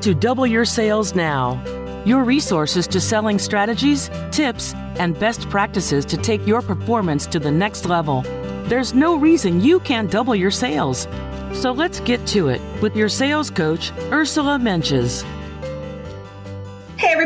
To 0.00 0.14
Double 0.14 0.46
Your 0.46 0.64
Sales 0.64 1.14
Now, 1.14 1.60
your 2.04 2.22
resources 2.22 2.86
to 2.86 3.00
selling 3.00 3.38
strategies, 3.38 4.10
tips, 4.30 4.72
and 4.96 5.18
best 5.18 5.48
practices 5.50 6.04
to 6.06 6.16
take 6.16 6.46
your 6.46 6.62
performance 6.62 7.26
to 7.26 7.38
the 7.38 7.50
next 7.50 7.84
level. 7.84 8.22
There's 8.68 8.94
no 8.94 9.16
reason 9.16 9.60
you 9.60 9.80
can't 9.80 10.10
double 10.10 10.34
your 10.34 10.52
sales. 10.52 11.08
So 11.52 11.72
let's 11.72 12.00
get 12.00 12.24
to 12.28 12.48
it 12.48 12.60
with 12.80 12.94
your 12.96 13.08
sales 13.08 13.50
coach, 13.50 13.92
Ursula 14.12 14.58
Mentjes. 14.58 15.24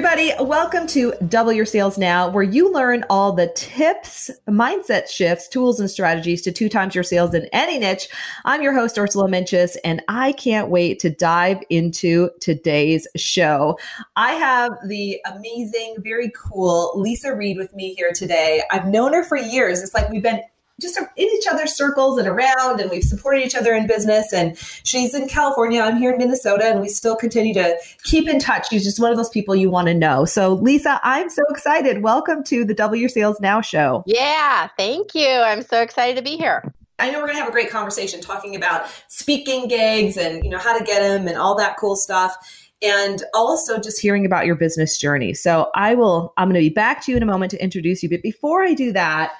Everybody, 0.04 0.32
welcome 0.44 0.88
to 0.88 1.14
Double 1.28 1.52
Your 1.52 1.64
Sales 1.64 1.96
Now, 1.96 2.28
where 2.28 2.42
you 2.42 2.72
learn 2.72 3.04
all 3.08 3.30
the 3.32 3.46
tips, 3.54 4.32
mindset 4.48 5.08
shifts, 5.08 5.46
tools, 5.46 5.78
and 5.78 5.88
strategies 5.88 6.42
to 6.42 6.50
two 6.50 6.68
times 6.68 6.96
your 6.96 7.04
sales 7.04 7.34
in 7.34 7.46
any 7.52 7.78
niche. 7.78 8.08
I'm 8.44 8.62
your 8.62 8.72
host, 8.72 8.98
Ursula 8.98 9.28
Mentjes, 9.28 9.76
and 9.84 10.02
I 10.08 10.32
can't 10.32 10.70
wait 10.70 10.98
to 11.00 11.10
dive 11.10 11.60
into 11.70 12.30
today's 12.40 13.06
show. 13.14 13.78
I 14.16 14.32
have 14.32 14.72
the 14.88 15.20
amazing, 15.32 15.94
very 15.98 16.32
cool 16.36 16.90
Lisa 16.96 17.32
Reed 17.32 17.56
with 17.56 17.72
me 17.72 17.94
here 17.94 18.10
today. 18.12 18.64
I've 18.72 18.88
known 18.88 19.12
her 19.12 19.22
for 19.22 19.36
years. 19.36 19.84
It's 19.84 19.94
like 19.94 20.10
we've 20.10 20.20
been 20.20 20.42
just 20.80 20.98
in 20.98 21.06
each 21.16 21.46
other's 21.50 21.76
circles 21.76 22.18
and 22.18 22.26
around, 22.26 22.80
and 22.80 22.90
we've 22.90 23.04
supported 23.04 23.44
each 23.44 23.54
other 23.54 23.74
in 23.74 23.86
business. 23.86 24.32
And 24.32 24.56
she's 24.84 25.14
in 25.14 25.28
California, 25.28 25.80
I'm 25.80 25.96
here 25.96 26.12
in 26.12 26.18
Minnesota, 26.18 26.64
and 26.64 26.80
we 26.80 26.88
still 26.88 27.16
continue 27.16 27.54
to 27.54 27.76
keep 28.04 28.28
in 28.28 28.38
touch. 28.38 28.68
She's 28.70 28.84
just 28.84 29.00
one 29.00 29.10
of 29.10 29.16
those 29.16 29.28
people 29.28 29.54
you 29.54 29.70
want 29.70 29.88
to 29.88 29.94
know. 29.94 30.24
So, 30.24 30.54
Lisa, 30.54 31.00
I'm 31.02 31.30
so 31.30 31.42
excited. 31.50 32.02
Welcome 32.02 32.42
to 32.44 32.64
the 32.64 32.74
Double 32.74 32.96
Your 32.96 33.08
Sales 33.08 33.40
Now 33.40 33.60
show. 33.60 34.02
Yeah, 34.06 34.68
thank 34.76 35.14
you. 35.14 35.28
I'm 35.28 35.62
so 35.62 35.82
excited 35.82 36.16
to 36.16 36.22
be 36.22 36.36
here. 36.36 36.72
I 36.98 37.10
know 37.10 37.18
we're 37.18 37.26
going 37.26 37.36
to 37.36 37.42
have 37.42 37.48
a 37.48 37.52
great 37.52 37.70
conversation 37.70 38.20
talking 38.20 38.54
about 38.54 38.86
speaking 39.08 39.66
gigs 39.66 40.16
and 40.16 40.44
you 40.44 40.50
know 40.50 40.58
how 40.58 40.76
to 40.76 40.84
get 40.84 41.00
them 41.00 41.26
and 41.26 41.36
all 41.36 41.56
that 41.56 41.76
cool 41.76 41.96
stuff 41.96 42.36
and 42.82 43.22
also 43.34 43.78
just 43.78 44.00
hearing 44.00 44.26
about 44.26 44.46
your 44.46 44.56
business 44.56 44.98
journey. 44.98 45.34
So 45.34 45.70
I 45.74 45.94
will 45.94 46.32
I'm 46.36 46.48
going 46.48 46.62
to 46.62 46.68
be 46.68 46.74
back 46.74 47.04
to 47.04 47.10
you 47.10 47.16
in 47.16 47.22
a 47.22 47.26
moment 47.26 47.50
to 47.52 47.62
introduce 47.62 48.02
you, 48.02 48.08
but 48.08 48.22
before 48.22 48.62
I 48.62 48.74
do 48.74 48.92
that, 48.92 49.32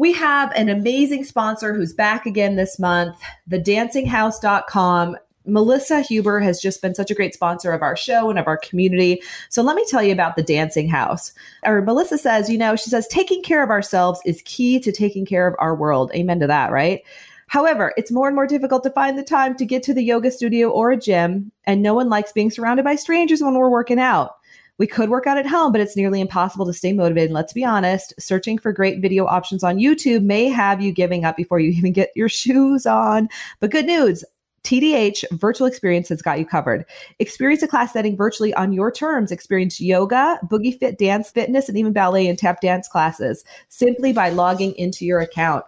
we 0.00 0.14
have 0.14 0.50
an 0.52 0.70
amazing 0.70 1.24
sponsor 1.24 1.74
who's 1.74 1.92
back 1.92 2.24
again 2.24 2.56
this 2.56 2.78
month, 2.78 3.20
thedancinghouse.com. 3.50 5.14
Melissa 5.44 6.00
Huber 6.00 6.40
has 6.40 6.58
just 6.58 6.80
been 6.80 6.94
such 6.94 7.10
a 7.10 7.14
great 7.14 7.34
sponsor 7.34 7.70
of 7.72 7.82
our 7.82 7.96
show 7.96 8.30
and 8.30 8.38
of 8.38 8.46
our 8.46 8.56
community. 8.56 9.20
So 9.50 9.60
let 9.60 9.76
me 9.76 9.84
tell 9.90 10.02
you 10.02 10.12
about 10.12 10.36
the 10.36 10.42
Dancing 10.42 10.88
House. 10.88 11.34
Or 11.66 11.82
Melissa 11.82 12.16
says, 12.16 12.48
you 12.48 12.56
know, 12.56 12.76
she 12.76 12.88
says, 12.88 13.06
taking 13.08 13.42
care 13.42 13.62
of 13.62 13.68
ourselves 13.68 14.22
is 14.24 14.40
key 14.46 14.80
to 14.80 14.90
taking 14.90 15.26
care 15.26 15.46
of 15.46 15.54
our 15.58 15.74
world. 15.74 16.10
Amen 16.14 16.40
to 16.40 16.46
that, 16.46 16.72
right? 16.72 17.02
However, 17.48 17.92
it's 17.98 18.10
more 18.10 18.26
and 18.26 18.34
more 18.34 18.46
difficult 18.46 18.82
to 18.84 18.90
find 18.90 19.18
the 19.18 19.22
time 19.22 19.54
to 19.56 19.66
get 19.66 19.82
to 19.82 19.92
the 19.92 20.02
yoga 20.02 20.30
studio 20.30 20.70
or 20.70 20.92
a 20.92 20.96
gym, 20.96 21.52
and 21.64 21.82
no 21.82 21.92
one 21.92 22.08
likes 22.08 22.32
being 22.32 22.50
surrounded 22.50 22.84
by 22.84 22.94
strangers 22.94 23.42
when 23.42 23.52
we're 23.52 23.68
working 23.68 24.00
out. 24.00 24.39
We 24.80 24.86
could 24.86 25.10
work 25.10 25.26
out 25.26 25.36
at 25.36 25.46
home, 25.46 25.72
but 25.72 25.82
it's 25.82 25.94
nearly 25.94 26.22
impossible 26.22 26.64
to 26.64 26.72
stay 26.72 26.94
motivated. 26.94 27.28
And 27.28 27.34
let's 27.34 27.52
be 27.52 27.66
honest, 27.66 28.14
searching 28.18 28.56
for 28.56 28.72
great 28.72 29.02
video 29.02 29.26
options 29.26 29.62
on 29.62 29.76
YouTube 29.76 30.22
may 30.22 30.48
have 30.48 30.80
you 30.80 30.90
giving 30.90 31.22
up 31.22 31.36
before 31.36 31.60
you 31.60 31.70
even 31.76 31.92
get 31.92 32.12
your 32.16 32.30
shoes 32.30 32.86
on. 32.86 33.28
But 33.60 33.70
good 33.70 33.84
news. 33.84 34.24
TDH 34.64 35.24
Virtual 35.32 35.66
Experience 35.66 36.08
has 36.08 36.22
got 36.22 36.38
you 36.38 36.46
covered. 36.46 36.86
Experience 37.18 37.62
a 37.62 37.68
class 37.68 37.92
setting 37.92 38.16
virtually 38.16 38.54
on 38.54 38.72
your 38.72 38.90
terms. 38.90 39.30
Experience 39.30 39.82
yoga, 39.82 40.38
boogie 40.46 40.78
fit 40.78 40.96
dance, 40.96 41.30
fitness, 41.30 41.68
and 41.68 41.76
even 41.76 41.92
ballet 41.92 42.26
and 42.26 42.38
tap 42.38 42.62
dance 42.62 42.88
classes 42.88 43.44
simply 43.68 44.14
by 44.14 44.30
logging 44.30 44.74
into 44.76 45.04
your 45.04 45.20
account. 45.20 45.62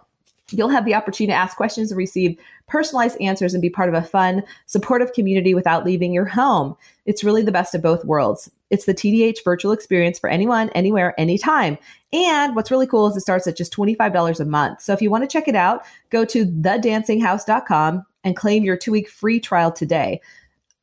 You'll 0.49 0.69
have 0.69 0.85
the 0.85 0.95
opportunity 0.95 1.33
to 1.33 1.37
ask 1.37 1.55
questions 1.55 1.91
and 1.91 1.97
receive 1.97 2.37
personalized 2.67 3.19
answers 3.21 3.53
and 3.53 3.61
be 3.61 3.69
part 3.69 3.89
of 3.89 3.95
a 3.95 4.05
fun, 4.05 4.43
supportive 4.65 5.13
community 5.13 5.53
without 5.53 5.85
leaving 5.85 6.13
your 6.13 6.25
home. 6.25 6.75
It's 7.05 7.23
really 7.23 7.43
the 7.43 7.51
best 7.51 7.75
of 7.75 7.81
both 7.81 8.05
worlds. 8.05 8.49
It's 8.73 8.85
the 8.85 8.93
TDH 8.95 9.43
virtual 9.43 9.71
experience 9.71 10.17
for 10.17 10.31
anyone, 10.31 10.71
anywhere, 10.71 11.13
anytime. 11.19 11.77
And 12.11 12.55
what's 12.55 12.71
really 12.71 12.87
cool 12.87 13.05
is 13.05 13.15
it 13.15 13.21
starts 13.21 13.45
at 13.45 13.55
just 13.55 13.71
$25 13.71 14.39
a 14.39 14.45
month. 14.45 14.81
So 14.81 14.93
if 14.93 15.01
you 15.01 15.11
want 15.11 15.23
to 15.23 15.27
check 15.27 15.47
it 15.47 15.53
out, 15.55 15.85
go 16.09 16.25
to 16.25 16.47
thedancinghouse.com 16.47 18.03
and 18.23 18.35
claim 18.35 18.63
your 18.63 18.75
two 18.75 18.91
week 18.91 19.09
free 19.09 19.39
trial 19.39 19.71
today. 19.71 20.21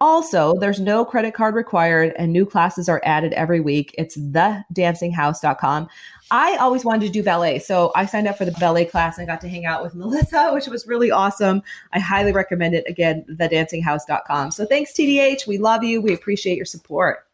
Also, 0.01 0.55
there's 0.61 0.79
no 0.79 1.05
credit 1.05 1.35
card 1.35 1.57
required 1.57 2.15
and 2.17 2.33
new 2.33 2.47
classes 2.47 2.89
are 2.89 3.03
added 3.05 3.33
every 3.33 3.59
week. 3.59 3.93
It's 3.99 4.17
thedancinghouse.com. 4.17 5.89
I 6.31 6.57
always 6.59 6.85
wanted 6.85 7.07
to 7.07 7.13
do 7.13 7.25
ballet. 7.25 7.59
So 7.59 7.91
I 7.97 8.07
signed 8.07 8.29
up 8.29 8.39
for 8.39 8.45
the 8.45 8.53
ballet 8.53 8.85
class 8.85 9.19
and 9.19 9.27
got 9.27 9.41
to 9.41 9.49
hang 9.49 9.67
out 9.67 9.83
with 9.83 9.95
Melissa, 9.97 10.53
which 10.53 10.69
was 10.69 10.87
really 10.87 11.11
awesome. 11.11 11.61
I 11.93 11.99
highly 11.99 12.31
recommend 12.31 12.77
it. 12.77 12.85
Again, 12.87 13.25
thedancinghouse.com. 13.31 14.53
So 14.53 14.65
thanks, 14.65 14.93
TDH. 14.93 15.49
We 15.49 15.59
love 15.59 15.83
you. 15.83 16.01
We 16.01 16.15
appreciate 16.15 16.57
your 16.57 16.67
support. 16.67 17.27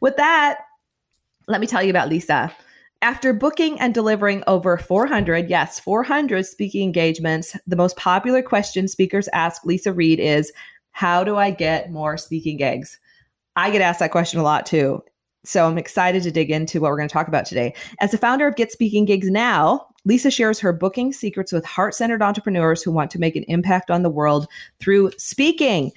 With 0.00 0.16
that, 0.16 0.60
let 1.48 1.60
me 1.60 1.66
tell 1.66 1.82
you 1.82 1.90
about 1.90 2.08
Lisa. 2.08 2.54
After 3.02 3.32
booking 3.32 3.78
and 3.78 3.92
delivering 3.92 4.42
over 4.46 4.78
400, 4.78 5.50
yes, 5.50 5.78
400 5.78 6.46
speaking 6.46 6.82
engagements, 6.82 7.56
the 7.66 7.76
most 7.76 7.96
popular 7.96 8.42
question 8.42 8.88
speakers 8.88 9.28
ask 9.32 9.64
Lisa 9.64 9.92
Reed 9.92 10.18
is, 10.18 10.52
How 10.92 11.22
do 11.22 11.36
I 11.36 11.50
get 11.50 11.92
more 11.92 12.16
speaking 12.16 12.56
gigs? 12.56 12.98
I 13.54 13.70
get 13.70 13.82
asked 13.82 14.00
that 14.00 14.12
question 14.12 14.40
a 14.40 14.42
lot 14.42 14.66
too. 14.66 15.02
So 15.44 15.66
I'm 15.66 15.78
excited 15.78 16.22
to 16.24 16.32
dig 16.32 16.50
into 16.50 16.80
what 16.80 16.90
we're 16.90 16.96
going 16.96 17.08
to 17.08 17.12
talk 17.12 17.28
about 17.28 17.46
today. 17.46 17.74
As 18.00 18.10
the 18.10 18.18
founder 18.18 18.48
of 18.48 18.56
Get 18.56 18.72
Speaking 18.72 19.04
Gigs 19.04 19.30
Now, 19.30 19.86
Lisa 20.04 20.30
shares 20.30 20.58
her 20.58 20.72
booking 20.72 21.12
secrets 21.12 21.52
with 21.52 21.64
heart 21.64 21.94
centered 21.94 22.22
entrepreneurs 22.22 22.82
who 22.82 22.90
want 22.90 23.10
to 23.12 23.20
make 23.20 23.36
an 23.36 23.44
impact 23.44 23.90
on 23.90 24.02
the 24.02 24.10
world 24.10 24.48
through 24.80 25.12
speaking. 25.18 25.92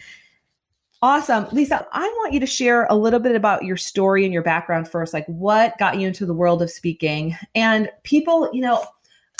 Awesome. 1.02 1.48
Lisa, 1.54 1.88
I 1.94 2.06
want 2.18 2.34
you 2.34 2.42
to 2.42 2.46
share 2.46 2.86
a 2.90 2.96
little 2.96 3.22
bit 3.22 3.36
about 3.36 3.64
your 3.64 3.78
story 3.78 4.26
and 4.26 4.34
your 4.34 4.44
background 4.44 4.90
first. 4.90 5.14
Like, 5.14 5.26
what 5.28 5.78
got 5.78 5.98
you 5.98 6.08
into 6.08 6.26
the 6.26 6.34
world 6.34 6.62
of 6.62 6.70
speaking? 6.70 7.38
And 7.56 7.90
people, 8.04 8.50
you 8.52 8.62
know, 8.62 8.84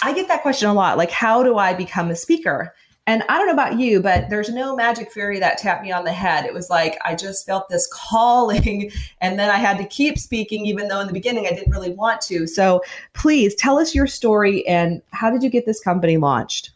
I 0.02 0.14
get 0.14 0.28
that 0.28 0.40
question 0.40 0.70
a 0.70 0.74
lot 0.74 0.96
like, 0.96 1.10
how 1.10 1.42
do 1.42 1.58
I 1.58 1.74
become 1.74 2.10
a 2.10 2.16
speaker? 2.16 2.74
And 3.06 3.24
I 3.28 3.36
don't 3.36 3.46
know 3.46 3.52
about 3.52 3.78
you, 3.78 4.00
but 4.00 4.30
there's 4.30 4.50
no 4.50 4.74
magic 4.74 5.12
fairy 5.12 5.38
that 5.40 5.58
tapped 5.58 5.82
me 5.82 5.90
on 5.90 6.04
the 6.04 6.12
head. 6.12 6.46
It 6.46 6.54
was 6.54 6.70
like 6.70 6.98
I 7.04 7.14
just 7.14 7.44
felt 7.44 7.68
this 7.68 7.86
calling, 7.92 8.90
and 9.20 9.38
then 9.38 9.50
I 9.50 9.56
had 9.56 9.76
to 9.78 9.84
keep 9.84 10.18
speaking, 10.18 10.64
even 10.64 10.88
though 10.88 11.00
in 11.00 11.08
the 11.08 11.12
beginning 11.12 11.46
I 11.46 11.50
didn't 11.50 11.72
really 11.72 11.90
want 11.90 12.20
to. 12.22 12.46
So 12.46 12.82
please 13.12 13.54
tell 13.54 13.78
us 13.78 13.94
your 13.94 14.06
story 14.06 14.66
and 14.66 15.02
how 15.10 15.30
did 15.30 15.42
you 15.42 15.50
get 15.50 15.66
this 15.66 15.80
company 15.80 16.16
launched? 16.16 16.70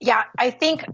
Yeah, 0.00 0.24
I 0.38 0.50
think 0.50 0.84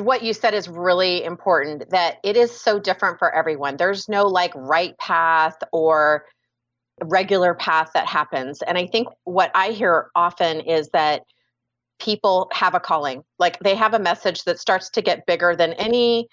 what 0.00 0.22
you 0.22 0.32
said 0.32 0.54
is 0.54 0.68
really 0.68 1.24
important 1.24 1.90
that 1.90 2.18
it 2.24 2.36
is 2.36 2.50
so 2.50 2.78
different 2.78 3.18
for 3.18 3.34
everyone. 3.34 3.76
There's 3.76 4.08
no 4.08 4.24
like 4.24 4.52
right 4.54 4.96
path 4.98 5.56
or 5.72 6.24
regular 7.02 7.54
path 7.54 7.90
that 7.94 8.06
happens. 8.06 8.62
And 8.62 8.76
I 8.76 8.86
think 8.86 9.08
what 9.24 9.50
I 9.54 9.70
hear 9.70 10.10
often 10.14 10.60
is 10.60 10.88
that 10.90 11.22
people 12.00 12.50
have 12.52 12.74
a 12.74 12.80
calling, 12.80 13.22
like 13.38 13.58
they 13.60 13.74
have 13.74 13.94
a 13.94 13.98
message 13.98 14.44
that 14.44 14.58
starts 14.58 14.90
to 14.90 15.02
get 15.02 15.26
bigger 15.26 15.54
than 15.54 15.72
any 15.74 16.28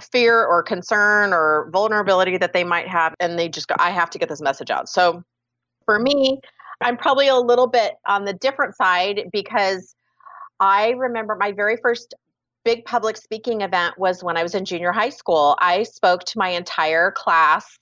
fear 0.00 0.44
or 0.44 0.62
concern 0.62 1.32
or 1.32 1.68
vulnerability 1.72 2.38
that 2.38 2.52
they 2.52 2.64
might 2.64 2.88
have 2.88 3.14
and 3.20 3.38
they 3.38 3.48
just 3.48 3.68
go 3.68 3.74
i 3.78 3.90
have 3.90 4.08
to 4.08 4.18
get 4.18 4.28
this 4.28 4.40
message 4.40 4.70
out 4.70 4.88
so 4.88 5.22
for 5.84 5.98
me 5.98 6.40
i'm 6.80 6.96
probably 6.96 7.28
a 7.28 7.36
little 7.36 7.66
bit 7.66 7.94
on 8.06 8.24
the 8.24 8.32
different 8.32 8.74
side 8.74 9.28
because 9.32 9.94
i 10.60 10.90
remember 10.90 11.36
my 11.36 11.52
very 11.52 11.76
first 11.76 12.14
big 12.64 12.84
public 12.84 13.16
speaking 13.16 13.60
event 13.62 13.98
was 13.98 14.22
when 14.22 14.36
i 14.36 14.42
was 14.42 14.54
in 14.54 14.64
junior 14.64 14.92
high 14.92 15.08
school. 15.10 15.56
I 15.60 15.82
spoke 15.82 16.24
to 16.24 16.38
my 16.38 16.48
entire 16.48 17.10
class 17.12 17.78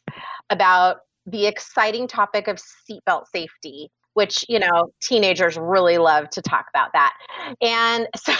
about 0.48 0.98
the 1.26 1.46
exciting 1.46 2.08
topic 2.08 2.48
of 2.48 2.58
seatbelt 2.58 3.26
safety 3.32 3.90
which 4.14 4.44
you 4.48 4.58
know 4.58 4.92
teenagers 5.00 5.56
really 5.56 5.98
love 5.98 6.28
to 6.30 6.42
talk 6.42 6.66
about 6.74 6.90
that. 6.92 7.14
And 7.60 8.08
so 8.16 8.34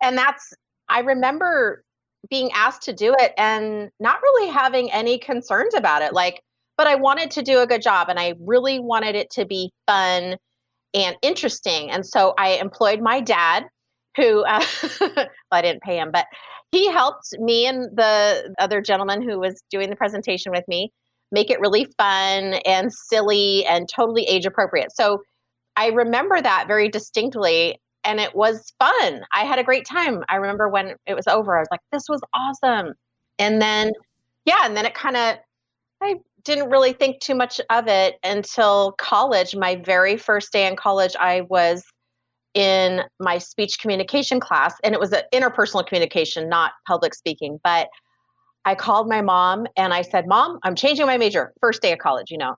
and 0.00 0.16
that's 0.16 0.52
i 0.88 1.00
remember 1.00 1.82
being 2.30 2.50
asked 2.54 2.82
to 2.82 2.92
do 2.92 3.14
it 3.18 3.32
and 3.36 3.90
not 4.00 4.22
really 4.22 4.50
having 4.50 4.90
any 4.92 5.18
concerns 5.18 5.74
about 5.74 6.02
it 6.02 6.12
like 6.12 6.42
but 6.76 6.86
i 6.86 6.94
wanted 6.94 7.30
to 7.32 7.42
do 7.42 7.60
a 7.60 7.66
good 7.66 7.82
job 7.82 8.08
and 8.08 8.18
i 8.18 8.34
really 8.40 8.78
wanted 8.78 9.14
it 9.14 9.30
to 9.30 9.44
be 9.44 9.70
fun 9.86 10.36
and 10.94 11.16
interesting. 11.22 11.90
And 11.90 12.06
so 12.06 12.34
i 12.38 12.50
employed 12.52 13.00
my 13.00 13.20
dad 13.20 13.66
who 14.16 14.44
uh, 14.44 14.64
well, 15.00 15.28
i 15.52 15.62
didn't 15.62 15.82
pay 15.82 15.98
him 15.98 16.10
but 16.12 16.26
he 16.72 16.90
helped 16.90 17.28
me 17.38 17.66
and 17.66 17.96
the 17.96 18.52
other 18.58 18.80
gentleman 18.80 19.22
who 19.22 19.38
was 19.38 19.62
doing 19.70 19.90
the 19.90 19.96
presentation 19.96 20.50
with 20.50 20.64
me 20.66 20.92
make 21.30 21.50
it 21.50 21.60
really 21.60 21.86
fun 21.98 22.54
and 22.64 22.92
silly 22.92 23.66
and 23.66 23.88
totally 23.88 24.24
age 24.24 24.46
appropriate. 24.46 24.90
So 24.94 25.22
I 25.76 25.88
remember 25.88 26.40
that 26.40 26.66
very 26.68 26.88
distinctly 26.88 27.78
and 28.04 28.20
it 28.20 28.34
was 28.34 28.72
fun. 28.78 29.22
I 29.32 29.44
had 29.44 29.58
a 29.58 29.64
great 29.64 29.86
time. 29.86 30.22
I 30.28 30.36
remember 30.36 30.68
when 30.68 30.94
it 31.06 31.14
was 31.14 31.26
over, 31.26 31.56
I 31.56 31.60
was 31.60 31.68
like, 31.70 31.80
this 31.90 32.04
was 32.08 32.20
awesome. 32.34 32.94
And 33.38 33.60
then, 33.60 33.92
yeah, 34.44 34.60
and 34.62 34.76
then 34.76 34.86
it 34.86 34.94
kind 34.94 35.16
of, 35.16 35.36
I 36.02 36.16
didn't 36.44 36.70
really 36.70 36.92
think 36.92 37.20
too 37.20 37.34
much 37.34 37.60
of 37.70 37.88
it 37.88 38.16
until 38.22 38.92
college. 38.98 39.56
My 39.56 39.76
very 39.76 40.16
first 40.16 40.52
day 40.52 40.66
in 40.66 40.76
college, 40.76 41.16
I 41.18 41.42
was 41.42 41.82
in 42.54 43.02
my 43.20 43.38
speech 43.38 43.78
communication 43.80 44.40
class, 44.40 44.74
and 44.84 44.94
it 44.94 45.00
was 45.00 45.12
an 45.12 45.22
interpersonal 45.32 45.86
communication, 45.86 46.48
not 46.48 46.72
public 46.86 47.14
speaking. 47.14 47.58
But 47.62 47.88
I 48.64 48.74
called 48.74 49.08
my 49.08 49.20
mom 49.20 49.66
and 49.76 49.92
I 49.92 50.02
said, 50.02 50.26
Mom, 50.26 50.58
I'm 50.62 50.74
changing 50.74 51.06
my 51.06 51.18
major, 51.18 51.52
first 51.60 51.82
day 51.82 51.92
of 51.92 51.98
college, 51.98 52.30
you 52.30 52.38
know. 52.38 52.54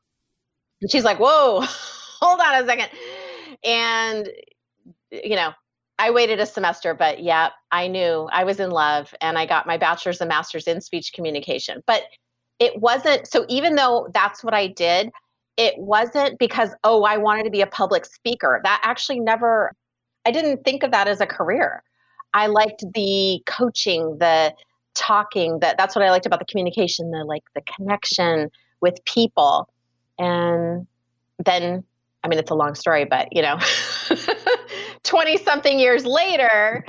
And 0.82 0.90
she's 0.90 1.04
like, 1.04 1.18
Whoa, 1.18 1.60
hold 2.20 2.40
on 2.40 2.62
a 2.62 2.66
second. 2.66 2.88
And, 3.64 4.28
you 5.10 5.36
know, 5.36 5.52
I 5.98 6.10
waited 6.10 6.40
a 6.40 6.46
semester, 6.46 6.94
but 6.94 7.22
yeah, 7.22 7.50
I 7.72 7.88
knew 7.88 8.28
I 8.30 8.44
was 8.44 8.60
in 8.60 8.70
love 8.70 9.14
and 9.20 9.38
I 9.38 9.46
got 9.46 9.66
my 9.66 9.78
bachelor's 9.78 10.20
and 10.20 10.28
master's 10.28 10.66
in 10.66 10.80
speech 10.80 11.12
communication. 11.14 11.82
But 11.86 12.02
it 12.58 12.80
wasn't 12.80 13.26
so, 13.26 13.46
even 13.48 13.74
though 13.76 14.08
that's 14.12 14.44
what 14.44 14.54
I 14.54 14.66
did, 14.66 15.10
it 15.56 15.74
wasn't 15.78 16.38
because, 16.38 16.70
oh, 16.84 17.04
I 17.04 17.16
wanted 17.16 17.44
to 17.44 17.50
be 17.50 17.62
a 17.62 17.66
public 17.66 18.04
speaker. 18.04 18.60
That 18.62 18.80
actually 18.84 19.20
never, 19.20 19.72
I 20.26 20.30
didn't 20.30 20.64
think 20.64 20.82
of 20.82 20.90
that 20.90 21.08
as 21.08 21.20
a 21.20 21.26
career. 21.26 21.82
I 22.34 22.48
liked 22.48 22.84
the 22.92 23.42
coaching, 23.46 24.18
the 24.18 24.52
talking 24.96 25.58
that 25.60 25.76
that's 25.76 25.94
what 25.94 26.04
i 26.04 26.10
liked 26.10 26.26
about 26.26 26.38
the 26.38 26.44
communication 26.46 27.10
the 27.10 27.22
like 27.22 27.44
the 27.54 27.60
connection 27.76 28.50
with 28.80 29.04
people 29.04 29.68
and 30.18 30.86
then 31.44 31.84
i 32.24 32.28
mean 32.28 32.38
it's 32.38 32.50
a 32.50 32.54
long 32.54 32.74
story 32.74 33.04
but 33.04 33.28
you 33.30 33.42
know 33.42 33.58
20 35.04 35.36
something 35.36 35.78
years 35.78 36.06
later 36.06 36.84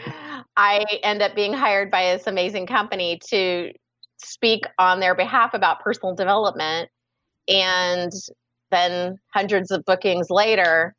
i 0.56 0.86
end 1.04 1.22
up 1.22 1.36
being 1.36 1.54
hired 1.54 1.92
by 1.92 2.14
this 2.14 2.28
amazing 2.28 2.66
company 2.66 3.20
to 3.30 3.72
speak 4.18 4.64
on 4.80 5.02
their 5.02 5.14
behalf 5.14 5.54
about 5.54 5.82
personal 5.82 6.16
development 6.16 6.90
and 7.50 8.12
then 8.72 9.20
hundreds 9.34 9.70
of 9.70 9.84
bookings 9.84 10.30
later 10.30 10.96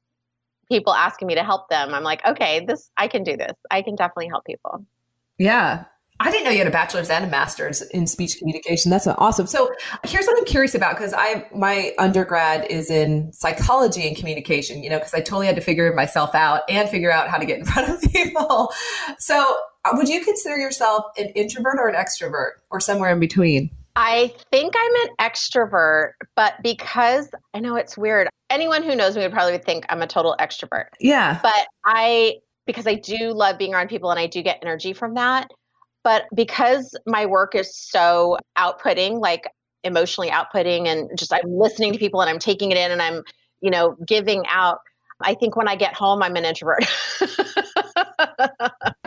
people 0.69 0.93
asking 0.93 1.29
me 1.29 1.35
to 1.35 1.45
help 1.45 1.69
them 1.69 1.95
i'm 1.95 2.03
like 2.03 2.25
okay 2.27 2.65
this 2.67 2.91
i 2.97 3.09
can 3.09 3.23
do 3.23 3.37
this 3.37 3.55
i 3.71 3.83
can 3.83 3.95
definitely 3.95 4.29
help 4.29 4.45
people 4.45 4.85
yeah 5.39 5.85
I 6.21 6.33
didn't 6.33 6.45
know 6.45 6.51
you 6.51 6.59
had 6.59 6.67
a 6.67 6.73
bachelor's 6.73 7.11
and 7.11 7.25
a 7.25 7.29
master's 7.29 7.81
in 7.81 8.09
speech 8.09 8.39
communication. 8.39 8.91
That's 8.91 9.07
awesome. 9.07 9.47
So 9.47 9.73
here's 10.05 10.27
what 10.27 10.37
I'm 10.37 10.45
curious 10.47 10.75
about 10.75 10.97
because 10.97 11.15
I 11.17 11.47
my 11.55 11.93
undergrad 11.99 12.69
is 12.69 12.91
in 12.91 13.33
psychology 13.33 14.07
and 14.07 14.17
communication. 14.17 14.83
You 14.83 14.91
know, 14.91 14.99
because 14.99 15.15
I 15.15 15.21
totally 15.21 15.47
had 15.47 15.55
to 15.57 15.63
figure 15.63 15.93
myself 15.95 16.35
out 16.35 16.63
and 16.69 16.89
figure 16.89 17.13
out 17.13 17.29
how 17.29 17.39
to 17.39 17.47
get 17.47 17.61
in 17.61 17.65
front 17.67 17.89
of 17.91 18.13
people. 18.13 18.73
So 19.19 19.59
uh, 19.85 19.91
would 19.93 20.09
you 20.09 20.25
consider 20.25 20.57
yourself 20.57 21.05
an 21.17 21.29
introvert 21.37 21.77
or 21.79 21.89
an 21.89 21.95
extrovert 21.95 22.53
or 22.71 22.81
somewhere 22.81 23.13
in 23.13 23.21
between? 23.21 23.71
I 24.01 24.33
think 24.53 24.75
I'm 24.79 25.09
an 25.09 25.17
extrovert, 25.21 26.13
but 26.37 26.55
because 26.63 27.29
I 27.53 27.59
know 27.59 27.75
it's 27.75 27.99
weird, 27.99 28.29
anyone 28.49 28.85
who 28.85 28.95
knows 28.95 29.17
me 29.17 29.23
would 29.23 29.33
probably 29.33 29.59
think 29.59 29.87
I'm 29.89 30.03
a 30.03 30.07
total 30.07 30.37
extrovert. 30.39 30.87
Yeah. 31.01 31.41
But 31.43 31.67
I, 31.85 32.37
because 32.65 32.87
I 32.87 32.95
do 32.95 33.33
love 33.33 33.59
being 33.59 33.75
around 33.75 33.89
people 33.89 34.13
and 34.13 34.21
I 34.21 34.29
do 34.29 34.41
get 34.41 34.61
energy 34.63 34.93
from 34.93 35.15
that, 35.15 35.51
but 36.05 36.27
because 36.33 36.97
my 37.07 37.27
work 37.27 37.57
is 37.57 37.77
so 37.77 38.39
outputting, 38.57 39.21
like 39.21 39.51
emotionally 39.83 40.31
outputting, 40.31 40.87
and 40.87 41.11
just 41.19 41.33
I'm 41.33 41.59
listening 41.59 41.93
to 41.93 41.99
people 41.99 42.21
and 42.21 42.31
I'm 42.31 42.39
taking 42.39 42.71
it 42.71 42.77
in 42.77 42.93
and 42.93 43.03
I'm, 43.03 43.25
you 43.61 43.71
know, 43.71 43.97
giving 44.07 44.45
out. 44.47 44.79
I 45.21 45.35
think 45.35 45.57
when 45.57 45.69
I 45.69 45.77
get 45.77 45.95
home, 45.95 46.23
I'm 46.23 46.37
an 46.37 46.45
introvert. 46.45 46.85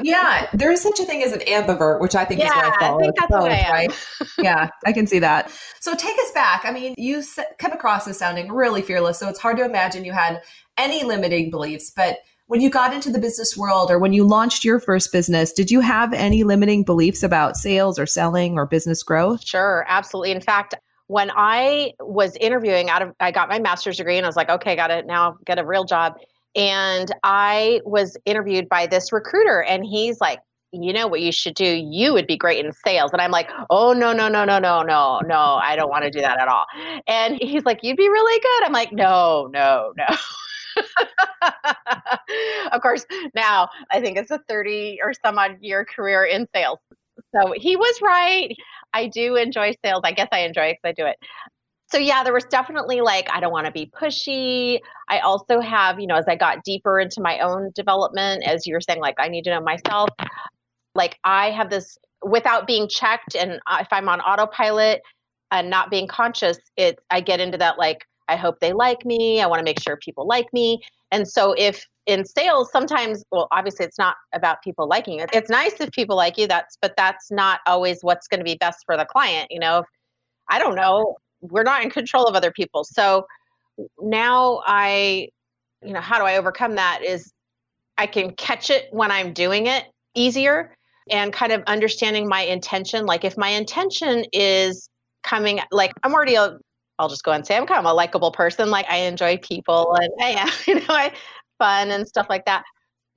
yeah, 0.01 0.47
there 0.53 0.71
is 0.71 0.81
such 0.81 0.99
a 0.99 1.05
thing 1.05 1.23
as 1.23 1.31
an 1.31 1.39
ambivert, 1.41 2.01
which 2.01 2.15
I 2.15 2.25
think 2.25 2.41
yeah, 2.41 2.47
is 2.47 2.55
where 2.55 2.65
I 2.65 2.79
fall. 2.79 2.99
I 2.99 3.01
think 3.01 3.15
that's 3.17 3.31
both, 3.31 3.41
what 3.43 3.51
I 3.51 3.55
am. 3.55 3.71
right? 3.71 4.07
yeah, 4.37 4.69
I 4.85 4.91
can 4.91 5.07
see 5.07 5.19
that. 5.19 5.51
So 5.79 5.95
take 5.95 6.17
us 6.19 6.31
back. 6.33 6.65
I 6.65 6.71
mean, 6.71 6.95
you 6.97 7.23
come 7.59 7.71
across 7.71 8.07
as 8.07 8.17
sounding 8.17 8.51
really 8.51 8.81
fearless, 8.81 9.19
so 9.19 9.29
it's 9.29 9.39
hard 9.39 9.57
to 9.57 9.65
imagine 9.65 10.03
you 10.03 10.11
had 10.11 10.41
any 10.77 11.03
limiting 11.03 11.49
beliefs, 11.49 11.91
but 11.95 12.17
when 12.47 12.59
you 12.59 12.69
got 12.69 12.93
into 12.93 13.09
the 13.09 13.19
business 13.19 13.55
world 13.55 13.89
or 13.89 13.97
when 13.97 14.11
you 14.11 14.25
launched 14.25 14.65
your 14.65 14.81
first 14.81 15.13
business, 15.13 15.53
did 15.53 15.71
you 15.71 15.79
have 15.79 16.11
any 16.11 16.43
limiting 16.43 16.83
beliefs 16.83 17.23
about 17.23 17.55
sales 17.55 17.97
or 17.97 18.05
selling 18.05 18.57
or 18.57 18.65
business 18.65 19.03
growth? 19.03 19.41
Sure, 19.45 19.85
absolutely. 19.87 20.31
In 20.31 20.41
fact, 20.41 20.75
when 21.11 21.29
I 21.35 21.91
was 21.99 22.37
interviewing 22.37 22.89
out 22.89 23.01
of 23.01 23.13
I 23.19 23.31
got 23.31 23.49
my 23.49 23.59
master's 23.59 23.97
degree 23.97 24.15
and 24.15 24.25
I 24.25 24.29
was 24.29 24.37
like, 24.37 24.49
okay, 24.49 24.77
got 24.77 24.87
to 24.87 25.03
now 25.03 25.35
get 25.45 25.59
a 25.59 25.65
real 25.65 25.83
job. 25.83 26.13
And 26.55 27.13
I 27.21 27.81
was 27.83 28.15
interviewed 28.23 28.69
by 28.69 28.87
this 28.87 29.11
recruiter 29.11 29.61
and 29.61 29.85
he's 29.85 30.21
like, 30.21 30.39
you 30.71 30.93
know 30.93 31.07
what 31.07 31.19
you 31.19 31.33
should 31.33 31.55
do? 31.55 31.65
You 31.65 32.13
would 32.13 32.27
be 32.27 32.37
great 32.37 32.65
in 32.65 32.71
sales. 32.71 33.11
And 33.11 33.21
I'm 33.21 33.31
like, 33.31 33.49
oh, 33.69 33.91
no, 33.91 34.13
no, 34.13 34.29
no, 34.29 34.45
no, 34.45 34.57
no, 34.57 34.83
no, 34.83 35.19
no, 35.25 35.59
I 35.61 35.75
don't 35.75 35.89
want 35.89 36.05
to 36.05 36.11
do 36.11 36.21
that 36.21 36.39
at 36.39 36.47
all. 36.47 36.63
And 37.07 37.37
he's 37.41 37.65
like, 37.65 37.79
you'd 37.83 37.97
be 37.97 38.07
really 38.07 38.39
good. 38.39 38.65
I'm 38.65 38.71
like, 38.71 38.93
no, 38.93 39.49
no, 39.51 39.91
no. 39.97 40.15
of 42.71 42.81
course, 42.81 43.05
now 43.35 43.67
I 43.91 43.99
think 43.99 44.17
it's 44.17 44.31
a 44.31 44.39
30 44.47 44.99
or 45.03 45.11
some 45.13 45.37
odd 45.37 45.57
year 45.59 45.83
career 45.83 46.23
in 46.23 46.47
sales. 46.55 46.79
So 47.35 47.53
he 47.55 47.75
was 47.75 47.99
right. 48.01 48.55
I 48.93 49.07
do 49.07 49.35
enjoy 49.35 49.73
sales. 49.83 50.01
I 50.03 50.11
guess 50.11 50.27
I 50.31 50.39
enjoy 50.39 50.67
it 50.67 50.77
because 50.81 50.93
I 50.97 51.01
do 51.01 51.07
it. 51.07 51.17
So 51.91 51.97
yeah, 51.97 52.23
there 52.23 52.33
was 52.33 52.45
definitely 52.45 53.01
like 53.01 53.29
I 53.31 53.41
don't 53.41 53.51
want 53.51 53.65
to 53.65 53.71
be 53.71 53.91
pushy. 53.93 54.79
I 55.09 55.19
also 55.19 55.59
have, 55.59 55.99
you 55.99 56.07
know, 56.07 56.15
as 56.15 56.25
I 56.27 56.35
got 56.35 56.63
deeper 56.63 56.99
into 56.99 57.21
my 57.21 57.39
own 57.39 57.71
development, 57.75 58.43
as 58.43 58.65
you 58.65 58.73
were 58.73 58.81
saying, 58.81 59.01
like 59.01 59.15
I 59.19 59.27
need 59.27 59.43
to 59.43 59.49
know 59.49 59.61
myself. 59.61 60.09
Like 60.95 61.17
I 61.23 61.51
have 61.51 61.69
this 61.69 61.97
without 62.23 62.65
being 62.65 62.87
checked, 62.87 63.35
and 63.35 63.59
uh, 63.67 63.79
if 63.81 63.87
I'm 63.91 64.07
on 64.07 64.21
autopilot 64.21 65.01
and 65.51 65.69
not 65.69 65.91
being 65.91 66.07
conscious, 66.07 66.57
it 66.77 66.97
I 67.09 67.19
get 67.19 67.41
into 67.41 67.57
that 67.57 67.77
like 67.77 68.05
I 68.29 68.37
hope 68.37 68.59
they 68.61 68.71
like 68.71 69.05
me. 69.05 69.41
I 69.41 69.47
want 69.47 69.59
to 69.59 69.65
make 69.65 69.81
sure 69.81 69.97
people 69.97 70.25
like 70.25 70.47
me. 70.53 70.79
And 71.11 71.27
so 71.27 71.53
if 71.57 71.85
in 72.07 72.25
sales 72.25 72.71
sometimes 72.71 73.23
well 73.31 73.47
obviously 73.51 73.85
it's 73.85 73.97
not 73.97 74.15
about 74.33 74.61
people 74.63 74.87
liking 74.87 75.19
it. 75.19 75.29
It's 75.33 75.49
nice 75.49 75.79
if 75.79 75.91
people 75.91 76.15
like 76.15 76.37
you 76.37 76.47
that's 76.47 76.77
but 76.81 76.93
that's 76.97 77.31
not 77.31 77.59
always 77.65 77.99
what's 78.01 78.27
going 78.27 78.39
to 78.39 78.43
be 78.43 78.55
best 78.55 78.83
for 78.85 78.97
the 78.97 79.05
client, 79.05 79.47
you 79.51 79.59
know. 79.59 79.83
I 80.49 80.59
don't 80.59 80.75
know. 80.75 81.15
We're 81.41 81.63
not 81.63 81.83
in 81.83 81.89
control 81.89 82.25
of 82.25 82.35
other 82.35 82.51
people. 82.51 82.83
So 82.83 83.25
now 84.01 84.61
I 84.65 85.29
you 85.83 85.93
know 85.93 86.01
how 86.01 86.17
do 86.19 86.25
I 86.25 86.37
overcome 86.37 86.75
that 86.75 87.03
is 87.03 87.31
I 87.97 88.07
can 88.07 88.31
catch 88.31 88.69
it 88.69 88.87
when 88.91 89.11
I'm 89.11 89.33
doing 89.33 89.67
it 89.67 89.85
easier 90.15 90.75
and 91.09 91.31
kind 91.31 91.51
of 91.51 91.63
understanding 91.67 92.27
my 92.27 92.41
intention 92.41 93.05
like 93.05 93.23
if 93.23 93.37
my 93.37 93.49
intention 93.49 94.25
is 94.33 94.89
coming 95.23 95.59
like 95.71 95.91
I'm 96.03 96.13
already 96.13 96.35
a 96.35 96.57
I'll 97.01 97.09
just 97.09 97.23
go 97.23 97.31
and 97.31 97.45
say 97.45 97.57
I'm 97.57 97.65
kind 97.65 97.79
of 97.79 97.85
a 97.85 97.93
likable 97.93 98.31
person. 98.31 98.69
Like 98.69 98.85
I 98.87 98.97
enjoy 98.97 99.37
people 99.37 99.95
and 99.95 100.11
yeah, 100.19 100.49
you 100.67 100.75
know, 100.75 100.85
I 100.89 101.11
fun 101.61 101.91
and 101.91 102.07
stuff 102.07 102.27
like 102.29 102.45
that. 102.45 102.63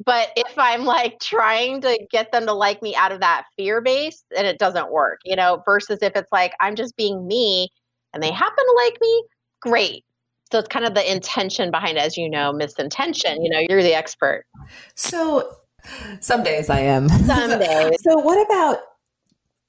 But 0.04 0.30
if 0.36 0.58
I'm 0.58 0.84
like 0.84 1.20
trying 1.20 1.80
to 1.82 1.98
get 2.10 2.32
them 2.32 2.46
to 2.46 2.52
like 2.52 2.82
me 2.82 2.94
out 2.96 3.12
of 3.12 3.20
that 3.20 3.44
fear 3.56 3.80
base, 3.80 4.24
then 4.30 4.44
it 4.44 4.58
doesn't 4.58 4.90
work, 4.90 5.20
you 5.24 5.36
know, 5.36 5.62
versus 5.64 5.98
if 6.02 6.14
it's 6.16 6.32
like 6.32 6.52
I'm 6.60 6.74
just 6.74 6.96
being 6.96 7.26
me 7.26 7.68
and 8.12 8.22
they 8.22 8.30
happen 8.32 8.64
to 8.64 8.82
like 8.84 8.98
me, 9.00 9.24
great. 9.60 10.04
So 10.52 10.58
it's 10.58 10.68
kind 10.68 10.84
of 10.84 10.94
the 10.94 11.10
intention 11.10 11.70
behind 11.70 11.96
it, 11.96 12.02
as 12.02 12.16
you 12.16 12.28
know, 12.28 12.52
misintention. 12.52 13.42
You 13.42 13.50
know, 13.50 13.60
you're 13.68 13.82
the 13.82 13.94
expert. 13.94 14.44
So 14.94 15.56
some 16.20 16.42
days 16.42 16.70
I 16.70 16.80
am. 16.80 17.08
Some 17.08 17.58
days. 17.58 17.96
so 18.02 18.18
what 18.18 18.44
about 18.44 18.78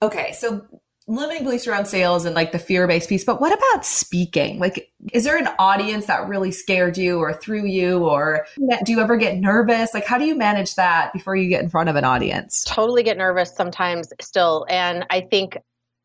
Okay, 0.01 0.33
so 0.33 0.65
limiting 1.07 1.43
beliefs 1.43 1.67
around 1.67 1.85
sales 1.85 2.25
and 2.25 2.33
like 2.33 2.51
the 2.51 2.59
fear 2.59 2.87
based 2.87 3.09
piece, 3.09 3.23
but 3.23 3.39
what 3.39 3.53
about 3.53 3.85
speaking? 3.85 4.59
Like, 4.59 4.91
is 5.13 5.23
there 5.23 5.37
an 5.37 5.49
audience 5.59 6.07
that 6.07 6.27
really 6.27 6.51
scared 6.51 6.97
you 6.97 7.19
or 7.19 7.33
threw 7.33 7.65
you, 7.65 8.05
or 8.05 8.47
do 8.83 8.91
you 8.91 8.99
ever 8.99 9.15
get 9.17 9.37
nervous? 9.37 9.93
Like, 9.93 10.05
how 10.05 10.17
do 10.17 10.25
you 10.25 10.35
manage 10.35 10.75
that 10.75 11.13
before 11.13 11.35
you 11.35 11.49
get 11.49 11.63
in 11.63 11.69
front 11.69 11.89
of 11.89 11.95
an 11.95 12.03
audience? 12.03 12.63
Totally 12.67 13.03
get 13.03 13.17
nervous 13.17 13.55
sometimes 13.55 14.11
still. 14.19 14.65
And 14.69 15.05
I 15.09 15.21
think 15.21 15.57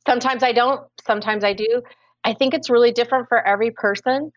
sometimes 0.07 0.43
I 0.43 0.53
don't, 0.53 0.83
sometimes 1.07 1.45
I 1.45 1.55
do. 1.55 1.83
I 2.25 2.35
think 2.35 2.53
it's 2.53 2.69
really 2.69 2.93
different 2.93 3.29
for 3.29 3.47
every 3.47 3.71
person. 3.71 4.31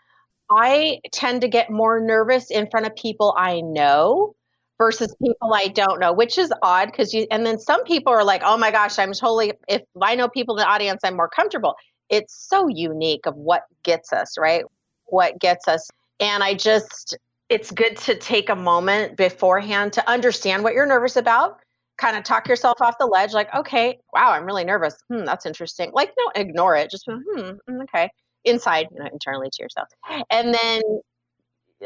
I 0.50 1.00
tend 1.12 1.42
to 1.42 1.48
get 1.48 1.70
more 1.72 2.00
nervous 2.00 2.52
in 2.52 2.70
front 2.70 2.86
of 2.86 2.96
people 2.96 3.36
I 3.38 3.62
know 3.62 4.36
versus 4.78 5.16
people 5.22 5.54
I 5.54 5.68
don't 5.68 6.00
know, 6.00 6.14
which 6.14 6.38
is 6.38 6.52
odd 6.62 6.88
because 6.92 7.14
you, 7.14 7.28
and 7.32 7.46
then 7.46 7.60
some 7.60 7.84
people 7.84 8.12
are 8.12 8.24
like, 8.24 8.42
oh 8.44 8.58
my 8.58 8.72
gosh, 8.72 8.98
I'm 9.00 9.14
totally, 9.14 9.54
if 9.68 9.82
I 10.02 10.16
know 10.16 10.28
people 10.28 10.58
in 10.58 10.62
the 10.62 10.68
audience, 10.68 11.02
I'm 11.04 11.16
more 11.16 11.30
comfortable. 11.30 11.76
It's 12.10 12.48
so 12.50 12.68
unique 12.68 13.26
of 13.26 13.36
what 13.36 13.64
gets 13.84 14.12
us, 14.12 14.38
right? 14.38 14.64
What 15.06 15.40
gets 15.40 15.68
us. 15.68 15.90
And 16.20 16.44
I 16.44 16.54
just, 16.54 17.18
it's 17.50 17.72
good 17.72 17.98
to 17.98 18.16
take 18.16 18.50
a 18.50 18.56
moment 18.56 19.18
beforehand 19.18 19.94
to 19.94 20.10
understand 20.10 20.64
what 20.64 20.74
you're 20.74 20.86
nervous 20.86 21.16
about, 21.16 21.60
kind 21.98 22.18
of 22.18 22.24
talk 22.24 22.48
yourself 22.48 22.82
off 22.82 22.96
the 23.00 23.06
ledge, 23.06 23.34
like, 23.34 23.54
okay, 23.54 24.00
wow, 24.14 24.32
I'm 24.32 24.46
really 24.46 24.64
nervous. 24.64 24.96
Hmm, 25.10 25.26
that's 25.26 25.46
interesting. 25.46 25.92
Like, 25.94 26.14
no, 26.18 26.32
ignore 26.36 26.76
it. 26.76 26.90
Just, 26.90 27.06
hmm, 27.06 27.40
mm, 27.40 27.84
okay. 27.84 28.10
Inside, 28.46 28.88
you 28.92 29.00
know, 29.00 29.10
internally 29.12 29.50
to 29.54 29.64
yourself. 29.64 29.88
And 30.30 30.54
then 30.54 30.82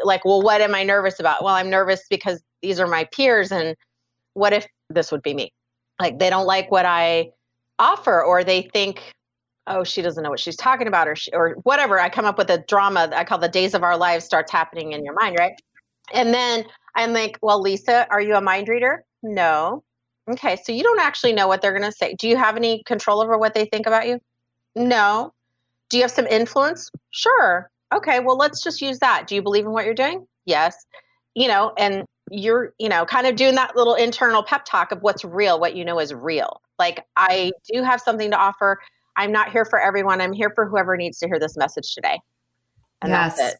like, 0.03 0.25
well, 0.25 0.41
what 0.41 0.61
am 0.61 0.75
I 0.75 0.83
nervous 0.83 1.19
about? 1.19 1.43
Well, 1.43 1.55
I'm 1.55 1.69
nervous 1.69 2.03
because 2.09 2.41
these 2.61 2.79
are 2.79 2.87
my 2.87 3.05
peers. 3.05 3.51
And 3.51 3.75
what 4.33 4.53
if 4.53 4.67
this 4.89 5.11
would 5.11 5.21
be 5.21 5.33
me? 5.33 5.51
Like, 5.99 6.19
they 6.19 6.29
don't 6.29 6.45
like 6.45 6.71
what 6.71 6.85
I 6.85 7.31
offer, 7.79 8.23
or 8.23 8.43
they 8.43 8.63
think, 8.73 9.13
oh, 9.65 9.83
she 9.83 10.01
doesn't 10.01 10.23
know 10.23 10.29
what 10.29 10.39
she's 10.39 10.55
talking 10.55 10.87
about, 10.87 11.07
or, 11.07 11.15
she, 11.15 11.31
or 11.33 11.55
whatever. 11.63 11.99
I 11.99 12.09
come 12.09 12.25
up 12.25 12.37
with 12.37 12.49
a 12.49 12.59
drama 12.67 13.09
I 13.13 13.23
call 13.23 13.39
the 13.39 13.49
days 13.49 13.73
of 13.73 13.83
our 13.83 13.97
lives 13.97 14.25
starts 14.25 14.51
happening 14.51 14.93
in 14.93 15.03
your 15.03 15.13
mind, 15.13 15.35
right? 15.39 15.53
And 16.13 16.33
then 16.33 16.65
I'm 16.95 17.13
like, 17.13 17.37
well, 17.41 17.61
Lisa, 17.61 18.07
are 18.09 18.21
you 18.21 18.35
a 18.35 18.41
mind 18.41 18.67
reader? 18.67 19.03
No. 19.23 19.83
Okay, 20.29 20.57
so 20.63 20.71
you 20.71 20.83
don't 20.83 20.99
actually 20.99 21.33
know 21.33 21.47
what 21.47 21.61
they're 21.61 21.77
going 21.77 21.89
to 21.89 21.91
say. 21.91 22.13
Do 22.15 22.27
you 22.27 22.37
have 22.37 22.57
any 22.57 22.83
control 22.83 23.21
over 23.21 23.37
what 23.37 23.53
they 23.53 23.65
think 23.65 23.85
about 23.87 24.07
you? 24.07 24.19
No. 24.75 25.33
Do 25.89 25.97
you 25.97 26.03
have 26.03 26.11
some 26.11 26.27
influence? 26.27 26.91
Sure 27.11 27.69
okay, 27.93 28.19
well, 28.19 28.37
let's 28.37 28.63
just 28.63 28.81
use 28.81 28.99
that. 28.99 29.27
Do 29.27 29.35
you 29.35 29.41
believe 29.41 29.65
in 29.65 29.71
what 29.71 29.85
you're 29.85 29.93
doing? 29.93 30.27
Yes. 30.45 30.85
You 31.35 31.47
know, 31.47 31.73
and 31.77 32.05
you're, 32.29 32.73
you 32.79 32.89
know, 32.89 33.05
kind 33.05 33.27
of 33.27 33.35
doing 33.35 33.55
that 33.55 33.75
little 33.75 33.95
internal 33.95 34.43
pep 34.43 34.65
talk 34.65 34.91
of 34.91 35.01
what's 35.01 35.23
real, 35.23 35.59
what 35.59 35.75
you 35.75 35.85
know 35.85 35.99
is 35.99 36.13
real. 36.13 36.61
Like, 36.79 37.05
I 37.15 37.51
do 37.71 37.83
have 37.83 38.01
something 38.01 38.31
to 38.31 38.37
offer. 38.37 38.79
I'm 39.15 39.31
not 39.31 39.51
here 39.51 39.65
for 39.65 39.79
everyone. 39.79 40.21
I'm 40.21 40.33
here 40.33 40.51
for 40.53 40.67
whoever 40.67 40.95
needs 40.97 41.17
to 41.19 41.27
hear 41.27 41.39
this 41.39 41.57
message 41.57 41.93
today. 41.93 42.19
And 43.01 43.11
yes. 43.11 43.37
that's 43.37 43.53
it. 43.53 43.59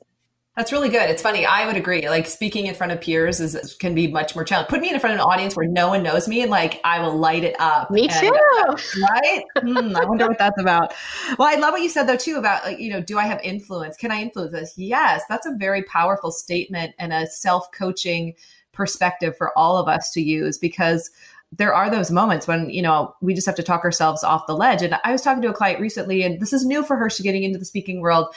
That's 0.58 0.72
really 0.72 0.90
good. 0.90 1.08
It's 1.08 1.22
funny. 1.22 1.46
I 1.46 1.68
would 1.68 1.78
agree. 1.78 2.10
Like 2.10 2.26
speaking 2.26 2.66
in 2.66 2.74
front 2.74 2.92
of 2.92 3.00
peers 3.00 3.40
is 3.40 3.76
can 3.76 3.94
be 3.94 4.08
much 4.08 4.34
more 4.34 4.44
challenging. 4.44 4.70
Put 4.70 4.82
me 4.82 4.90
in 4.90 5.00
front 5.00 5.14
of 5.14 5.20
an 5.20 5.28
audience 5.32 5.56
where 5.56 5.68
no 5.68 5.88
one 5.88 6.02
knows 6.02 6.28
me, 6.28 6.42
and 6.42 6.50
like 6.50 6.82
I 6.84 7.00
will 7.00 7.16
light 7.16 7.44
it 7.44 7.56
up. 7.60 7.92
Me 7.92 8.08
too. 8.08 8.32
right? 9.00 9.44
hmm, 9.60 9.96
I 9.96 10.04
wonder 10.06 10.28
what 10.28 10.40
that's 10.40 10.60
about. 10.60 10.96
Well, 11.38 11.48
I 11.48 11.60
love 11.60 11.74
what 11.74 11.82
you 11.82 11.90
said 11.90 12.08
though 12.08 12.18
too 12.18 12.38
about 12.38 12.64
like 12.64 12.80
you 12.80 12.90
know, 12.90 13.02
do 13.02 13.20
I 13.20 13.26
have 13.26 13.40
influence? 13.44 13.98
Can 13.98 14.12
I 14.12 14.22
influence 14.22 14.52
this? 14.52 14.74
Yes, 14.78 15.22
that's 15.30 15.46
a 15.46 15.54
very 15.58 15.84
powerful 15.84 16.32
statement 16.32 16.96
and 16.98 17.14
a 17.14 17.28
self 17.28 17.68
coaching 17.72 18.34
perspective 18.72 19.38
for 19.38 19.56
all 19.58 19.78
of 19.78 19.88
us 19.88 20.12
to 20.14 20.22
use 20.22 20.58
because 20.58 21.12
there 21.52 21.74
are 21.74 21.90
those 21.90 22.12
moments 22.12 22.48
when 22.48 22.70
you 22.70 22.82
know 22.82 23.14
we 23.22 23.34
just 23.34 23.46
have 23.46 23.56
to 23.56 23.64
talk 23.64 23.84
ourselves 23.84 24.24
off 24.24 24.48
the 24.48 24.56
ledge 24.56 24.82
and 24.82 25.00
i 25.06 25.12
was 25.12 25.22
talking 25.22 25.42
to 25.42 25.50
a 25.50 25.54
client 25.54 25.80
recently 25.80 26.22
and 26.22 26.42
this 26.42 26.52
is 26.52 26.66
new 26.66 26.84
for 26.84 26.98
her 26.98 27.10
she's 27.10 27.24
getting 27.24 27.44
into 27.44 27.58
the 27.58 27.66
speaking 27.66 28.02
world 28.02 28.28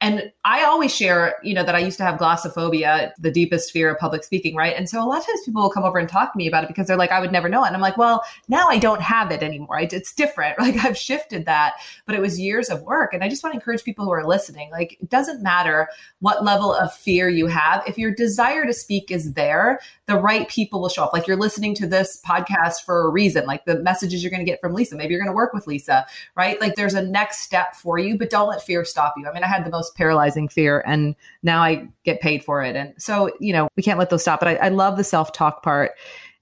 and 0.00 0.30
I 0.44 0.62
always 0.64 0.94
share, 0.94 1.34
you 1.42 1.54
know, 1.54 1.64
that 1.64 1.74
I 1.74 1.80
used 1.80 1.98
to 1.98 2.04
have 2.04 2.20
glossophobia, 2.20 3.10
the 3.18 3.32
deepest 3.32 3.72
fear 3.72 3.90
of 3.90 3.98
public 3.98 4.22
speaking, 4.22 4.54
right? 4.54 4.74
And 4.76 4.88
so 4.88 5.02
a 5.02 5.04
lot 5.04 5.18
of 5.18 5.26
times 5.26 5.40
people 5.44 5.60
will 5.60 5.70
come 5.70 5.82
over 5.82 5.98
and 5.98 6.08
talk 6.08 6.32
to 6.32 6.36
me 6.36 6.46
about 6.46 6.62
it 6.62 6.68
because 6.68 6.86
they're 6.86 6.96
like, 6.96 7.10
I 7.10 7.18
would 7.18 7.32
never 7.32 7.48
know 7.48 7.64
it. 7.64 7.66
And 7.66 7.74
I'm 7.74 7.82
like, 7.82 7.96
well, 7.96 8.22
now 8.46 8.68
I 8.68 8.78
don't 8.78 9.02
have 9.02 9.32
it 9.32 9.42
anymore. 9.42 9.80
It's 9.80 10.12
different. 10.12 10.56
Like 10.68 10.84
I've 10.84 10.98
shifted 10.98 11.46
that, 11.46 11.76
but 12.04 12.14
it 12.14 12.20
was 12.20 12.38
years 12.38 12.68
of 12.68 12.82
work. 12.82 13.14
And 13.14 13.24
I 13.24 13.30
just 13.30 13.42
want 13.42 13.54
to 13.54 13.56
encourage 13.56 13.84
people 13.84 14.04
who 14.04 14.10
are 14.10 14.26
listening, 14.26 14.70
like, 14.70 14.98
it 15.00 15.08
doesn't 15.08 15.42
matter 15.42 15.88
what 16.20 16.44
level 16.44 16.74
of 16.74 16.92
fear 16.92 17.30
you 17.30 17.46
have. 17.46 17.82
If 17.86 17.96
your 17.96 18.12
desire 18.12 18.66
to 18.66 18.74
speak 18.74 19.10
is 19.10 19.32
there, 19.32 19.80
the 20.08 20.16
right 20.16 20.48
people 20.48 20.80
will 20.80 20.88
show 20.88 21.04
up. 21.04 21.12
Like 21.12 21.26
you're 21.26 21.36
listening 21.36 21.74
to 21.76 21.86
this 21.86 22.20
podcast 22.26 22.82
for 22.84 23.06
a 23.06 23.10
reason, 23.10 23.44
like 23.44 23.66
the 23.66 23.78
messages 23.80 24.22
you're 24.22 24.30
going 24.30 24.44
to 24.44 24.50
get 24.50 24.58
from 24.58 24.72
Lisa. 24.72 24.96
Maybe 24.96 25.12
you're 25.12 25.22
going 25.22 25.30
to 25.30 25.36
work 25.36 25.52
with 25.52 25.66
Lisa, 25.66 26.06
right? 26.34 26.58
Like 26.62 26.76
there's 26.76 26.94
a 26.94 27.02
next 27.02 27.40
step 27.40 27.74
for 27.74 27.98
you, 27.98 28.16
but 28.16 28.30
don't 28.30 28.48
let 28.48 28.62
fear 28.62 28.86
stop 28.86 29.14
you. 29.18 29.28
I 29.28 29.32
mean, 29.34 29.44
I 29.44 29.46
had 29.46 29.66
the 29.66 29.70
most 29.70 29.94
paralyzing 29.94 30.48
fear 30.48 30.82
and 30.86 31.14
now 31.42 31.62
I 31.62 31.88
get 32.04 32.22
paid 32.22 32.42
for 32.42 32.62
it. 32.62 32.74
And 32.74 32.94
so, 32.96 33.30
you 33.38 33.52
know, 33.52 33.68
we 33.76 33.82
can't 33.82 33.98
let 33.98 34.08
those 34.08 34.22
stop. 34.22 34.40
But 34.40 34.48
I, 34.48 34.54
I 34.54 34.68
love 34.70 34.96
the 34.96 35.04
self 35.04 35.32
talk 35.32 35.62
part. 35.62 35.92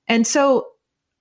And 0.07 0.27
so, 0.27 0.69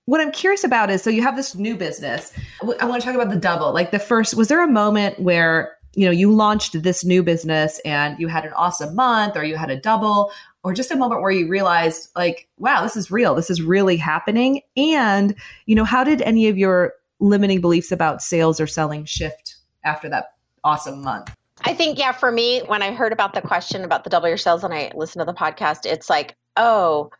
what 0.08 0.22
I'm 0.22 0.32
curious 0.32 0.64
about 0.64 0.92
is 0.92 1.02
so 1.02 1.10
you 1.10 1.24
have 1.24 1.36
this 1.36 1.56
new 1.56 1.76
business. 1.76 2.32
I 2.62 2.86
want 2.86 3.02
to 3.02 3.06
talk 3.08 3.16
about 3.16 3.32
the 3.32 3.40
double. 3.40 3.74
Like 3.74 3.90
the 3.90 3.98
first, 3.98 4.36
was 4.36 4.50
there 4.50 4.64
a 4.64 4.68
moment 4.68 5.20
where 5.20 5.76
you 5.96 6.06
know 6.06 6.12
you 6.12 6.32
launched 6.32 6.84
this 6.84 7.04
new 7.04 7.24
business 7.24 7.80
and 7.86 8.20
you 8.20 8.28
had 8.28 8.46
an 8.46 8.54
awesome 8.54 8.96
month 8.96 9.36
or 9.36 9.44
you 9.44 9.56
had 9.56 9.72
a 9.72 9.80
double 9.80 10.32
or 10.66 10.74
just 10.74 10.90
a 10.90 10.96
moment 10.96 11.22
where 11.22 11.32
you 11.32 11.48
realized 11.48 12.10
like 12.16 12.50
wow 12.58 12.82
this 12.82 12.98
is 12.98 13.12
real. 13.12 13.36
This 13.36 13.50
is 13.50 13.62
really 13.62 13.96
happening. 13.96 14.62
And 14.76 15.36
you 15.68 15.76
know 15.76 15.86
how 15.86 16.04
did 16.04 16.22
any 16.24 16.48
of 16.50 16.58
your 16.58 16.94
limiting 17.20 17.62
beliefs 17.62 17.92
about 17.92 18.22
sales 18.22 18.60
or 18.60 18.68
selling 18.68 19.06
shift 19.06 19.58
after 19.86 20.10
that 20.10 20.34
awesome 20.64 21.02
month? 21.04 21.34
I 21.64 21.74
think, 21.74 21.98
yeah, 21.98 22.12
for 22.12 22.32
me, 22.32 22.62
when 22.68 22.82
I 22.82 22.92
heard 22.92 23.14
about 23.14 23.34
the 23.34 23.42
question 23.42 23.84
about 23.84 24.04
the 24.04 24.10
double 24.10 24.28
your 24.28 24.38
sales 24.38 24.64
and 24.64 24.74
I 24.74 24.92
listened 24.94 25.22
to 25.22 25.26
the 25.26 25.38
podcast, 25.38 25.86
it's 25.86 26.10
like, 26.10 26.36
oh, 26.58 27.12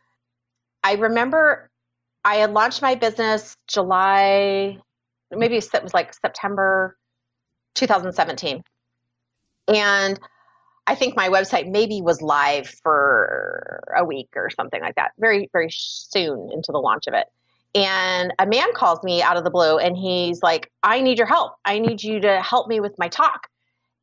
I 0.84 0.94
remember 0.94 1.70
I 2.24 2.36
had 2.36 2.52
launched 2.52 2.82
my 2.82 2.96
business 2.96 3.56
July, 3.68 4.78
maybe 5.30 5.56
it 5.56 5.82
was 5.82 5.94
like 5.94 6.12
September 6.12 6.96
2017. 7.76 8.62
And 9.68 10.20
I 10.86 10.94
think 10.94 11.16
my 11.16 11.28
website 11.28 11.70
maybe 11.70 12.00
was 12.00 12.22
live 12.22 12.68
for 12.82 13.82
a 13.96 14.04
week 14.04 14.28
or 14.36 14.50
something 14.50 14.80
like 14.80 14.94
that, 14.94 15.12
very, 15.18 15.48
very 15.52 15.68
soon 15.70 16.50
into 16.52 16.70
the 16.72 16.78
launch 16.78 17.06
of 17.06 17.14
it. 17.14 17.26
And 17.74 18.32
a 18.38 18.46
man 18.46 18.72
calls 18.72 19.02
me 19.02 19.20
out 19.20 19.36
of 19.36 19.44
the 19.44 19.50
blue 19.50 19.78
and 19.78 19.96
he's 19.96 20.42
like, 20.42 20.70
I 20.82 21.02
need 21.02 21.18
your 21.18 21.26
help. 21.26 21.54
I 21.64 21.78
need 21.78 22.02
you 22.02 22.20
to 22.20 22.40
help 22.40 22.68
me 22.68 22.80
with 22.80 22.98
my 22.98 23.08
talk. 23.08 23.48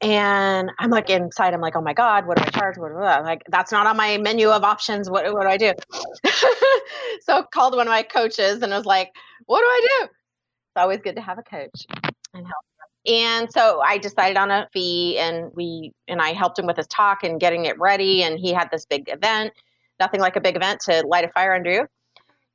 And 0.01 0.69
I'm 0.79 0.89
like 0.89 1.09
inside, 1.09 1.53
I'm 1.53 1.61
like, 1.61 1.75
oh 1.77 1.81
my 1.81 1.93
God, 1.93 2.27
what 2.27 2.37
do 2.37 2.43
I 2.45 2.49
charge? 2.49 2.77
What 2.77 2.89
do 2.89 2.97
I, 2.97 3.21
like, 3.21 3.41
that's 3.47 3.71
not 3.71 3.87
on 3.87 3.95
my 3.95 4.17
menu 4.17 4.49
of 4.49 4.63
options. 4.63 5.09
What, 5.09 5.31
what 5.33 5.43
do 5.43 5.47
I 5.47 5.57
do? 5.57 5.71
so 7.21 7.37
I 7.37 7.43
called 7.53 7.75
one 7.75 7.87
of 7.87 7.91
my 7.91 8.03
coaches 8.03 8.61
and 8.61 8.73
I 8.73 8.77
was 8.77 8.85
like, 8.85 9.09
what 9.45 9.61
do 9.61 9.65
I 9.65 9.87
do? 9.99 10.05
It's 10.05 10.77
always 10.77 10.99
good 10.99 11.15
to 11.15 11.21
have 11.21 11.39
a 11.39 11.43
coach 11.43 11.87
and 12.33 12.45
help. 12.45 12.65
And 13.05 13.51
so 13.51 13.81
I 13.81 13.97
decided 13.97 14.37
on 14.37 14.49
a 14.49 14.67
fee 14.71 15.17
and 15.17 15.51
we, 15.53 15.91
and 16.07 16.21
I 16.21 16.29
helped 16.33 16.57
him 16.57 16.65
with 16.65 16.77
his 16.77 16.87
talk 16.87 17.23
and 17.23 17.39
getting 17.39 17.65
it 17.65 17.77
ready. 17.79 18.23
And 18.23 18.39
he 18.39 18.53
had 18.53 18.69
this 18.71 18.85
big 18.85 19.09
event, 19.09 19.53
nothing 19.99 20.21
like 20.21 20.35
a 20.35 20.41
big 20.41 20.55
event 20.55 20.79
to 20.81 21.05
light 21.05 21.25
a 21.25 21.29
fire 21.29 21.53
under 21.53 21.71
you. 21.71 21.87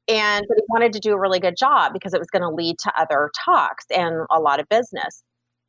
And 0.09 0.47
but 0.49 0.57
he 0.57 0.65
wanted 0.69 0.95
to 0.95 1.01
do 1.01 1.13
a 1.13 1.19
really 1.19 1.41
good 1.41 1.57
job 1.57 1.93
because 1.93 2.15
it 2.15 2.19
was 2.19 2.29
going 2.29 2.43
to 2.43 2.49
lead 2.49 2.79
to 2.79 2.93
other 2.99 3.31
talks 3.45 3.85
and 3.95 4.27
a 4.31 4.41
lot 4.41 4.59
of 4.59 4.69
business. 4.71 5.23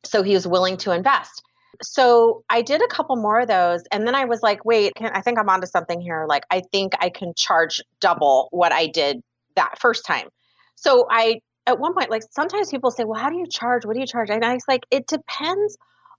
So 0.04 0.22
he 0.22 0.32
was 0.32 0.46
willing 0.46 0.78
to 0.78 0.92
invest 0.92 1.42
so 1.82 2.44
I 2.50 2.62
did 2.62 2.82
a 2.82 2.88
couple 2.88 3.16
more 3.16 3.40
of 3.40 3.48
those. 3.48 3.82
And 3.92 4.06
then 4.06 4.14
I 4.14 4.24
was 4.24 4.42
like, 4.42 4.64
wait, 4.64 4.94
can, 4.94 5.10
I 5.14 5.20
think 5.20 5.38
I'm 5.38 5.48
onto 5.48 5.66
something 5.66 6.00
here. 6.00 6.26
Like, 6.28 6.44
I 6.50 6.62
think 6.72 6.94
I 7.00 7.08
can 7.08 7.32
charge 7.34 7.80
double 8.00 8.48
what 8.50 8.72
I 8.72 8.86
did 8.86 9.22
that 9.56 9.78
first 9.78 10.04
time. 10.04 10.28
So 10.76 11.06
I, 11.10 11.40
at 11.70 11.78
one 11.78 11.94
point, 11.94 12.10
like 12.10 12.22
sometimes 12.30 12.70
people 12.70 12.90
say, 12.90 13.04
well, 13.04 13.20
how 13.20 13.30
do 13.30 13.36
you 13.36 13.46
charge? 13.46 13.84
What 13.84 13.94
do 13.94 14.00
you 14.00 14.06
charge? 14.06 14.30
And 14.30 14.44
I 14.44 14.54
was 14.54 14.64
like, 14.68 14.84
it 14.90 15.06
depends 15.06 15.76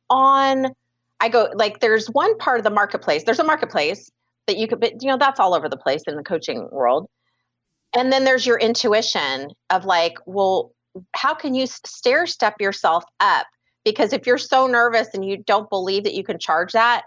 on, 0.09 0.67
I 1.19 1.29
go, 1.29 1.49
like, 1.53 1.79
there's 1.79 2.07
one 2.07 2.37
part 2.37 2.59
of 2.59 2.63
the 2.63 2.69
marketplace. 2.69 3.23
There's 3.23 3.39
a 3.39 3.43
marketplace 3.43 4.09
that 4.47 4.57
you 4.57 4.67
could, 4.67 4.79
but 4.79 5.01
you 5.01 5.09
know, 5.09 5.17
that's 5.17 5.39
all 5.39 5.53
over 5.53 5.69
the 5.69 5.77
place 5.77 6.03
in 6.07 6.15
the 6.15 6.23
coaching 6.23 6.67
world. 6.71 7.09
And 7.95 8.11
then 8.11 8.23
there's 8.23 8.45
your 8.45 8.57
intuition 8.57 9.51
of 9.69 9.85
like, 9.85 10.15
well, 10.25 10.71
how 11.13 11.33
can 11.33 11.53
you 11.55 11.67
stair 11.67 12.25
step 12.25 12.59
yourself 12.59 13.03
up 13.19 13.47
because 13.83 14.13
if 14.13 14.27
you're 14.27 14.37
so 14.37 14.67
nervous 14.67 15.09
and 15.13 15.25
you 15.25 15.37
don't 15.37 15.69
believe 15.69 16.03
that 16.03 16.13
you 16.13 16.23
can 16.23 16.39
charge 16.39 16.73
that 16.73 17.03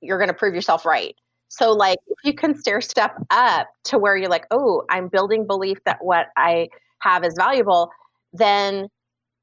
you're 0.00 0.18
going 0.18 0.28
to 0.28 0.34
prove 0.34 0.54
yourself 0.54 0.84
right 0.84 1.16
so 1.48 1.72
like 1.72 1.98
if 2.06 2.18
you 2.24 2.34
can 2.34 2.56
stair 2.56 2.80
step 2.80 3.14
up 3.30 3.68
to 3.84 3.98
where 3.98 4.16
you're 4.16 4.28
like 4.28 4.46
oh 4.50 4.82
i'm 4.90 5.08
building 5.08 5.46
belief 5.46 5.78
that 5.84 6.04
what 6.04 6.28
i 6.36 6.68
have 7.04 7.24
is 7.24 7.34
valuable 7.36 7.90
then 8.32 8.88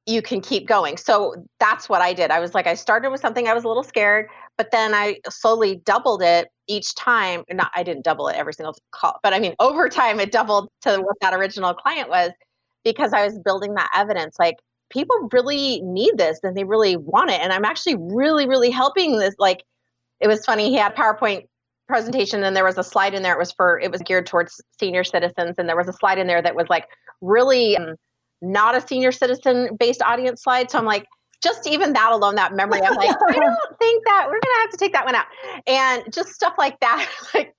you 0.06 0.22
can 0.22 0.42
keep 0.42 0.68
going 0.68 0.98
so 0.98 1.36
that's 1.60 1.88
what 1.88 2.02
i 2.02 2.14
did 2.14 2.32
i 2.32 2.40
was 2.40 2.54
like 2.54 2.68
i 2.68 2.74
started 2.74 3.12
with 3.12 3.22
something 3.22 3.48
i 3.48 3.54
was 3.54 3.64
a 3.64 3.68
little 3.68 3.84
scared 3.84 4.28
but 4.58 4.72
then 4.72 4.94
i 4.94 5.18
slowly 5.30 5.76
doubled 5.86 6.22
it 6.22 6.48
each 6.68 6.94
time 6.96 7.44
not 7.52 7.72
i 7.76 7.84
didn't 7.84 8.04
double 8.04 8.28
it 8.28 8.36
every 8.36 8.54
single 8.54 8.76
call 8.92 9.20
but 9.24 9.34
i 9.34 9.40
mean 9.40 9.56
over 9.60 9.88
time 9.90 10.20
it 10.20 10.32
doubled 10.32 10.70
to 10.82 10.98
what 10.98 11.16
that 11.22 11.34
original 11.34 11.74
client 11.74 12.10
was 12.10 12.32
because 12.84 13.14
i 13.14 13.24
was 13.24 13.38
building 13.40 13.76
that 13.76 13.90
evidence 13.96 14.38
like 14.40 14.56
people 14.92 15.30
really 15.32 15.82
need 15.82 16.18
this 16.18 16.40
and 16.44 16.56
they 16.56 16.64
really 16.64 16.98
want 16.98 17.32
it. 17.32 17.42
And 17.42 17.52
I'm 17.52 17.66
actually 17.66 17.96
really, 17.98 18.48
really 18.48 18.70
helping 18.70 19.18
this. 19.18 19.34
Like, 19.40 19.64
it 20.20 20.28
was 20.28 20.46
funny. 20.46 20.70
He 20.70 20.76
had 20.76 20.96
PowerPoint 20.96 21.48
presentation 21.92 22.44
and 22.44 22.56
there 22.56 22.64
was 22.64 22.78
a 22.78 22.84
slide 22.84 23.14
in 23.14 23.22
there. 23.22 23.34
It 23.34 23.40
was 23.40 23.52
for, 23.52 23.80
it 23.80 23.92
was 23.92 24.02
geared 24.02 24.26
towards 24.26 24.62
senior 24.80 25.04
citizens. 25.04 25.56
And 25.58 25.68
there 25.68 25.76
was 25.76 25.90
a 25.90 25.94
slide 25.94 26.18
in 26.18 26.28
there 26.28 26.42
that 26.42 26.56
was 26.56 26.68
like 26.70 26.88
really 27.20 27.76
um, 27.76 27.96
not 28.42 28.76
a 28.76 28.86
senior 28.86 29.12
citizen 29.12 29.76
based 29.78 30.02
audience 30.02 30.44
slide. 30.44 30.72
So 30.72 30.80
I'm 30.80 30.86
like, 30.86 31.06
just 31.44 31.68
even 31.68 31.94
that 31.94 32.12
alone, 32.12 32.36
that 32.36 32.54
memory, 32.54 32.82
I'm 32.82 32.96
like, 32.96 33.10
I 33.10 33.34
don't 33.34 33.80
think 33.80 34.06
that 34.06 34.28
we're 34.28 34.40
gonna 34.40 34.62
have 34.62 34.70
to 34.72 34.78
take 34.78 34.94
that 34.94 35.06
one 35.06 35.16
out. 35.16 35.26
And 35.68 36.04
just 36.14 36.30
stuff 36.30 36.54
like 36.58 36.80
that, 36.80 37.10
like 37.34 37.54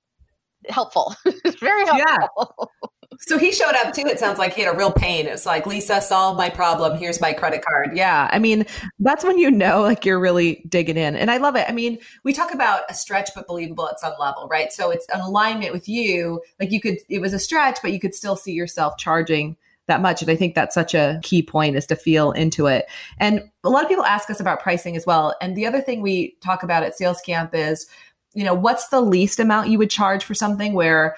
helpful. 0.68 1.14
very 1.60 1.84
helpful. 1.84 2.66
Yeah. 2.68 2.86
So 3.20 3.38
he 3.38 3.52
showed 3.52 3.74
up 3.74 3.94
too. 3.94 4.06
It 4.06 4.18
sounds 4.18 4.38
like 4.38 4.54
he 4.54 4.62
had 4.62 4.74
a 4.74 4.76
real 4.76 4.92
pain. 4.92 5.26
It's 5.26 5.46
like, 5.46 5.66
Lisa, 5.66 6.00
solve 6.00 6.36
my 6.36 6.50
problem. 6.50 6.98
Here's 6.98 7.20
my 7.20 7.32
credit 7.32 7.64
card. 7.64 7.96
Yeah. 7.96 8.28
I 8.32 8.38
mean, 8.38 8.66
that's 8.98 9.24
when 9.24 9.38
you 9.38 9.50
know 9.50 9.82
like 9.82 10.04
you're 10.04 10.20
really 10.20 10.64
digging 10.68 10.96
in. 10.96 11.16
And 11.16 11.30
I 11.30 11.36
love 11.36 11.56
it. 11.56 11.66
I 11.68 11.72
mean, 11.72 11.98
we 12.24 12.32
talk 12.32 12.52
about 12.52 12.82
a 12.88 12.94
stretch 12.94 13.30
but 13.34 13.46
believable 13.46 13.88
at 13.88 14.00
some 14.00 14.14
level, 14.18 14.48
right? 14.48 14.72
So 14.72 14.90
it's 14.90 15.06
an 15.10 15.20
alignment 15.20 15.72
with 15.72 15.88
you. 15.88 16.40
Like 16.60 16.70
you 16.70 16.80
could, 16.80 16.98
it 17.08 17.20
was 17.20 17.32
a 17.32 17.38
stretch, 17.38 17.78
but 17.82 17.92
you 17.92 18.00
could 18.00 18.14
still 18.14 18.36
see 18.36 18.52
yourself 18.52 18.96
charging 18.98 19.56
that 19.86 20.00
much. 20.00 20.22
And 20.22 20.30
I 20.30 20.36
think 20.36 20.54
that's 20.54 20.74
such 20.74 20.94
a 20.94 21.20
key 21.22 21.42
point 21.42 21.76
is 21.76 21.86
to 21.86 21.96
feel 21.96 22.32
into 22.32 22.66
it. 22.66 22.86
And 23.18 23.50
a 23.64 23.68
lot 23.68 23.82
of 23.82 23.88
people 23.88 24.04
ask 24.04 24.30
us 24.30 24.40
about 24.40 24.60
pricing 24.60 24.96
as 24.96 25.06
well. 25.06 25.34
And 25.40 25.56
the 25.56 25.66
other 25.66 25.80
thing 25.80 26.02
we 26.02 26.36
talk 26.40 26.62
about 26.62 26.82
at 26.82 26.96
Sales 26.96 27.20
Camp 27.20 27.50
is, 27.54 27.86
you 28.34 28.44
know, 28.44 28.54
what's 28.54 28.88
the 28.88 29.00
least 29.00 29.40
amount 29.40 29.68
you 29.68 29.78
would 29.78 29.90
charge 29.90 30.24
for 30.24 30.34
something 30.34 30.72
where 30.72 31.16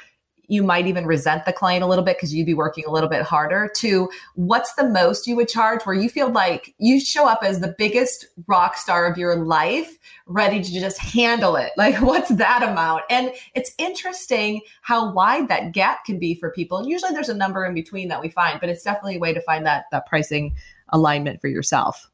you 0.49 0.63
might 0.63 0.87
even 0.87 1.07
resent 1.07 1.45
the 1.45 1.53
client 1.53 1.83
a 1.83 1.87
little 1.87 2.05
bit 2.05 2.17
because 2.17 2.35
you'd 2.35 2.47
be 2.47 2.55
working 2.55 2.85
a 2.87 2.91
little 2.91 3.09
bit 3.09 3.23
harder 3.23 3.71
to 3.77 4.11
what's 4.35 4.75
the 4.75 4.89
most 4.89 5.27
you 5.27 5.37
would 5.37 5.49
charge 5.49 5.83
where 5.85 5.95
you 5.95 6.09
feel 6.09 6.31
like 6.31 6.75
you 6.79 7.01
show 7.01 7.27
up 7.27 7.41
as 7.43 7.61
the 7.61 7.75
biggest 7.79 8.27
rock 8.47 8.77
star 8.77 9.07
of 9.07 9.19
your 9.19 9.37
life 9.37 9.99
ready 10.27 10.63
to 10.63 10.73
just 10.73 10.99
handle 10.99 11.57
it? 11.57 11.73
Like 11.85 12.01
what's 12.01 12.31
that 12.31 12.63
amount? 12.63 13.03
And 13.11 13.33
it's 13.55 13.73
interesting 13.79 14.63
how 14.81 15.13
wide 15.13 15.49
that 15.49 15.73
gap 15.73 16.05
can 16.07 16.19
be 16.19 16.35
for 16.35 16.51
people. 16.51 16.79
And 16.79 16.89
usually 16.89 17.13
there's 17.13 17.29
a 17.29 17.35
number 17.35 17.65
in 17.67 17.75
between 17.75 18.09
that 18.09 18.23
we 18.23 18.31
find 18.31 18.59
but 18.59 18.71
it's 18.71 18.83
definitely 18.83 19.17
a 19.17 19.19
way 19.19 19.35
to 19.35 19.41
find 19.43 19.67
that 19.67 19.85
that 19.93 20.07
pricing 20.07 20.55
alignment 20.89 21.41
for 21.41 21.49
yourself. 21.49 22.11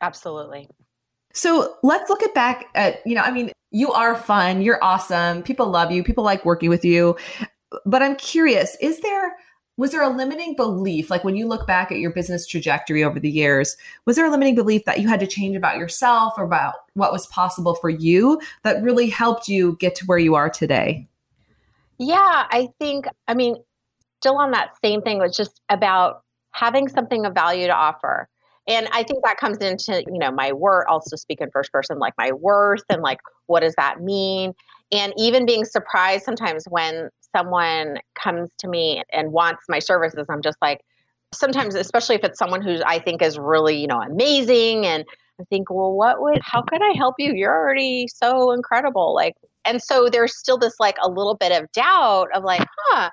Absolutely. 0.00 0.68
So 1.32 1.76
let's 1.82 2.08
look 2.10 2.22
at 2.22 2.34
back 2.34 2.68
at 2.74 3.06
you 3.06 3.14
know 3.14 3.22
i 3.22 3.30
mean 3.30 3.52
you 3.70 3.92
are 3.92 4.16
fun 4.16 4.62
you're 4.62 4.82
awesome 4.82 5.42
people 5.42 5.68
love 5.68 5.92
you 5.92 6.02
people 6.02 6.24
like 6.24 6.44
working 6.44 6.68
with 6.68 6.84
you 6.84 7.16
but 7.84 8.02
I'm 8.02 8.16
curious, 8.16 8.76
is 8.80 9.00
there 9.00 9.36
was 9.76 9.92
there 9.92 10.02
a 10.02 10.10
limiting 10.10 10.54
belief 10.54 11.08
like 11.08 11.24
when 11.24 11.36
you 11.36 11.48
look 11.48 11.66
back 11.66 11.90
at 11.90 11.98
your 11.98 12.12
business 12.12 12.46
trajectory 12.46 13.02
over 13.02 13.18
the 13.18 13.30
years 13.30 13.78
was 14.04 14.14
there 14.14 14.26
a 14.26 14.30
limiting 14.30 14.54
belief 14.54 14.84
that 14.84 15.00
you 15.00 15.08
had 15.08 15.18
to 15.20 15.26
change 15.26 15.56
about 15.56 15.78
yourself 15.78 16.34
or 16.36 16.44
about 16.44 16.74
what 16.92 17.12
was 17.12 17.26
possible 17.28 17.74
for 17.74 17.88
you 17.88 18.38
that 18.62 18.82
really 18.82 19.08
helped 19.08 19.48
you 19.48 19.78
get 19.80 19.94
to 19.94 20.04
where 20.04 20.18
you 20.18 20.34
are 20.34 20.50
today? 20.50 21.08
Yeah 21.98 22.46
i 22.50 22.68
think 22.78 23.06
i 23.26 23.32
mean 23.32 23.56
still 24.20 24.36
on 24.36 24.50
that 24.50 24.76
same 24.84 25.00
thing 25.00 25.18
was 25.18 25.34
just 25.34 25.62
about 25.70 26.24
having 26.50 26.86
something 26.88 27.24
of 27.24 27.32
value 27.32 27.66
to 27.66 27.74
offer. 27.74 28.28
And 28.66 28.86
i 28.92 29.02
think 29.02 29.24
that 29.24 29.38
comes 29.38 29.58
into 29.58 30.04
you 30.06 30.18
know 30.18 30.30
my 30.30 30.52
worth 30.52 30.86
also 30.90 31.16
speak 31.16 31.40
in 31.40 31.50
first 31.50 31.72
person 31.72 31.98
like 31.98 32.12
my 32.18 32.32
worth 32.32 32.84
and 32.90 33.00
like 33.00 33.20
what 33.50 33.60
does 33.60 33.74
that 33.74 34.00
mean? 34.00 34.54
And 34.92 35.12
even 35.18 35.44
being 35.44 35.64
surprised 35.64 36.24
sometimes 36.24 36.64
when 36.70 37.10
someone 37.36 37.98
comes 38.14 38.50
to 38.58 38.68
me 38.68 39.02
and 39.12 39.32
wants 39.32 39.64
my 39.68 39.78
services, 39.78 40.26
I'm 40.28 40.42
just 40.42 40.58
like, 40.60 40.80
sometimes, 41.32 41.74
especially 41.74 42.16
if 42.16 42.24
it's 42.24 42.38
someone 42.38 42.62
who 42.62 42.78
I 42.84 42.98
think 42.98 43.22
is 43.22 43.38
really, 43.38 43.80
you 43.80 43.86
know, 43.86 44.00
amazing. 44.00 44.86
And 44.86 45.04
I 45.40 45.44
think, 45.44 45.70
well, 45.70 45.92
what 45.92 46.20
would, 46.20 46.40
how 46.42 46.62
could 46.62 46.82
I 46.82 46.92
help 46.96 47.14
you? 47.18 47.32
You're 47.34 47.54
already 47.54 48.06
so 48.08 48.52
incredible. 48.52 49.14
Like, 49.14 49.34
and 49.64 49.82
so 49.82 50.08
there's 50.10 50.36
still 50.36 50.58
this 50.58 50.74
like 50.80 50.96
a 51.02 51.08
little 51.08 51.36
bit 51.36 51.52
of 51.52 51.70
doubt 51.72 52.28
of 52.34 52.44
like, 52.44 52.66
huh, 52.78 53.10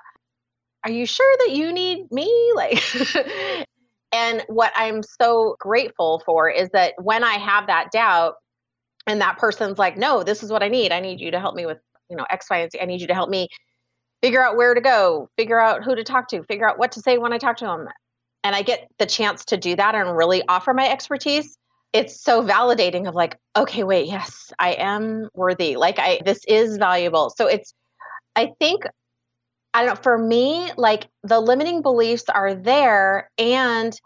are 0.84 0.90
you 0.90 1.06
sure 1.06 1.36
that 1.40 1.54
you 1.54 1.72
need 1.72 2.10
me? 2.10 2.28
Like, 2.54 2.82
and 4.10 4.42
what 4.48 4.72
I'm 4.74 5.02
so 5.02 5.56
grateful 5.60 6.22
for 6.24 6.48
is 6.50 6.70
that 6.72 6.94
when 6.98 7.22
I 7.22 7.34
have 7.34 7.66
that 7.66 7.90
doubt, 7.92 8.34
and 9.08 9.20
that 9.22 9.38
person's 9.38 9.78
like, 9.78 9.96
no, 9.96 10.22
this 10.22 10.42
is 10.42 10.52
what 10.52 10.62
I 10.62 10.68
need. 10.68 10.92
I 10.92 11.00
need 11.00 11.18
you 11.18 11.30
to 11.30 11.40
help 11.40 11.54
me 11.54 11.64
with, 11.64 11.78
you 12.10 12.16
know, 12.16 12.26
X, 12.30 12.48
Y, 12.50 12.58
and 12.58 12.70
Z. 12.70 12.78
I 12.80 12.84
need 12.84 13.00
you 13.00 13.06
to 13.06 13.14
help 13.14 13.30
me 13.30 13.48
figure 14.22 14.42
out 14.42 14.56
where 14.56 14.74
to 14.74 14.80
go, 14.80 15.28
figure 15.36 15.60
out 15.60 15.84
who 15.84 15.94
to 15.94 16.04
talk 16.04 16.28
to, 16.28 16.42
figure 16.44 16.68
out 16.68 16.78
what 16.78 16.92
to 16.92 17.00
say 17.00 17.18
when 17.18 17.32
I 17.32 17.38
talk 17.38 17.56
to 17.58 17.66
them. 17.66 17.88
And 18.44 18.54
I 18.54 18.62
get 18.62 18.88
the 18.98 19.06
chance 19.06 19.44
to 19.46 19.56
do 19.56 19.76
that 19.76 19.94
and 19.94 20.16
really 20.16 20.42
offer 20.48 20.72
my 20.72 20.88
expertise. 20.88 21.56
It's 21.92 22.22
so 22.22 22.42
validating 22.42 23.08
of 23.08 23.14
like, 23.14 23.36
okay, 23.56 23.82
wait, 23.82 24.06
yes, 24.06 24.52
I 24.58 24.72
am 24.72 25.28
worthy. 25.34 25.76
Like 25.76 25.98
I 25.98 26.20
this 26.24 26.44
is 26.46 26.76
valuable. 26.76 27.32
So 27.36 27.46
it's 27.46 27.74
I 28.36 28.52
think 28.60 28.84
I 29.74 29.84
don't 29.84 29.94
know, 29.94 30.02
for 30.02 30.18
me, 30.18 30.70
like 30.76 31.08
the 31.22 31.40
limiting 31.40 31.82
beliefs 31.82 32.24
are 32.28 32.54
there 32.54 33.30
and 33.38 33.98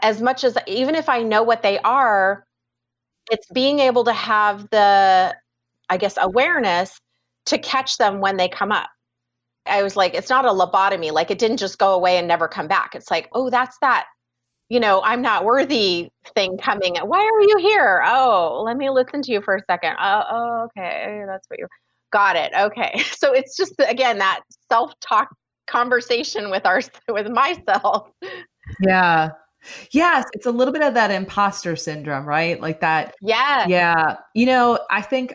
as 0.00 0.20
much 0.20 0.44
as 0.44 0.56
even 0.66 0.94
if 0.94 1.08
I 1.08 1.22
know 1.22 1.42
what 1.42 1.62
they 1.62 1.78
are, 1.78 2.44
it's 3.30 3.46
being 3.52 3.78
able 3.78 4.04
to 4.04 4.12
have 4.12 4.68
the 4.70 5.34
I 5.88 5.96
guess 5.96 6.16
awareness 6.20 6.98
to 7.46 7.58
catch 7.58 7.98
them 7.98 8.20
when 8.20 8.36
they 8.36 8.48
come 8.48 8.72
up 8.72 8.88
I 9.66 9.82
was 9.82 9.96
like, 9.96 10.14
it's 10.14 10.30
not 10.30 10.44
a 10.44 10.48
lobotomy. 10.48 11.12
Like 11.12 11.30
it 11.30 11.38
didn't 11.38 11.58
just 11.58 11.78
go 11.78 11.94
away 11.94 12.18
and 12.18 12.26
never 12.26 12.48
come 12.48 12.68
back. 12.68 12.94
It's 12.94 13.10
like, 13.10 13.28
oh, 13.32 13.50
that's 13.50 13.76
that, 13.80 14.06
you 14.68 14.80
know, 14.80 15.02
I'm 15.02 15.22
not 15.22 15.44
worthy 15.44 16.08
thing 16.34 16.58
coming. 16.58 16.96
Why 16.96 17.20
are 17.20 17.42
you 17.42 17.56
here? 17.58 18.02
Oh, 18.06 18.62
let 18.64 18.76
me 18.76 18.90
listen 18.90 19.22
to 19.22 19.32
you 19.32 19.40
for 19.40 19.56
a 19.56 19.62
second. 19.70 19.94
Oh, 20.00 20.24
oh 20.30 20.68
okay. 20.76 21.22
That's 21.26 21.46
what 21.48 21.58
you 21.58 21.66
got 22.12 22.36
it. 22.36 22.52
Okay. 22.54 23.02
So 23.22 23.32
it's 23.32 23.56
just 23.56 23.74
again 23.88 24.18
that 24.18 24.40
self-talk 24.70 25.28
conversation 25.68 26.50
with 26.50 26.66
our 26.66 26.80
with 27.08 27.28
myself. 27.28 28.10
Yeah. 28.80 29.30
Yes, 29.92 30.24
it's 30.32 30.46
a 30.46 30.50
little 30.50 30.72
bit 30.72 30.82
of 30.82 30.94
that 30.94 31.12
imposter 31.12 31.76
syndrome, 31.76 32.26
right? 32.26 32.60
Like 32.60 32.80
that. 32.80 33.14
Yeah. 33.22 33.66
Yeah. 33.68 34.16
You 34.34 34.46
know, 34.46 34.80
I 34.90 35.02
think 35.02 35.34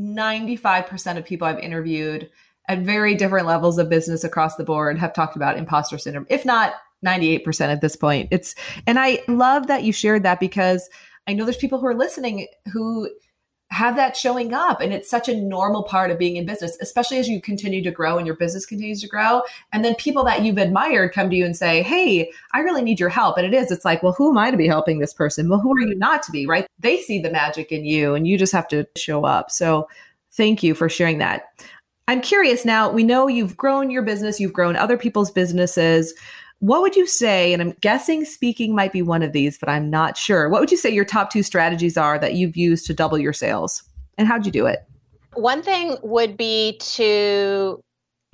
95% 0.00 1.18
of 1.18 1.24
people 1.26 1.46
I've 1.46 1.58
interviewed 1.58 2.30
at 2.68 2.80
very 2.80 3.14
different 3.14 3.46
levels 3.46 3.78
of 3.78 3.88
business 3.88 4.24
across 4.24 4.56
the 4.56 4.64
board 4.64 4.98
have 4.98 5.12
talked 5.12 5.36
about 5.36 5.58
imposter 5.58 5.98
syndrome, 5.98 6.26
if 6.30 6.44
not 6.44 6.74
98% 7.04 7.60
at 7.68 7.80
this 7.80 7.96
point. 7.96 8.28
It's 8.30 8.54
and 8.86 8.98
I 8.98 9.22
love 9.28 9.66
that 9.66 9.84
you 9.84 9.92
shared 9.92 10.22
that 10.22 10.40
because 10.40 10.88
I 11.26 11.34
know 11.34 11.44
there's 11.44 11.56
people 11.56 11.80
who 11.80 11.86
are 11.86 11.94
listening 11.94 12.46
who 12.72 13.10
have 13.70 13.96
that 13.96 14.14
showing 14.14 14.52
up 14.52 14.82
and 14.82 14.92
it's 14.92 15.08
such 15.08 15.30
a 15.30 15.34
normal 15.34 15.82
part 15.82 16.10
of 16.10 16.18
being 16.18 16.36
in 16.36 16.44
business 16.44 16.76
especially 16.82 17.16
as 17.16 17.26
you 17.26 17.40
continue 17.40 17.82
to 17.82 17.90
grow 17.90 18.18
and 18.18 18.26
your 18.26 18.36
business 18.36 18.66
continues 18.66 19.00
to 19.00 19.08
grow. 19.08 19.40
And 19.72 19.82
then 19.82 19.94
people 19.94 20.24
that 20.24 20.42
you've 20.42 20.58
admired 20.58 21.14
come 21.14 21.30
to 21.30 21.36
you 21.36 21.46
and 21.46 21.56
say 21.56 21.82
hey 21.82 22.30
i 22.52 22.60
really 22.60 22.82
need 22.82 23.00
your 23.00 23.08
help. 23.08 23.38
And 23.38 23.46
it 23.46 23.54
is 23.54 23.70
it's 23.70 23.84
like 23.84 24.02
well 24.02 24.12
who 24.12 24.30
am 24.30 24.38
i 24.38 24.50
to 24.50 24.56
be 24.56 24.68
helping 24.68 24.98
this 24.98 25.14
person? 25.14 25.48
Well 25.48 25.58
who 25.58 25.72
are 25.72 25.80
you 25.80 25.94
not 25.96 26.22
to 26.24 26.32
be? 26.32 26.46
Right? 26.46 26.66
They 26.78 26.98
see 26.98 27.18
the 27.18 27.30
magic 27.30 27.72
in 27.72 27.84
you 27.84 28.14
and 28.14 28.26
you 28.26 28.36
just 28.38 28.52
have 28.52 28.68
to 28.68 28.86
show 28.96 29.24
up. 29.24 29.50
So 29.50 29.88
thank 30.32 30.62
you 30.62 30.74
for 30.74 30.88
sharing 30.88 31.18
that 31.18 31.44
I'm 32.08 32.20
curious 32.20 32.64
now, 32.64 32.90
we 32.90 33.04
know 33.04 33.28
you've 33.28 33.56
grown 33.56 33.90
your 33.90 34.02
business, 34.02 34.40
you've 34.40 34.52
grown 34.52 34.76
other 34.76 34.98
people's 34.98 35.30
businesses. 35.30 36.12
What 36.58 36.82
would 36.82 36.96
you 36.96 37.06
say, 37.06 37.52
and 37.52 37.62
I'm 37.62 37.72
guessing 37.80 38.24
speaking 38.24 38.74
might 38.74 38.92
be 38.92 39.02
one 39.02 39.22
of 39.22 39.32
these, 39.32 39.58
but 39.58 39.68
I'm 39.68 39.90
not 39.90 40.16
sure. 40.16 40.48
What 40.48 40.60
would 40.60 40.70
you 40.70 40.76
say 40.76 40.90
your 40.90 41.04
top 41.04 41.30
two 41.30 41.42
strategies 41.42 41.96
are 41.96 42.18
that 42.18 42.34
you've 42.34 42.56
used 42.56 42.86
to 42.86 42.94
double 42.94 43.18
your 43.18 43.32
sales? 43.32 43.82
And 44.18 44.28
how'd 44.28 44.46
you 44.46 44.52
do 44.52 44.66
it? 44.66 44.84
One 45.34 45.62
thing 45.62 45.96
would 46.02 46.36
be 46.36 46.76
to 46.78 47.82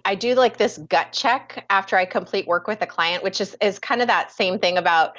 I 0.05 0.15
do 0.15 0.35
like 0.35 0.57
this 0.57 0.79
gut 0.89 1.13
check 1.13 1.67
after 1.71 1.97
I 1.97 2.05
complete 2.05 2.47
work 2.47 2.67
with 2.67 2.81
a 2.83 2.87
client, 2.87 3.23
which 3.23 3.41
is 3.41 3.57
is 3.61 3.79
kind 3.79 4.01
of 4.01 4.09
that 4.09 4.33
same 4.33 4.59
thing 4.59 4.79
about 4.79 5.17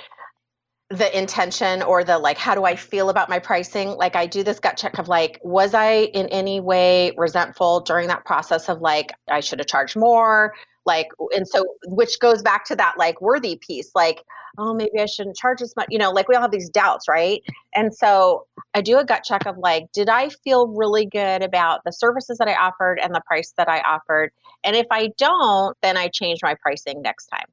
the 0.90 1.16
intention 1.16 1.84
or 1.84 2.04
the 2.04 2.18
like 2.18 2.38
how 2.38 2.56
do 2.56 2.66
i 2.66 2.76
feel 2.76 3.10
about 3.10 3.30
my 3.30 3.38
pricing? 3.38 3.90
Like 3.90 4.16
i 4.16 4.26
do 4.26 4.44
this 4.44 4.60
gut 4.60 4.76
check 4.76 4.98
of 4.98 5.08
like 5.08 5.40
was 5.44 5.74
i 5.76 6.06
in 6.14 6.28
any 6.28 6.60
way 6.60 7.12
resentful 7.16 7.82
during 7.82 8.08
that 8.08 8.26
process 8.26 8.70
of 8.70 8.82
like 8.82 9.12
i 9.30 9.40
should 9.40 9.60
have 9.60 9.68
charged 9.68 9.96
more? 9.96 10.54
Like 10.86 11.08
and 11.36 11.48
so 11.48 11.64
which 11.86 12.20
goes 12.20 12.42
back 12.42 12.66
to 12.66 12.76
that 12.78 12.96
like 12.98 13.22
worthy 13.22 13.58
piece 13.58 13.92
like 13.94 14.24
oh 14.58 14.74
maybe 14.74 15.00
i 15.00 15.06
shouldn't 15.06 15.36
charge 15.36 15.62
as 15.62 15.76
much 15.76 15.86
you 15.92 16.00
know 16.00 16.10
like 16.10 16.28
we 16.28 16.34
all 16.34 16.42
have 16.42 16.52
these 16.52 16.70
doubts 16.70 17.08
right? 17.08 17.42
And 17.76 17.94
so 17.94 18.48
i 18.74 18.82
do 18.82 18.98
a 18.98 19.06
gut 19.06 19.24
check 19.24 19.46
of 19.46 19.58
like 19.60 19.92
did 19.94 20.10
i 20.10 20.30
feel 20.44 20.70
really 20.70 21.06
good 21.06 21.44
about 21.44 21.84
the 21.86 21.92
services 21.92 22.40
that 22.40 22.48
i 22.48 22.56
offered 22.56 23.00
and 23.00 23.14
the 23.14 23.22
price 23.28 23.54
that 23.58 23.70
i 23.70 23.82
offered? 23.82 24.32
And 24.64 24.76
if 24.76 24.88
i 24.90 25.12
don't 25.20 25.78
then 25.84 25.98
i 25.98 26.08
change 26.08 26.40
my 26.42 26.56
pricing 26.56 27.04
next 27.04 27.28
time 27.28 27.46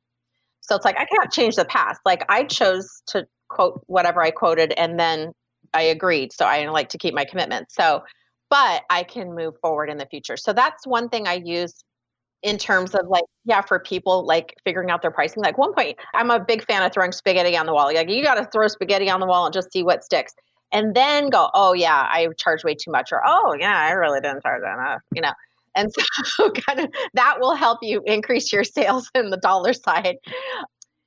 so 0.66 0.76
it's 0.76 0.84
like 0.84 0.98
I 0.98 1.04
can't 1.06 1.32
change 1.32 1.56
the 1.56 1.64
past. 1.64 2.00
Like 2.04 2.24
I 2.28 2.44
chose 2.44 3.02
to 3.08 3.26
quote 3.48 3.82
whatever 3.86 4.22
I 4.22 4.30
quoted 4.30 4.72
and 4.76 4.98
then 4.98 5.32
I 5.74 5.82
agreed. 5.82 6.32
So 6.32 6.44
I 6.44 6.66
like 6.68 6.88
to 6.90 6.98
keep 6.98 7.14
my 7.14 7.24
commitment. 7.24 7.70
So 7.70 8.02
but 8.48 8.82
I 8.90 9.02
can 9.02 9.34
move 9.34 9.54
forward 9.60 9.90
in 9.90 9.98
the 9.98 10.06
future. 10.06 10.36
So 10.36 10.52
that's 10.52 10.86
one 10.86 11.08
thing 11.08 11.26
I 11.26 11.40
use 11.44 11.74
in 12.42 12.58
terms 12.58 12.94
of 12.94 13.08
like 13.08 13.24
yeah 13.44 13.60
for 13.60 13.80
people 13.80 14.24
like 14.26 14.54
figuring 14.64 14.90
out 14.90 15.02
their 15.02 15.10
pricing 15.10 15.42
like 15.42 15.56
one 15.56 15.72
point 15.72 15.96
i'm 16.14 16.30
a 16.30 16.38
big 16.38 16.64
fan 16.64 16.82
of 16.82 16.92
throwing 16.92 17.10
spaghetti 17.10 17.56
on 17.56 17.66
the 17.66 17.72
wall 17.72 17.92
like 17.92 18.10
you 18.10 18.22
got 18.22 18.34
to 18.34 18.44
throw 18.52 18.68
spaghetti 18.68 19.08
on 19.10 19.20
the 19.20 19.26
wall 19.26 19.46
and 19.46 19.54
just 19.54 19.72
see 19.72 19.82
what 19.82 20.04
sticks 20.04 20.34
and 20.70 20.94
then 20.94 21.30
go 21.30 21.48
oh 21.54 21.72
yeah 21.72 22.06
i 22.10 22.28
charge 22.38 22.62
way 22.62 22.74
too 22.74 22.90
much 22.90 23.10
or 23.10 23.22
oh 23.26 23.56
yeah 23.58 23.76
i 23.76 23.90
really 23.92 24.20
didn't 24.20 24.42
charge 24.42 24.62
enough 24.62 25.00
you 25.14 25.22
know 25.22 25.32
and 25.76 25.92
so 26.24 26.50
kind 26.50 26.80
of 26.80 26.90
that 27.14 27.38
will 27.38 27.54
help 27.54 27.78
you 27.82 28.02
increase 28.06 28.52
your 28.52 28.64
sales 28.64 29.10
in 29.14 29.30
the 29.30 29.36
dollar 29.36 29.72
side 29.72 30.16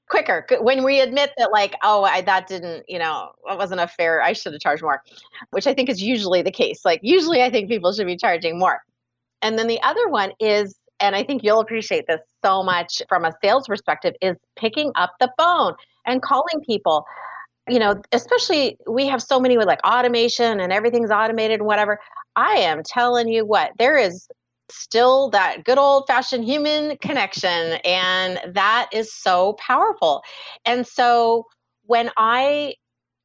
quicker. 0.09 0.45
When 0.59 0.83
we 0.83 0.99
admit 0.99 1.31
that 1.37 1.51
like 1.51 1.75
oh 1.83 2.03
I, 2.03 2.21
that 2.21 2.47
didn't 2.47 2.83
you 2.87 2.99
know 2.99 3.29
wasn't 3.45 3.79
a 3.79 3.87
fair 3.87 4.21
i 4.21 4.33
should 4.33 4.53
have 4.53 4.61
charged 4.61 4.83
more 4.83 5.01
which 5.51 5.67
i 5.67 5.73
think 5.73 5.89
is 5.89 6.01
usually 6.01 6.41
the 6.41 6.51
case. 6.51 6.81
Like 6.83 6.99
usually 7.03 7.41
i 7.41 7.49
think 7.49 7.69
people 7.69 7.93
should 7.93 8.07
be 8.07 8.17
charging 8.17 8.59
more. 8.59 8.79
And 9.41 9.57
then 9.57 9.67
the 9.67 9.81
other 9.81 10.09
one 10.09 10.31
is 10.39 10.75
and 10.99 11.15
i 11.15 11.23
think 11.23 11.43
you'll 11.43 11.61
appreciate 11.61 12.05
this 12.07 12.21
so 12.43 12.63
much 12.63 13.01
from 13.07 13.23
a 13.23 13.31
sales 13.43 13.67
perspective 13.67 14.13
is 14.21 14.35
picking 14.57 14.91
up 14.95 15.11
the 15.19 15.31
phone 15.37 15.75
and 16.05 16.21
calling 16.21 16.61
people. 16.65 17.05
You 17.69 17.79
know 17.79 18.01
especially 18.11 18.77
we 18.89 19.07
have 19.07 19.21
so 19.21 19.39
many 19.39 19.57
with 19.57 19.67
like 19.67 19.85
automation 19.85 20.59
and 20.59 20.73
everything's 20.73 21.11
automated 21.11 21.59
and 21.59 21.67
whatever. 21.67 21.99
I 22.35 22.55
am 22.55 22.81
telling 22.83 23.27
you 23.27 23.45
what 23.45 23.71
there 23.77 23.97
is 23.97 24.27
still 24.71 25.29
that 25.31 25.63
good 25.63 25.77
old 25.77 26.05
fashioned 26.07 26.45
human 26.45 26.97
connection. 26.97 27.79
And 27.85 28.39
that 28.53 28.89
is 28.91 29.13
so 29.13 29.53
powerful. 29.53 30.23
And 30.65 30.85
so 30.85 31.45
when 31.85 32.09
I 32.17 32.75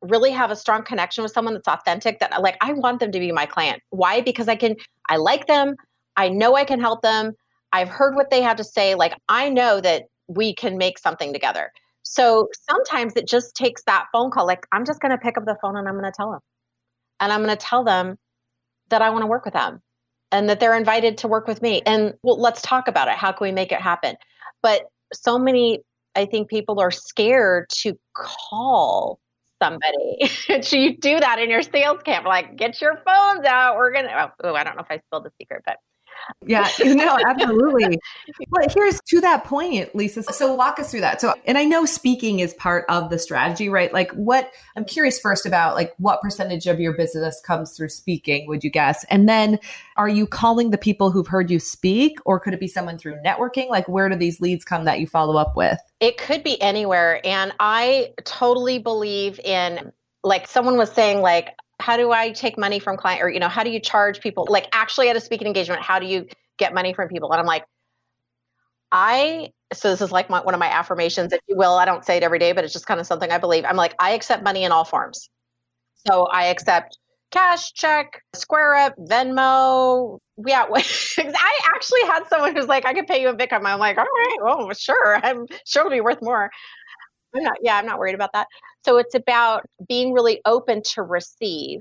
really 0.01 0.31
have 0.31 0.51
a 0.51 0.57
strong 0.57 0.83
connection 0.85 1.23
with 1.23 1.33
someone 1.33 1.55
that's 1.55 1.69
authentic, 1.69 2.19
that 2.21 2.43
like 2.43 2.57
I 2.61 2.73
want 2.73 3.01
them 3.01 3.13
to 3.13 3.19
be 3.19 3.33
my 3.33 3.47
client. 3.47 3.83
Why? 3.91 4.21
Because 4.21 4.49
I 4.49 4.57
can, 4.57 4.77
I 5.09 5.17
like 5.17 5.47
them. 5.47 5.77
I 6.17 6.29
know 6.29 6.55
I 6.55 6.65
can 6.65 6.81
help 6.81 7.03
them. 7.03 7.33
I've 7.73 7.89
heard 7.89 8.15
what 8.15 8.31
they 8.31 8.43
have 8.43 8.57
to 8.59 8.65
say. 8.65 8.95
Like 8.95 9.15
I 9.29 9.49
know 9.49 9.81
that 9.81 10.05
we 10.29 10.55
can 10.55 10.79
make 10.79 10.99
something 10.99 11.33
together. 11.33 11.71
So 12.03 12.49
sometimes 12.69 13.15
it 13.17 13.27
just 13.27 13.57
takes 13.57 13.83
that 13.85 14.07
phone 14.13 14.31
call. 14.31 14.47
Like 14.47 14.67
I'm 14.73 14.85
just 14.85 15.01
going 15.01 15.11
to 15.11 15.19
pick 15.19 15.37
up 15.37 15.45
the 15.47 15.57
phone 15.61 15.77
and 15.77 15.89
I'm 15.89 15.95
going 15.95 16.05
to 16.05 16.17
tell 16.17 16.31
them. 16.31 16.41
And 17.21 17.33
I'm 17.33 17.43
going 17.43 17.57
to 17.57 17.57
tell 17.57 17.85
them 17.85 18.17
that 18.91 19.03
I 19.03 19.11
want 19.11 19.23
to 19.23 19.27
work 19.27 19.45
with 19.45 19.55
them 19.55 19.81
and 20.35 20.49
that 20.49 20.59
they're 20.59 20.77
invited 20.77 21.17
to 21.19 21.29
work 21.29 21.47
with 21.47 21.63
me. 21.63 21.81
And 21.87 22.13
well, 22.25 22.39
let's 22.39 22.61
talk 22.61 22.89
about 22.89 23.07
it. 23.07 23.15
How 23.15 23.31
can 23.31 23.47
we 23.47 23.53
make 23.53 23.71
it 23.71 23.81
happen? 23.81 24.17
But 24.63 24.89
so 25.13 25.39
many, 25.39 25.83
I 26.17 26.27
think 26.27 26.51
people 26.51 26.81
are 26.81 26.91
scared 26.91 27.69
to 27.83 27.97
call 28.15 29.21
somebody. 29.63 30.29
so 30.63 30.77
you 30.77 30.97
do 30.97 31.21
that 31.21 31.39
in 31.39 31.51
your 31.51 31.63
sales 31.63 32.03
camp, 32.03 32.27
like 32.27 32.57
get 32.57 32.81
your 32.81 33.01
phones 33.07 33.47
out. 33.47 33.77
We're 33.77 33.93
gonna. 33.93 34.33
Oh, 34.43 34.55
I 34.57 34.65
don't 34.65 34.75
know 34.75 34.83
if 34.83 34.91
I 34.91 35.01
spilled 35.07 35.25
the 35.25 35.31
secret, 35.41 35.63
but 35.65 35.77
yeah, 36.47 36.69
no, 36.85 37.19
absolutely. 37.27 37.99
but 38.51 38.73
here's 38.73 39.01
to 39.09 39.21
that 39.21 39.45
point, 39.45 39.95
Lisa. 39.95 40.23
So 40.23 40.55
walk 40.55 40.79
us 40.79 40.91
through 40.91 41.01
that. 41.03 41.21
So, 41.21 41.35
and 41.47 41.57
I 41.59 41.65
know 41.65 41.85
speaking 41.85 42.41
is 42.41 42.55
part 42.55 42.85
of 42.89 43.11
the 43.11 43.19
strategy, 43.19 43.69
right? 43.69 43.93
Like, 43.93 44.13
what 44.13 44.53
I'm 44.77 44.85
curious 44.85 45.19
first 45.19 45.47
about, 45.47 45.75
like, 45.75 45.95
what 45.99 46.21
percentage 46.21 46.67
of 46.67 46.81
your 46.81 46.93
business 46.93 47.41
comes 47.41 47.77
through 47.77 47.89
speaking, 47.89 48.47
would 48.49 48.65
you 48.65 48.71
guess? 48.71 49.05
And 49.11 49.29
then 49.29 49.59
are 49.97 50.09
you 50.09 50.27
calling 50.27 50.71
the 50.71 50.79
people 50.79 51.11
who've 51.11 51.27
heard 51.27 51.51
you 51.51 51.59
speak, 51.59 52.19
or 52.25 52.41
could 52.41 52.55
it 52.55 52.61
be 52.61 52.69
someone 52.69 52.99
through 52.99 53.17
networking? 53.25 53.69
Like, 53.69 53.89
where 53.89 54.09
do 54.09 54.17
these 54.17 54.41
leads 54.41 54.65
come 54.65 54.85
that 54.85 55.01
you 55.01 55.07
follow 55.07 55.37
up 55.37 55.57
with? 55.57 55.79
It 56.01 56.19
could 56.19 56.43
be 56.43 56.61
anywhere. 56.61 57.21
And 57.25 57.53
I 57.61 58.13
totally 58.25 58.79
believe 58.79 59.41
in, 59.41 59.93
like, 60.23 60.49
someone 60.49 60.77
was 60.77 60.91
saying, 60.91 61.21
like, 61.21 61.57
how 61.81 61.97
do 61.97 62.13
I 62.13 62.31
take 62.31 62.59
money 62.59 62.79
from 62.79 62.97
client 62.97 63.23
or 63.23 63.29
you 63.29 63.41
know 63.41 63.49
how 63.49 63.63
do 63.65 63.71
you 63.71 63.81
charge 63.81 64.21
people? 64.21 64.47
Like 64.49 64.69
actually 64.73 65.09
at 65.09 65.17
a 65.17 65.21
speaking 65.21 65.47
engagement 65.47 65.83
how 65.83 65.99
do 65.99 66.07
you 66.07 66.27
get 66.59 66.75
money 66.75 66.95
from 66.95 67.09
people? 67.09 67.31
And 67.33 67.41
I'm 67.41 67.47
like 67.47 67.65
I 68.93 69.51
so 69.73 69.91
this 69.91 70.01
is 70.01 70.13
like 70.13 70.31
my, 70.31 70.41
one 70.41 70.55
of 70.55 70.61
my 70.61 70.69
affirmations 70.69 71.33
if 71.33 71.41
you 71.49 71.57
will. 71.57 71.75
I 71.75 71.85
don't 71.85 72.05
say 72.05 72.17
it 72.17 72.23
every 72.23 72.39
day 72.39 72.53
but 72.53 72.65
it's 72.65 72.73
just 72.73 72.87
kind 72.87 73.01
of 73.01 73.07
something 73.07 73.31
I 73.31 73.39
believe. 73.39 73.65
I'm 73.65 73.77
like 73.77 73.95
I 73.99 74.13
accept 74.13 74.43
money 74.45 74.65
in 74.65 74.73
all 74.73 74.85
forms. 74.85 75.29
So 76.07 76.27
I 76.27 76.47
accept 76.47 76.99
cash 77.31 77.73
check 77.73 78.23
square 78.35 78.75
up 78.77 78.95
venmo 78.97 80.21
yeah 80.47 80.67
i 81.19 81.61
actually 81.75 82.03
had 82.03 82.23
someone 82.29 82.55
who's 82.55 82.69
like 82.69 82.87
i 82.87 82.95
could 82.95 83.09
pay 83.09 83.21
you 83.21 83.29
in 83.29 83.37
bitcoin. 83.37 83.65
I'm 83.65 83.81
like 83.81 83.99
all 83.99 84.05
right 84.05 84.37
well 84.43 84.73
sure. 84.75 85.17
I'm 85.17 85.47
sure 85.67 85.83
it'll 85.83 85.91
be 85.91 86.01
worth 86.01 86.23
more. 86.23 86.51
I'm 87.35 87.43
not, 87.43 87.57
yeah, 87.63 87.77
I'm 87.77 87.87
not 87.87 87.99
worried 87.99 88.15
about 88.15 88.31
that. 88.35 88.47
So 88.85 88.99
it's 88.99 89.15
about 89.15 89.65
being 89.89 90.13
really 90.13 90.41
open 90.45 90.83
to 90.95 91.03
receive 91.03 91.81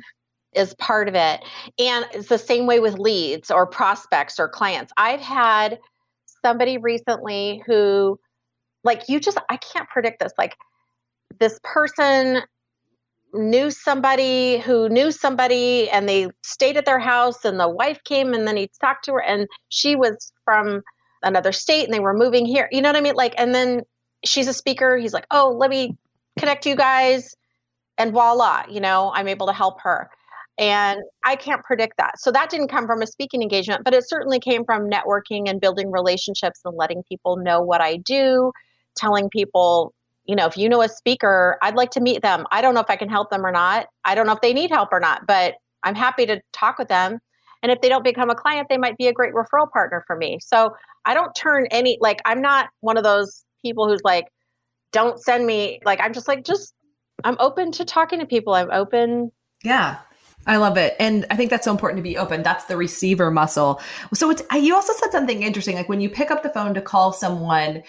is 0.54 0.74
part 0.76 1.08
of 1.08 1.16
it. 1.16 1.44
And 1.80 2.06
it's 2.14 2.30
the 2.30 2.38
same 2.38 2.68
way 2.68 2.80
with 2.80 3.00
leads 3.00 3.52
or 3.52 3.66
prospects 3.66 4.40
or 4.40 4.48
clients. 4.48 4.92
I've 4.98 5.20
had 5.20 5.80
somebody 6.46 6.78
recently 6.78 7.64
who, 7.66 8.20
like, 8.84 9.10
you 9.10 9.20
just, 9.20 9.38
I 9.50 9.58
can't 9.58 9.90
predict 9.90 10.20
this. 10.20 10.34
Like, 10.38 10.56
this 11.40 11.60
person 11.64 12.42
knew 13.34 13.72
somebody 13.72 14.60
who 14.60 14.88
knew 14.90 15.12
somebody 15.12 15.90
and 15.90 16.08
they 16.08 16.28
stayed 16.44 16.78
at 16.78 16.86
their 16.86 17.00
house 17.00 17.44
and 17.44 17.60
the 17.60 17.68
wife 17.68 18.00
came 18.04 18.34
and 18.34 18.48
then 18.48 18.56
he 18.56 18.70
talked 18.80 19.06
to 19.06 19.14
her 19.14 19.22
and 19.22 19.48
she 19.70 19.96
was 19.96 20.32
from 20.46 20.84
another 21.24 21.52
state 21.52 21.86
and 21.86 21.94
they 21.94 22.00
were 22.00 22.14
moving 22.14 22.46
here. 22.46 22.70
You 22.72 22.82
know 22.82 22.90
what 22.90 22.96
I 22.96 23.02
mean? 23.02 23.16
Like, 23.16 23.34
and 23.38 23.56
then 23.56 23.82
she's 24.24 24.48
a 24.48 24.54
speaker. 24.54 24.98
He's 24.98 25.14
like, 25.14 25.26
oh, 25.32 25.56
let 25.58 25.72
me 25.72 25.98
connect 26.38 26.66
you 26.66 26.76
guys. 26.76 27.36
And 27.98 28.12
voila, 28.12 28.64
you 28.70 28.82
know, 28.82 29.12
I'm 29.14 29.28
able 29.28 29.46
to 29.48 29.54
help 29.54 29.80
her. 29.82 30.10
And 30.58 31.02
I 31.26 31.36
can't 31.36 31.64
predict 31.64 31.98
that. 31.98 32.20
So 32.20 32.32
that 32.32 32.50
didn't 32.50 32.68
come 32.68 32.86
from 32.86 33.02
a 33.02 33.08
speaking 33.08 33.42
engagement, 33.42 33.84
but 33.84 33.94
it 33.94 34.08
certainly 34.08 34.40
came 34.40 34.66
from 34.66 34.90
networking 34.90 35.50
and 35.50 35.62
building 35.62 35.92
relationships 35.92 36.62
and 36.66 36.76
letting 36.76 37.04
people 37.04 37.38
know 37.38 37.62
what 37.62 37.82
I 37.82 37.98
do, 37.98 38.52
telling 38.96 39.30
people, 39.30 39.94
you 40.26 40.36
know, 40.36 40.46
if 40.46 40.58
you 40.58 40.70
know 40.70 40.82
a 40.82 40.90
speaker, 40.90 41.58
I'd 41.62 41.76
like 41.76 41.92
to 41.92 42.02
meet 42.02 42.22
them. 42.22 42.46
I 42.52 42.62
don't 42.62 42.74
know 42.74 42.82
if 42.82 42.90
I 42.90 42.96
can 42.96 43.10
help 43.10 43.30
them 43.30 43.46
or 43.46 43.52
not. 43.52 43.88
I 44.06 44.16
don't 44.16 44.26
know 44.26 44.34
if 44.34 44.42
they 44.42 44.54
need 44.54 44.70
help 44.70 44.90
or 44.92 45.00
not, 45.00 45.28
but 45.28 45.56
I'm 45.84 45.96
happy 45.96 46.26
to 46.28 46.42
talk 46.52 46.78
with 46.78 46.88
them. 46.88 47.20
And 47.62 47.72
if 47.72 47.82
they 47.82 47.90
don't 47.90 48.04
become 48.04 48.30
a 48.30 48.36
client, 48.36 48.68
they 48.70 48.78
might 48.78 48.98
be 48.98 49.08
a 49.08 49.14
great 49.14 49.34
referral 49.34 49.72
partner 49.72 50.04
for 50.06 50.16
me. 50.16 50.38
So 50.42 50.76
I 51.06 51.14
don't 51.14 51.34
turn 51.36 51.68
any, 51.72 51.98
like, 52.02 52.22
I'm 52.26 52.42
not 52.42 52.70
one 52.82 52.98
of 52.98 53.04
those 53.04 53.44
people 53.64 53.88
who's 53.88 54.02
like, 54.04 54.28
don't 54.94 55.20
send 55.22 55.46
me, 55.46 55.82
like, 55.84 56.00
I'm 56.00 56.14
just 56.14 56.30
like, 56.30 56.46
just, 56.46 56.74
I'm 57.26 57.36
open 57.40 57.74
to 57.74 57.84
talking 57.84 58.20
to 58.20 58.26
people. 58.26 58.54
I'm 58.54 58.72
open. 58.72 59.32
Yeah. 59.64 59.98
I 60.46 60.58
love 60.58 60.78
it. 60.78 60.96
And 61.00 61.26
I 61.30 61.36
think 61.36 61.50
that's 61.50 61.66
so 61.66 61.72
important 61.72 61.98
to 61.98 62.04
be 62.04 62.18
open. 62.18 62.44
That's 62.44 62.66
the 62.66 62.78
receiver 62.78 63.32
muscle. 63.32 63.82
So 64.14 64.30
it's, 64.30 64.42
you 64.54 64.76
also 64.76 64.94
said 64.94 65.12
something 65.12 65.42
interesting. 65.42 65.76
Like 65.76 65.90
when 65.90 66.02
you 66.02 66.10
pick 66.10 66.32
up 66.32 66.44
the 66.44 66.50
phone 66.50 66.74
to 66.74 66.82
call 66.82 67.14
someone, 67.14 67.84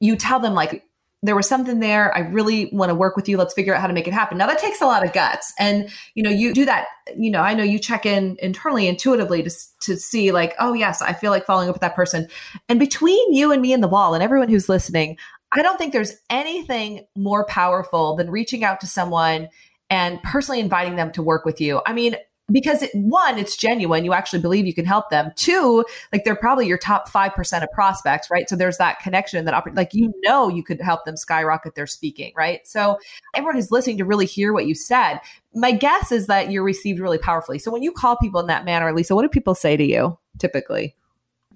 you 0.00 0.16
tell 0.16 0.40
them 0.40 0.54
like, 0.54 0.84
there 1.22 1.36
was 1.36 1.46
something 1.46 1.80
there. 1.80 2.16
I 2.16 2.20
really 2.20 2.70
want 2.72 2.88
to 2.88 2.94
work 2.94 3.14
with 3.14 3.28
you. 3.28 3.36
Let's 3.36 3.52
figure 3.52 3.74
out 3.74 3.82
how 3.82 3.86
to 3.86 3.92
make 3.92 4.08
it 4.08 4.14
happen. 4.14 4.38
Now 4.38 4.46
that 4.46 4.58
takes 4.58 4.80
a 4.80 4.86
lot 4.86 5.04
of 5.04 5.12
guts. 5.12 5.52
And, 5.58 5.90
you 6.14 6.22
know, 6.22 6.30
you 6.30 6.54
do 6.54 6.64
that, 6.64 6.86
you 7.14 7.30
know, 7.30 7.42
I 7.42 7.52
know 7.52 7.62
you 7.62 7.78
check 7.78 8.06
in 8.06 8.38
internally, 8.40 8.88
intuitively 8.88 9.42
to, 9.42 9.50
to 9.82 9.96
see 9.98 10.32
like, 10.32 10.54
oh 10.58 10.72
yes, 10.72 11.02
I 11.02 11.12
feel 11.12 11.30
like 11.30 11.44
following 11.44 11.68
up 11.68 11.74
with 11.74 11.82
that 11.82 11.94
person. 11.94 12.26
And 12.70 12.80
between 12.80 13.34
you 13.34 13.52
and 13.52 13.60
me 13.60 13.74
and 13.74 13.82
the 13.82 13.88
wall 13.88 14.14
and 14.14 14.24
everyone 14.24 14.48
who's 14.48 14.70
listening, 14.70 15.18
I 15.52 15.62
don't 15.62 15.78
think 15.78 15.92
there's 15.92 16.16
anything 16.28 17.06
more 17.16 17.44
powerful 17.46 18.16
than 18.16 18.30
reaching 18.30 18.64
out 18.64 18.80
to 18.80 18.86
someone 18.86 19.48
and 19.88 20.22
personally 20.22 20.60
inviting 20.60 20.96
them 20.96 21.10
to 21.12 21.22
work 21.22 21.44
with 21.44 21.60
you. 21.60 21.80
I 21.86 21.92
mean, 21.92 22.16
because 22.52 22.82
it, 22.82 22.90
one, 22.94 23.38
it's 23.38 23.56
genuine. 23.56 24.04
You 24.04 24.12
actually 24.12 24.40
believe 24.40 24.66
you 24.66 24.74
can 24.74 24.84
help 24.84 25.10
them. 25.10 25.30
Two, 25.36 25.84
like 26.12 26.24
they're 26.24 26.36
probably 26.36 26.66
your 26.66 26.78
top 26.78 27.08
5% 27.08 27.62
of 27.62 27.68
prospects, 27.72 28.30
right? 28.30 28.48
So 28.48 28.56
there's 28.56 28.78
that 28.78 29.00
connection 29.00 29.44
that, 29.44 29.64
like, 29.74 29.94
you 29.94 30.12
know, 30.22 30.48
you 30.48 30.62
could 30.62 30.80
help 30.80 31.04
them 31.04 31.16
skyrocket 31.16 31.74
their 31.74 31.86
speaking, 31.86 32.32
right? 32.36 32.66
So 32.66 32.98
everyone 33.34 33.56
who's 33.56 33.70
listening 33.70 33.98
to 33.98 34.04
really 34.04 34.26
hear 34.26 34.52
what 34.52 34.66
you 34.66 34.74
said, 34.74 35.20
my 35.54 35.72
guess 35.72 36.12
is 36.12 36.26
that 36.26 36.50
you're 36.50 36.64
received 36.64 37.00
really 37.00 37.18
powerfully. 37.18 37.58
So 37.58 37.70
when 37.70 37.82
you 37.82 37.92
call 37.92 38.16
people 38.16 38.40
in 38.40 38.46
that 38.46 38.64
manner, 38.64 38.92
Lisa, 38.92 39.14
what 39.14 39.22
do 39.22 39.28
people 39.28 39.54
say 39.54 39.76
to 39.76 39.84
you 39.84 40.18
typically? 40.38 40.94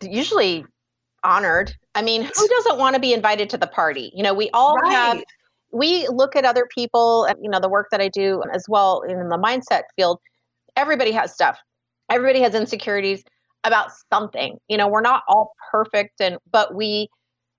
Usually 0.02 0.64
honored. 1.22 1.74
I 1.94 2.02
mean, 2.02 2.22
who 2.22 2.48
doesn't 2.48 2.78
want 2.78 2.94
to 2.94 3.00
be 3.00 3.12
invited 3.12 3.50
to 3.50 3.59
the 3.59 3.66
party? 3.66 4.11
You 4.14 4.22
know, 4.22 4.35
we 4.35 4.50
all 4.50 4.76
right. 4.76 4.92
have 4.92 5.22
we 5.72 6.07
look 6.09 6.37
at 6.37 6.44
other 6.44 6.68
people 6.72 7.24
and, 7.24 7.37
you 7.42 7.50
know 7.50 7.59
the 7.59 7.68
work 7.68 7.88
that 7.90 8.00
i 8.00 8.07
do 8.09 8.40
as 8.52 8.64
well 8.68 9.02
in 9.02 9.28
the 9.28 9.37
mindset 9.37 9.83
field 9.96 10.20
everybody 10.76 11.12
has 11.12 11.33
stuff. 11.33 11.59
Everybody 12.11 12.40
has 12.40 12.54
insecurities 12.54 13.22
about 13.64 13.90
something. 14.12 14.59
You 14.68 14.76
know, 14.76 14.88
we're 14.88 15.00
not 15.00 15.22
all 15.28 15.52
perfect 15.70 16.20
and 16.20 16.38
but 16.50 16.74
we 16.74 17.09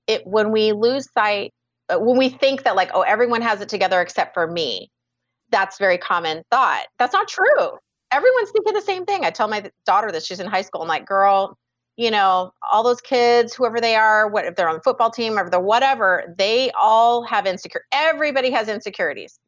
it 0.08 0.26
when 0.26 0.52
we 0.52 0.72
lose 0.72 1.08
sight 1.12 1.52
uh, 1.90 1.98
when 1.98 2.18
we 2.18 2.30
think 2.30 2.64
that 2.64 2.76
like 2.76 2.92
oh 2.94 3.02
everyone 3.02 3.42
has 3.42 3.62
it 3.62 3.70
together 3.70 4.02
except 4.02 4.34
for 4.34 4.48
me. 4.48 4.90
That's 5.52 5.78
very 5.78 5.98
common 5.98 6.44
thought. 6.52 6.86
That's 7.00 7.14
not 7.14 7.28
true. 7.28 7.72
Everyone's 8.12 8.52
thinking 8.52 8.74
the 8.74 8.82
same 8.82 9.06
thing. 9.06 9.26
I 9.26 9.32
tell 9.32 9.48
my 9.48 9.70
daughter 9.86 10.12
that 10.12 10.24
she's 10.24 10.40
in 10.40 10.48
high 10.48 10.62
school. 10.62 10.82
I'm 10.82 10.88
like, 10.88 11.06
girl, 11.06 11.58
you 11.98 12.12
know, 12.12 12.52
all 12.72 12.84
those 12.84 13.02
kids, 13.02 13.54
whoever 13.54 13.80
they 13.80 13.96
are, 13.96 14.28
what 14.28 14.46
if 14.46 14.56
they're 14.56 14.68
on 14.68 14.76
the 14.76 14.82
football 14.82 15.10
team 15.10 15.40
or 15.40 15.50
the 15.50 15.60
whatever, 15.60 16.34
they 16.38 16.72
all 16.72 17.24
have 17.24 17.46
insecure. 17.46 17.84
Everybody 17.92 18.52
has 18.52 18.68
insecurities. 18.68 19.40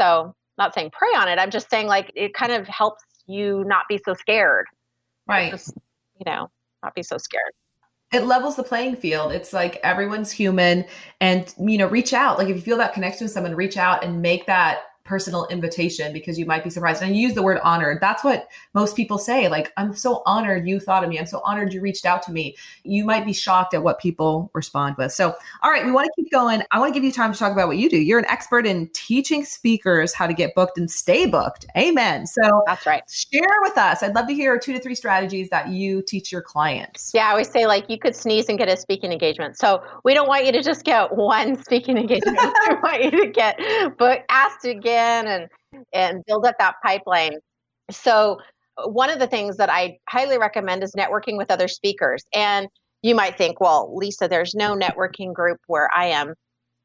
So 0.00 0.34
not 0.56 0.74
saying 0.74 0.90
prey 0.90 1.08
on 1.16 1.28
it. 1.28 1.38
I'm 1.38 1.50
just 1.50 1.68
saying 1.70 1.88
like 1.88 2.12
it 2.14 2.34
kind 2.34 2.52
of 2.52 2.68
helps 2.68 3.02
you 3.26 3.64
not 3.66 3.84
be 3.88 4.00
so 4.04 4.14
scared. 4.14 4.66
Right. 5.26 5.50
Just, 5.50 5.74
you 6.18 6.24
know, 6.26 6.50
not 6.82 6.94
be 6.94 7.02
so 7.02 7.18
scared. 7.18 7.52
it 8.12 8.24
levels 8.24 8.54
the 8.54 8.62
playing 8.62 8.96
field. 8.96 9.32
It's 9.32 9.52
like 9.52 9.80
everyone's 9.82 10.30
human 10.30 10.84
and 11.20 11.52
you 11.58 11.76
know, 11.78 11.88
reach 11.88 12.12
out. 12.12 12.38
Like 12.38 12.48
if 12.48 12.56
you 12.56 12.62
feel 12.62 12.78
that 12.78 12.92
connection 12.92 13.24
with 13.24 13.32
someone, 13.32 13.54
reach 13.54 13.76
out 13.76 14.04
and 14.04 14.22
make 14.22 14.46
that 14.46 14.82
personal 15.04 15.46
invitation 15.48 16.12
because 16.12 16.38
you 16.38 16.46
might 16.46 16.64
be 16.64 16.70
surprised. 16.70 17.02
And 17.02 17.14
you 17.14 17.22
use 17.22 17.34
the 17.34 17.42
word 17.42 17.60
honored. 17.62 18.00
That's 18.00 18.24
what 18.24 18.48
most 18.72 18.96
people 18.96 19.18
say. 19.18 19.48
Like, 19.48 19.72
I'm 19.76 19.94
so 19.94 20.22
honored 20.24 20.66
you 20.66 20.80
thought 20.80 21.04
of 21.04 21.10
me. 21.10 21.18
I'm 21.18 21.26
so 21.26 21.42
honored 21.44 21.72
you 21.72 21.80
reached 21.80 22.06
out 22.06 22.22
to 22.24 22.32
me. 22.32 22.56
You 22.84 23.04
might 23.04 23.26
be 23.26 23.32
shocked 23.32 23.74
at 23.74 23.82
what 23.82 24.00
people 24.00 24.50
respond 24.54 24.96
with. 24.96 25.12
So, 25.12 25.34
all 25.62 25.70
right, 25.70 25.84
we 25.84 25.92
want 25.92 26.06
to 26.06 26.22
keep 26.22 26.32
going. 26.32 26.62
I 26.70 26.78
want 26.78 26.94
to 26.94 26.98
give 26.98 27.04
you 27.04 27.12
time 27.12 27.32
to 27.32 27.38
talk 27.38 27.52
about 27.52 27.68
what 27.68 27.76
you 27.76 27.90
do. 27.90 27.98
You're 27.98 28.18
an 28.18 28.24
expert 28.26 28.66
in 28.66 28.88
teaching 28.94 29.44
speakers 29.44 30.14
how 30.14 30.26
to 30.26 30.32
get 30.32 30.54
booked 30.54 30.78
and 30.78 30.90
stay 30.90 31.26
booked. 31.26 31.66
Amen. 31.76 32.26
So, 32.26 32.62
that's 32.66 32.86
right. 32.86 33.02
Share 33.10 33.42
with 33.62 33.76
us. 33.76 34.02
I'd 34.02 34.14
love 34.14 34.26
to 34.28 34.34
hear 34.34 34.58
two 34.58 34.72
to 34.72 34.80
three 34.80 34.94
strategies 34.94 35.50
that 35.50 35.68
you 35.68 36.02
teach 36.02 36.32
your 36.32 36.42
clients. 36.42 37.10
Yeah, 37.14 37.28
I 37.28 37.30
always 37.32 37.50
say, 37.50 37.66
like, 37.66 37.90
you 37.90 37.98
could 37.98 38.16
sneeze 38.16 38.48
and 38.48 38.56
get 38.56 38.68
a 38.68 38.76
speaking 38.76 39.12
engagement. 39.12 39.58
So, 39.58 39.82
we 40.02 40.14
don't 40.14 40.28
want 40.28 40.46
you 40.46 40.52
to 40.52 40.62
just 40.62 40.84
get 40.84 41.14
one 41.14 41.62
speaking 41.64 41.98
engagement. 41.98 42.38
we 42.38 42.74
want 42.76 43.04
you 43.04 43.10
to 43.10 43.26
get 43.26 43.60
but 43.98 44.24
asked 44.28 44.64
again 44.94 45.26
and 45.26 45.84
and 45.92 46.24
build 46.26 46.46
up 46.46 46.56
that 46.58 46.76
pipeline. 46.84 47.38
So 47.90 48.38
one 48.84 49.10
of 49.10 49.18
the 49.18 49.26
things 49.26 49.56
that 49.56 49.70
I 49.70 49.98
highly 50.08 50.38
recommend 50.38 50.82
is 50.82 50.92
networking 50.96 51.36
with 51.36 51.50
other 51.50 51.68
speakers. 51.68 52.24
And 52.34 52.68
you 53.02 53.14
might 53.14 53.36
think, 53.36 53.60
well, 53.60 53.94
Lisa, 53.94 54.28
there's 54.28 54.54
no 54.54 54.74
networking 54.76 55.32
group 55.32 55.58
where 55.66 55.88
I 55.94 56.06
am. 56.06 56.34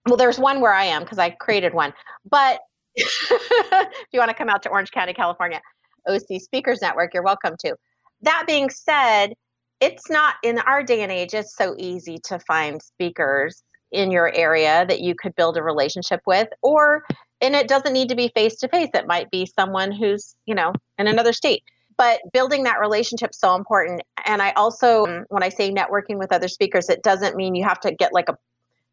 Well, 0.08 0.18
there's 0.18 0.40
one 0.40 0.60
where 0.60 0.74
I 0.74 0.86
am 0.86 1.04
because 1.04 1.20
I 1.20 1.30
created 1.30 1.74
one. 1.74 1.94
But 2.30 2.60
if 2.96 4.08
you 4.12 4.20
want 4.20 4.30
to 4.30 4.36
come 4.36 4.50
out 4.50 4.64
to 4.64 4.70
Orange 4.70 4.92
County, 4.92 5.14
California, 5.14 5.62
OC 6.08 6.42
Speakers 6.42 6.82
Network, 6.82 7.14
you're 7.14 7.24
welcome 7.24 7.56
to. 7.60 7.76
That 8.22 8.46
being 8.48 8.70
said, 8.70 9.34
it's 9.80 10.10
not 10.10 10.36
in 10.44 10.60
our 10.60 10.84
day 10.84 11.02
and 11.02 11.12
age, 11.12 11.34
it's 11.34 11.56
so 11.56 11.76
easy 11.78 12.18
to 12.26 12.40
find 12.40 12.82
speakers 12.82 13.64
in 13.92 14.12
your 14.12 14.34
area 14.36 14.86
that 14.88 15.00
you 15.00 15.16
could 15.16 15.34
build 15.36 15.58
a 15.58 15.64
relationship 15.64 16.20
with 16.26 16.48
or 16.62 17.04
and 17.42 17.56
it 17.56 17.68
doesn't 17.68 17.94
need 17.94 18.10
to 18.10 18.16
be 18.16 18.30
face 18.30 18.56
to 18.58 18.68
face 18.68 18.90
it 18.94 19.08
might 19.08 19.30
be 19.32 19.46
someone 19.46 19.92
who's 19.92 20.36
you 20.46 20.56
know 20.56 20.74
in 20.98 21.08
another 21.08 21.34
state. 21.34 21.64
But 21.98 22.22
building 22.32 22.64
that 22.64 22.80
relationship 22.80 23.36
so 23.36 23.56
important. 23.56 24.02
And 24.26 24.42
i 24.42 24.52
also 24.52 25.06
um, 25.06 25.26
when 25.30 25.44
i 25.44 25.50
say 25.50 25.72
networking 25.72 26.18
with 26.18 26.32
other 26.32 26.48
speakers 26.48 26.90
it 26.90 27.04
doesn't 27.04 27.36
mean 27.36 27.56
you 27.56 27.64
have 27.64 27.80
to 27.82 27.94
get 27.94 28.14
like 28.14 28.30
a 28.30 28.38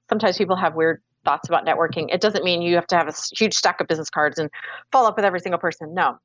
sometimes 0.09 0.39
people 0.39 0.57
have 0.57 0.75
weird 0.75 1.03
thoughts 1.27 1.49
about 1.49 1.67
networking. 1.67 2.07
It 2.11 2.23
doesn't 2.23 2.45
mean 2.45 2.63
you 2.63 2.77
have 2.77 2.87
to 2.87 2.97
have 2.97 3.09
a 3.09 3.15
huge 3.37 3.53
stack 3.53 3.81
of 3.81 3.89
business 3.89 4.09
cards 4.09 4.39
and 4.39 4.49
follow 4.93 5.09
up 5.09 5.17
with 5.17 5.25
every 5.27 5.41
single 5.41 5.59
person. 5.59 5.93
No. 5.93 6.19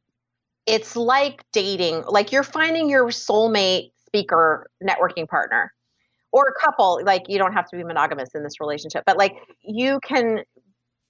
It's 0.65 0.95
like 0.95 1.43
dating. 1.51 2.03
Like 2.07 2.31
you're 2.31 2.43
finding 2.43 2.89
your 2.89 3.07
soulmate 3.07 3.91
speaker 4.05 4.69
networking 4.81 5.27
partner 5.27 5.73
or 6.31 6.45
a 6.45 6.61
couple. 6.61 7.01
Like 7.03 7.23
you 7.27 7.37
don't 7.37 7.53
have 7.53 7.67
to 7.71 7.75
be 7.75 7.83
monogamous 7.83 8.29
in 8.35 8.43
this 8.43 8.59
relationship. 8.61 9.03
But 9.05 9.17
like 9.17 9.35
you 9.61 9.99
can 10.03 10.43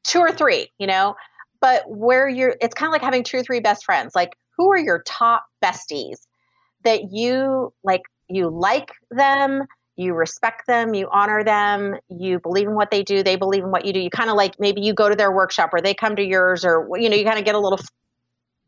two 0.03 0.19
or 0.19 0.31
three, 0.31 0.71
you 0.77 0.87
know, 0.87 1.15
but 1.59 1.83
where 1.87 2.27
you're, 2.27 2.55
it's 2.61 2.73
kind 2.73 2.89
of 2.89 2.91
like 2.91 3.01
having 3.01 3.23
two 3.23 3.37
or 3.37 3.43
three 3.43 3.59
best 3.59 3.85
friends. 3.85 4.13
Like, 4.15 4.31
who 4.57 4.71
are 4.71 4.77
your 4.77 5.03
top 5.05 5.45
besties 5.63 6.17
that 6.83 7.11
you 7.11 7.73
like? 7.83 8.01
You 8.27 8.49
like 8.49 8.91
them, 9.09 9.65
you 9.97 10.13
respect 10.13 10.65
them, 10.65 10.93
you 10.93 11.09
honor 11.11 11.43
them, 11.43 11.97
you 12.09 12.39
believe 12.39 12.67
in 12.67 12.75
what 12.75 12.91
they 12.91 13.03
do, 13.03 13.23
they 13.23 13.35
believe 13.35 13.63
in 13.63 13.71
what 13.71 13.85
you 13.85 13.91
do. 13.91 13.99
You 13.99 14.09
kind 14.09 14.29
of 14.29 14.37
like 14.37 14.57
maybe 14.57 14.81
you 14.81 14.93
go 14.93 15.09
to 15.09 15.15
their 15.15 15.31
workshop 15.31 15.71
or 15.73 15.81
they 15.81 15.93
come 15.93 16.15
to 16.15 16.23
yours, 16.23 16.63
or 16.63 16.87
you 16.97 17.09
know, 17.09 17.15
you 17.15 17.25
kind 17.25 17.39
of 17.39 17.45
get 17.45 17.55
a 17.55 17.59
little 17.59 17.79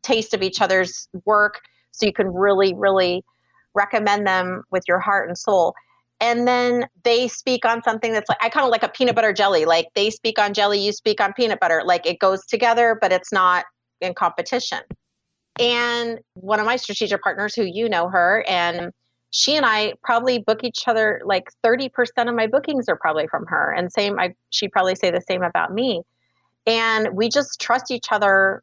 taste 0.02 0.34
of 0.34 0.42
each 0.42 0.60
other's 0.60 1.08
work 1.24 1.60
so 1.92 2.04
you 2.06 2.12
can 2.12 2.28
really, 2.28 2.74
really 2.74 3.24
recommend 3.74 4.26
them 4.26 4.62
with 4.70 4.84
your 4.86 5.00
heart 5.00 5.28
and 5.28 5.38
soul 5.38 5.74
and 6.20 6.46
then 6.46 6.86
they 7.02 7.28
speak 7.28 7.64
on 7.64 7.82
something 7.82 8.12
that's 8.12 8.28
like 8.28 8.38
I 8.42 8.48
kind 8.48 8.64
of 8.64 8.70
like 8.70 8.82
a 8.82 8.88
peanut 8.88 9.14
butter 9.14 9.32
jelly. 9.32 9.64
Like 9.64 9.88
they 9.94 10.10
speak 10.10 10.38
on 10.38 10.54
jelly, 10.54 10.78
you 10.78 10.92
speak 10.92 11.20
on 11.20 11.32
peanut 11.32 11.60
butter. 11.60 11.82
Like 11.84 12.06
it 12.06 12.18
goes 12.18 12.44
together, 12.46 12.96
but 13.00 13.12
it's 13.12 13.32
not 13.32 13.64
in 14.00 14.14
competition. 14.14 14.80
And 15.58 16.18
one 16.34 16.60
of 16.60 16.66
my 16.66 16.76
strategic 16.76 17.22
partners, 17.22 17.54
who 17.54 17.62
you 17.62 17.88
know 17.88 18.08
her, 18.08 18.44
and 18.48 18.92
she 19.30 19.56
and 19.56 19.66
I 19.66 19.94
probably 20.02 20.38
book 20.38 20.62
each 20.62 20.86
other 20.86 21.20
like 21.24 21.48
30% 21.64 21.90
of 22.28 22.34
my 22.34 22.46
bookings 22.46 22.88
are 22.88 22.96
probably 22.96 23.26
from 23.26 23.46
her. 23.46 23.72
And 23.72 23.92
same, 23.92 24.18
I 24.18 24.34
she 24.50 24.68
probably 24.68 24.94
say 24.94 25.10
the 25.10 25.20
same 25.20 25.42
about 25.42 25.72
me. 25.72 26.02
And 26.66 27.14
we 27.14 27.28
just 27.28 27.60
trust 27.60 27.90
each 27.90 28.06
other 28.10 28.62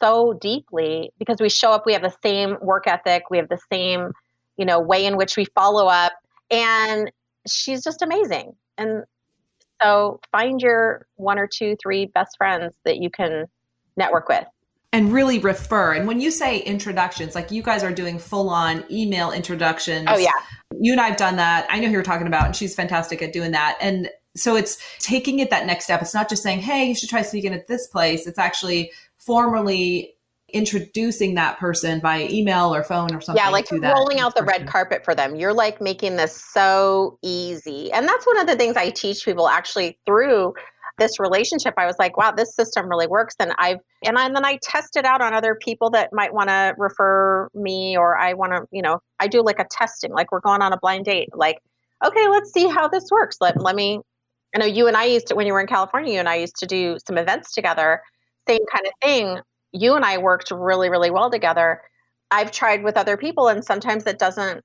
so 0.00 0.34
deeply 0.34 1.10
because 1.18 1.40
we 1.40 1.48
show 1.48 1.72
up, 1.72 1.86
we 1.86 1.92
have 1.94 2.02
the 2.02 2.14
same 2.22 2.56
work 2.60 2.86
ethic, 2.86 3.24
we 3.30 3.38
have 3.38 3.48
the 3.48 3.60
same, 3.72 4.12
you 4.56 4.64
know, 4.64 4.78
way 4.78 5.06
in 5.06 5.16
which 5.16 5.36
we 5.36 5.46
follow 5.46 5.86
up 5.86 6.12
and 6.52 7.10
she's 7.48 7.82
just 7.82 8.02
amazing. 8.02 8.52
And 8.78 9.04
so 9.82 10.20
find 10.30 10.60
your 10.60 11.06
one 11.16 11.38
or 11.38 11.48
two, 11.48 11.76
three 11.82 12.06
best 12.06 12.36
friends 12.36 12.76
that 12.84 12.98
you 12.98 13.10
can 13.10 13.46
network 13.96 14.28
with. 14.28 14.44
And 14.92 15.10
really 15.10 15.38
refer. 15.38 15.94
And 15.94 16.06
when 16.06 16.20
you 16.20 16.30
say 16.30 16.58
introductions, 16.58 17.34
like 17.34 17.50
you 17.50 17.62
guys 17.62 17.82
are 17.82 17.92
doing 17.92 18.18
full 18.18 18.50
on 18.50 18.84
email 18.90 19.32
introductions. 19.32 20.06
Oh, 20.08 20.18
yeah. 20.18 20.30
You 20.78 20.92
and 20.92 21.00
I 21.00 21.08
have 21.08 21.16
done 21.16 21.36
that. 21.36 21.66
I 21.70 21.80
know 21.80 21.86
who 21.86 21.94
you're 21.94 22.02
talking 22.02 22.26
about, 22.26 22.44
and 22.44 22.54
she's 22.54 22.74
fantastic 22.74 23.22
at 23.22 23.32
doing 23.32 23.52
that. 23.52 23.78
And 23.80 24.10
so 24.36 24.54
it's 24.54 24.78
taking 24.98 25.38
it 25.38 25.48
that 25.48 25.64
next 25.66 25.84
step. 25.84 26.02
It's 26.02 26.14
not 26.14 26.28
just 26.28 26.42
saying, 26.42 26.60
hey, 26.60 26.84
you 26.84 26.94
should 26.94 27.08
try 27.08 27.22
speaking 27.22 27.54
at 27.54 27.68
this 27.68 27.86
place. 27.86 28.26
It's 28.26 28.38
actually 28.38 28.92
formally 29.16 30.11
introducing 30.52 31.34
that 31.34 31.58
person 31.58 32.00
via 32.00 32.28
email 32.28 32.74
or 32.74 32.82
phone 32.82 33.14
or 33.14 33.20
something. 33.20 33.42
Yeah, 33.42 33.50
like 33.50 33.70
rolling 33.70 34.20
out 34.20 34.34
the 34.36 34.44
red 34.44 34.66
carpet 34.66 35.04
for 35.04 35.14
them. 35.14 35.36
You're 35.36 35.54
like 35.54 35.80
making 35.80 36.16
this 36.16 36.36
so 36.52 37.18
easy. 37.22 37.90
And 37.92 38.06
that's 38.06 38.26
one 38.26 38.38
of 38.38 38.46
the 38.46 38.56
things 38.56 38.76
I 38.76 38.90
teach 38.90 39.24
people 39.24 39.48
actually 39.48 39.98
through 40.06 40.54
this 40.98 41.18
relationship. 41.18 41.74
I 41.78 41.86
was 41.86 41.96
like, 41.98 42.16
wow, 42.16 42.32
this 42.32 42.54
system 42.54 42.88
really 42.88 43.06
works. 43.06 43.34
And 43.40 43.52
I've 43.58 43.78
and, 44.04 44.18
I, 44.18 44.26
and 44.26 44.36
then 44.36 44.44
I 44.44 44.58
test 44.62 44.96
it 44.96 45.04
out 45.04 45.22
on 45.22 45.32
other 45.34 45.54
people 45.54 45.90
that 45.90 46.10
might 46.12 46.34
want 46.34 46.48
to 46.48 46.74
refer 46.76 47.48
me 47.54 47.96
or 47.96 48.16
I 48.16 48.34
want 48.34 48.52
to, 48.52 48.66
you 48.70 48.82
know, 48.82 49.00
I 49.18 49.28
do 49.28 49.42
like 49.42 49.58
a 49.58 49.66
testing, 49.70 50.12
like 50.12 50.32
we're 50.32 50.40
going 50.40 50.62
on 50.62 50.72
a 50.72 50.78
blind 50.78 51.06
date. 51.06 51.30
Like, 51.34 51.58
okay, 52.04 52.28
let's 52.28 52.52
see 52.52 52.68
how 52.68 52.88
this 52.88 53.10
works. 53.10 53.38
Let 53.40 53.60
let 53.60 53.74
me 53.74 54.00
I 54.54 54.58
know 54.58 54.66
you 54.66 54.86
and 54.86 54.96
I 54.96 55.04
used 55.04 55.28
to 55.28 55.34
when 55.34 55.46
you 55.46 55.54
were 55.54 55.60
in 55.60 55.66
California, 55.66 56.12
you 56.12 56.18
and 56.18 56.28
I 56.28 56.36
used 56.36 56.56
to 56.56 56.66
do 56.66 56.98
some 57.06 57.16
events 57.16 57.52
together. 57.52 58.02
Same 58.46 58.64
kind 58.72 58.86
of 58.86 58.92
thing 59.02 59.40
you 59.72 59.94
and 59.94 60.04
I 60.04 60.18
worked 60.18 60.50
really, 60.50 60.90
really 60.90 61.10
well 61.10 61.30
together. 61.30 61.82
I've 62.30 62.50
tried 62.50 62.82
with 62.82 62.96
other 62.96 63.16
people, 63.16 63.48
and 63.48 63.64
sometimes 63.64 64.06
it 64.06 64.18
doesn't, 64.18 64.62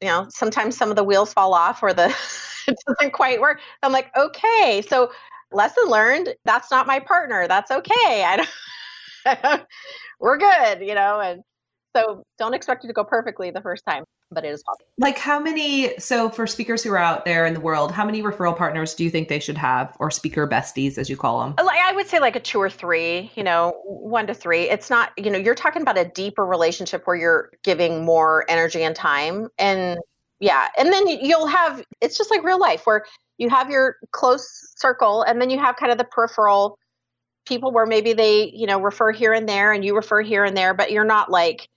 you 0.00 0.08
know, 0.08 0.26
sometimes 0.30 0.76
some 0.76 0.90
of 0.90 0.96
the 0.96 1.04
wheels 1.04 1.32
fall 1.32 1.54
off 1.54 1.82
or 1.82 1.92
the 1.92 2.08
it 2.68 2.76
doesn't 2.86 3.12
quite 3.12 3.40
work. 3.40 3.60
I'm 3.82 3.92
like, 3.92 4.10
okay, 4.16 4.82
so 4.86 5.10
lesson 5.52 5.84
learned. 5.86 6.34
That's 6.44 6.70
not 6.70 6.86
my 6.86 7.00
partner. 7.00 7.48
That's 7.48 7.70
okay. 7.70 8.24
I 8.24 8.46
don't, 9.24 9.62
we're 10.20 10.38
good, 10.38 10.80
you 10.80 10.94
know, 10.94 11.20
and 11.20 11.42
so 11.94 12.24
don't 12.38 12.54
expect 12.54 12.84
it 12.84 12.88
to 12.88 12.94
go 12.94 13.04
perfectly 13.04 13.50
the 13.50 13.60
first 13.60 13.84
time 13.86 14.04
but 14.32 14.44
it 14.44 14.48
is 14.48 14.62
possible. 14.62 14.86
Like 14.98 15.18
how 15.18 15.38
many 15.38 15.98
so 15.98 16.28
for 16.28 16.46
speakers 16.46 16.82
who 16.82 16.92
are 16.92 16.98
out 16.98 17.24
there 17.24 17.46
in 17.46 17.54
the 17.54 17.60
world, 17.60 17.92
how 17.92 18.04
many 18.04 18.22
referral 18.22 18.56
partners 18.56 18.94
do 18.94 19.04
you 19.04 19.10
think 19.10 19.28
they 19.28 19.38
should 19.38 19.58
have 19.58 19.96
or 20.00 20.10
speaker 20.10 20.46
besties 20.48 20.98
as 20.98 21.08
you 21.08 21.16
call 21.16 21.40
them? 21.40 21.54
Like 21.64 21.80
I 21.80 21.92
would 21.92 22.06
say 22.06 22.20
like 22.20 22.36
a 22.36 22.40
two 22.40 22.60
or 22.60 22.70
three, 22.70 23.30
you 23.34 23.42
know, 23.42 23.74
one 23.84 24.26
to 24.26 24.34
three. 24.34 24.68
It's 24.68 24.90
not, 24.90 25.12
you 25.16 25.30
know, 25.30 25.38
you're 25.38 25.54
talking 25.54 25.82
about 25.82 25.98
a 25.98 26.04
deeper 26.04 26.44
relationship 26.44 27.06
where 27.06 27.16
you're 27.16 27.50
giving 27.62 28.04
more 28.04 28.44
energy 28.48 28.82
and 28.82 28.96
time 28.96 29.48
and 29.58 29.98
yeah, 30.40 30.68
and 30.76 30.92
then 30.92 31.06
you'll 31.06 31.46
have 31.46 31.84
it's 32.00 32.18
just 32.18 32.30
like 32.30 32.42
real 32.42 32.58
life 32.58 32.84
where 32.84 33.04
you 33.38 33.48
have 33.48 33.70
your 33.70 33.96
close 34.10 34.48
circle 34.76 35.22
and 35.22 35.40
then 35.40 35.50
you 35.50 35.58
have 35.58 35.76
kind 35.76 35.92
of 35.92 35.98
the 35.98 36.04
peripheral 36.04 36.78
people 37.46 37.72
where 37.72 37.86
maybe 37.86 38.12
they, 38.12 38.50
you 38.54 38.66
know, 38.66 38.80
refer 38.80 39.12
here 39.12 39.32
and 39.32 39.48
there 39.48 39.72
and 39.72 39.84
you 39.84 39.94
refer 39.96 40.22
here 40.22 40.44
and 40.44 40.56
there, 40.56 40.74
but 40.74 40.92
you're 40.92 41.04
not 41.04 41.30
like 41.30 41.68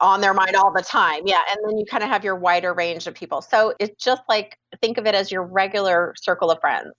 on 0.00 0.20
their 0.20 0.34
mind 0.34 0.54
all 0.54 0.72
the 0.72 0.82
time. 0.82 1.22
Yeah. 1.26 1.42
And 1.50 1.58
then 1.66 1.78
you 1.78 1.84
kind 1.84 2.02
of 2.02 2.08
have 2.08 2.24
your 2.24 2.36
wider 2.36 2.72
range 2.72 3.06
of 3.06 3.14
people. 3.14 3.42
So 3.42 3.74
it's 3.80 4.02
just 4.02 4.22
like 4.28 4.58
think 4.80 4.98
of 4.98 5.06
it 5.06 5.14
as 5.14 5.30
your 5.30 5.42
regular 5.42 6.14
circle 6.16 6.50
of 6.50 6.60
friends 6.60 6.92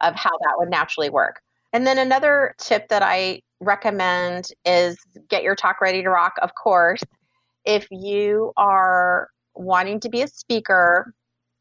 of 0.00 0.14
how 0.14 0.30
that 0.30 0.54
would 0.56 0.68
naturally 0.68 1.10
work. 1.10 1.40
And 1.72 1.86
then 1.86 1.98
another 1.98 2.54
tip 2.58 2.88
that 2.88 3.02
I 3.02 3.40
recommend 3.60 4.48
is 4.64 4.98
get 5.28 5.42
your 5.42 5.54
talk 5.54 5.80
ready 5.80 6.02
to 6.02 6.10
rock, 6.10 6.34
of 6.42 6.54
course. 6.54 7.02
If 7.64 7.86
you 7.90 8.52
are 8.56 9.28
wanting 9.54 10.00
to 10.00 10.08
be 10.08 10.22
a 10.22 10.28
speaker, 10.28 11.14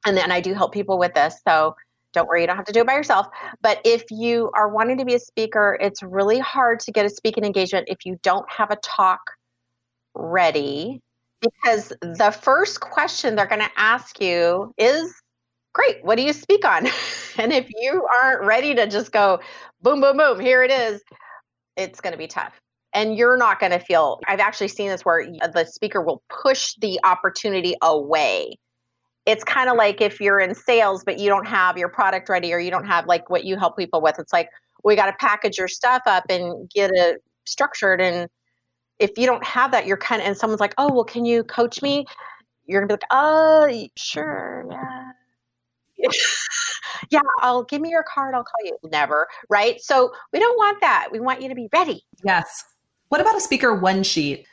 and 0.05 0.17
then 0.17 0.31
I 0.31 0.41
do 0.41 0.53
help 0.53 0.73
people 0.73 0.97
with 0.97 1.13
this. 1.13 1.39
So 1.47 1.75
don't 2.13 2.27
worry, 2.27 2.41
you 2.41 2.47
don't 2.47 2.57
have 2.57 2.65
to 2.65 2.73
do 2.73 2.81
it 2.81 2.87
by 2.87 2.95
yourself. 2.95 3.27
But 3.61 3.79
if 3.85 4.03
you 4.09 4.51
are 4.55 4.67
wanting 4.67 4.97
to 4.97 5.05
be 5.05 5.15
a 5.15 5.19
speaker, 5.19 5.77
it's 5.79 6.03
really 6.03 6.39
hard 6.39 6.79
to 6.81 6.91
get 6.91 7.05
a 7.05 7.09
speaking 7.09 7.45
engagement 7.45 7.87
if 7.87 8.05
you 8.05 8.19
don't 8.23 8.49
have 8.51 8.71
a 8.71 8.77
talk 8.77 9.21
ready 10.15 11.01
because 11.41 11.91
the 12.01 12.37
first 12.41 12.79
question 12.79 13.35
they're 13.35 13.47
going 13.47 13.61
to 13.61 13.71
ask 13.75 14.21
you 14.21 14.73
is 14.77 15.13
great 15.73 16.03
what 16.03 16.17
do 16.17 16.23
you 16.23 16.33
speak 16.33 16.65
on? 16.65 16.87
And 17.37 17.53
if 17.53 17.69
you 17.73 18.05
aren't 18.21 18.43
ready 18.43 18.75
to 18.75 18.87
just 18.87 19.13
go 19.13 19.39
boom 19.81 20.01
boom 20.01 20.17
boom 20.17 20.37
here 20.37 20.63
it 20.63 20.69
is 20.69 21.01
it's 21.77 22.01
going 22.01 22.11
to 22.11 22.17
be 22.17 22.27
tough. 22.27 22.59
And 22.93 23.15
you're 23.15 23.37
not 23.37 23.59
going 23.61 23.71
to 23.71 23.79
feel 23.79 24.19
i've 24.27 24.41
actually 24.41 24.67
seen 24.67 24.89
this 24.89 25.05
where 25.05 25.25
the 25.25 25.65
speaker 25.65 26.01
will 26.01 26.21
push 26.29 26.75
the 26.81 26.99
opportunity 27.05 27.75
away. 27.81 28.57
It's 29.25 29.45
kind 29.45 29.69
of 29.69 29.77
like 29.77 30.01
if 30.01 30.19
you're 30.19 30.41
in 30.41 30.53
sales 30.53 31.05
but 31.05 31.19
you 31.19 31.29
don't 31.29 31.47
have 31.47 31.77
your 31.77 31.89
product 31.89 32.27
ready 32.27 32.53
or 32.53 32.59
you 32.59 32.69
don't 32.69 32.85
have 32.85 33.05
like 33.05 33.29
what 33.29 33.45
you 33.45 33.57
help 33.57 33.77
people 33.77 34.01
with 34.01 34.19
it's 34.19 34.33
like 34.33 34.49
we 34.83 34.97
got 34.97 35.05
to 35.05 35.13
package 35.21 35.57
your 35.57 35.69
stuff 35.69 36.01
up 36.05 36.25
and 36.29 36.69
get 36.69 36.91
it 36.93 37.23
structured 37.45 38.01
and 38.01 38.27
if 39.01 39.17
you 39.17 39.25
don't 39.25 39.43
have 39.43 39.71
that 39.71 39.85
you're 39.85 39.97
kind 39.97 40.21
of 40.21 40.27
and 40.27 40.37
someone's 40.37 40.61
like 40.61 40.73
oh 40.77 40.91
well 40.93 41.03
can 41.03 41.25
you 41.25 41.43
coach 41.43 41.81
me? 41.81 42.05
You're 42.65 42.81
gonna 42.81 42.87
be 42.87 42.93
like 42.93 43.03
oh 43.11 43.87
sure 43.97 44.65
yeah. 44.69 46.09
Yeah 47.09 47.21
i'll 47.39 47.63
give 47.63 47.81
me 47.81 47.89
your 47.89 48.03
card 48.03 48.35
i'll 48.35 48.43
call 48.43 48.65
you. 48.65 48.77
Never 48.89 49.27
right? 49.49 49.81
So 49.81 50.11
we 50.31 50.39
don't 50.39 50.57
want 50.57 50.79
that. 50.81 51.09
We 51.11 51.19
want 51.19 51.41
you 51.41 51.49
to 51.49 51.55
be 51.55 51.67
ready. 51.73 52.03
Yes. 52.23 52.63
What 53.09 53.19
about 53.19 53.35
a 53.35 53.41
speaker 53.41 53.75
one 53.75 54.03
sheet? 54.03 54.45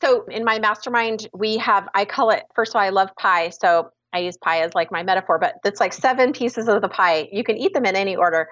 So 0.00 0.24
in 0.26 0.44
my 0.44 0.58
mastermind 0.58 1.28
we 1.34 1.58
have 1.58 1.88
i 1.94 2.04
call 2.04 2.30
it 2.30 2.44
first 2.54 2.72
of 2.72 2.76
all 2.76 2.82
i 2.82 2.88
love 2.90 3.10
pie 3.16 3.50
so 3.50 3.90
I 4.12 4.20
use 4.20 4.36
pie 4.38 4.62
as 4.62 4.74
like 4.74 4.90
my 4.90 5.02
metaphor, 5.02 5.38
but 5.38 5.56
it's 5.64 5.80
like 5.80 5.92
seven 5.92 6.32
pieces 6.32 6.68
of 6.68 6.80
the 6.80 6.88
pie. 6.88 7.28
You 7.30 7.44
can 7.44 7.56
eat 7.56 7.74
them 7.74 7.84
in 7.84 7.94
any 7.94 8.16
order, 8.16 8.48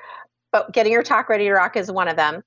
but 0.52 0.72
getting 0.72 0.92
your 0.92 1.02
talk 1.02 1.28
ready 1.28 1.44
to 1.44 1.52
rock 1.52 1.76
is 1.76 1.90
one 1.90 2.08
of 2.08 2.16
them. 2.16 2.42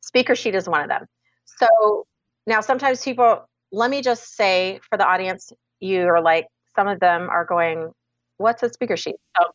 Speaker 0.00 0.34
sheet 0.34 0.54
is 0.54 0.68
one 0.68 0.82
of 0.82 0.88
them. 0.88 1.06
So 1.44 2.06
now 2.50 2.60
sometimes 2.60 3.02
people, 3.02 3.48
let 3.72 3.90
me 3.90 4.02
just 4.02 4.34
say 4.34 4.80
for 4.88 4.98
the 4.98 5.06
audience, 5.06 5.52
you 5.78 6.06
are 6.06 6.20
like, 6.20 6.46
some 6.76 6.88
of 6.88 7.00
them 7.00 7.30
are 7.30 7.44
going, 7.44 7.92
what's 8.36 8.62
a 8.62 8.68
speaker 8.68 8.96
sheet? 8.96 9.16
So 9.38 9.46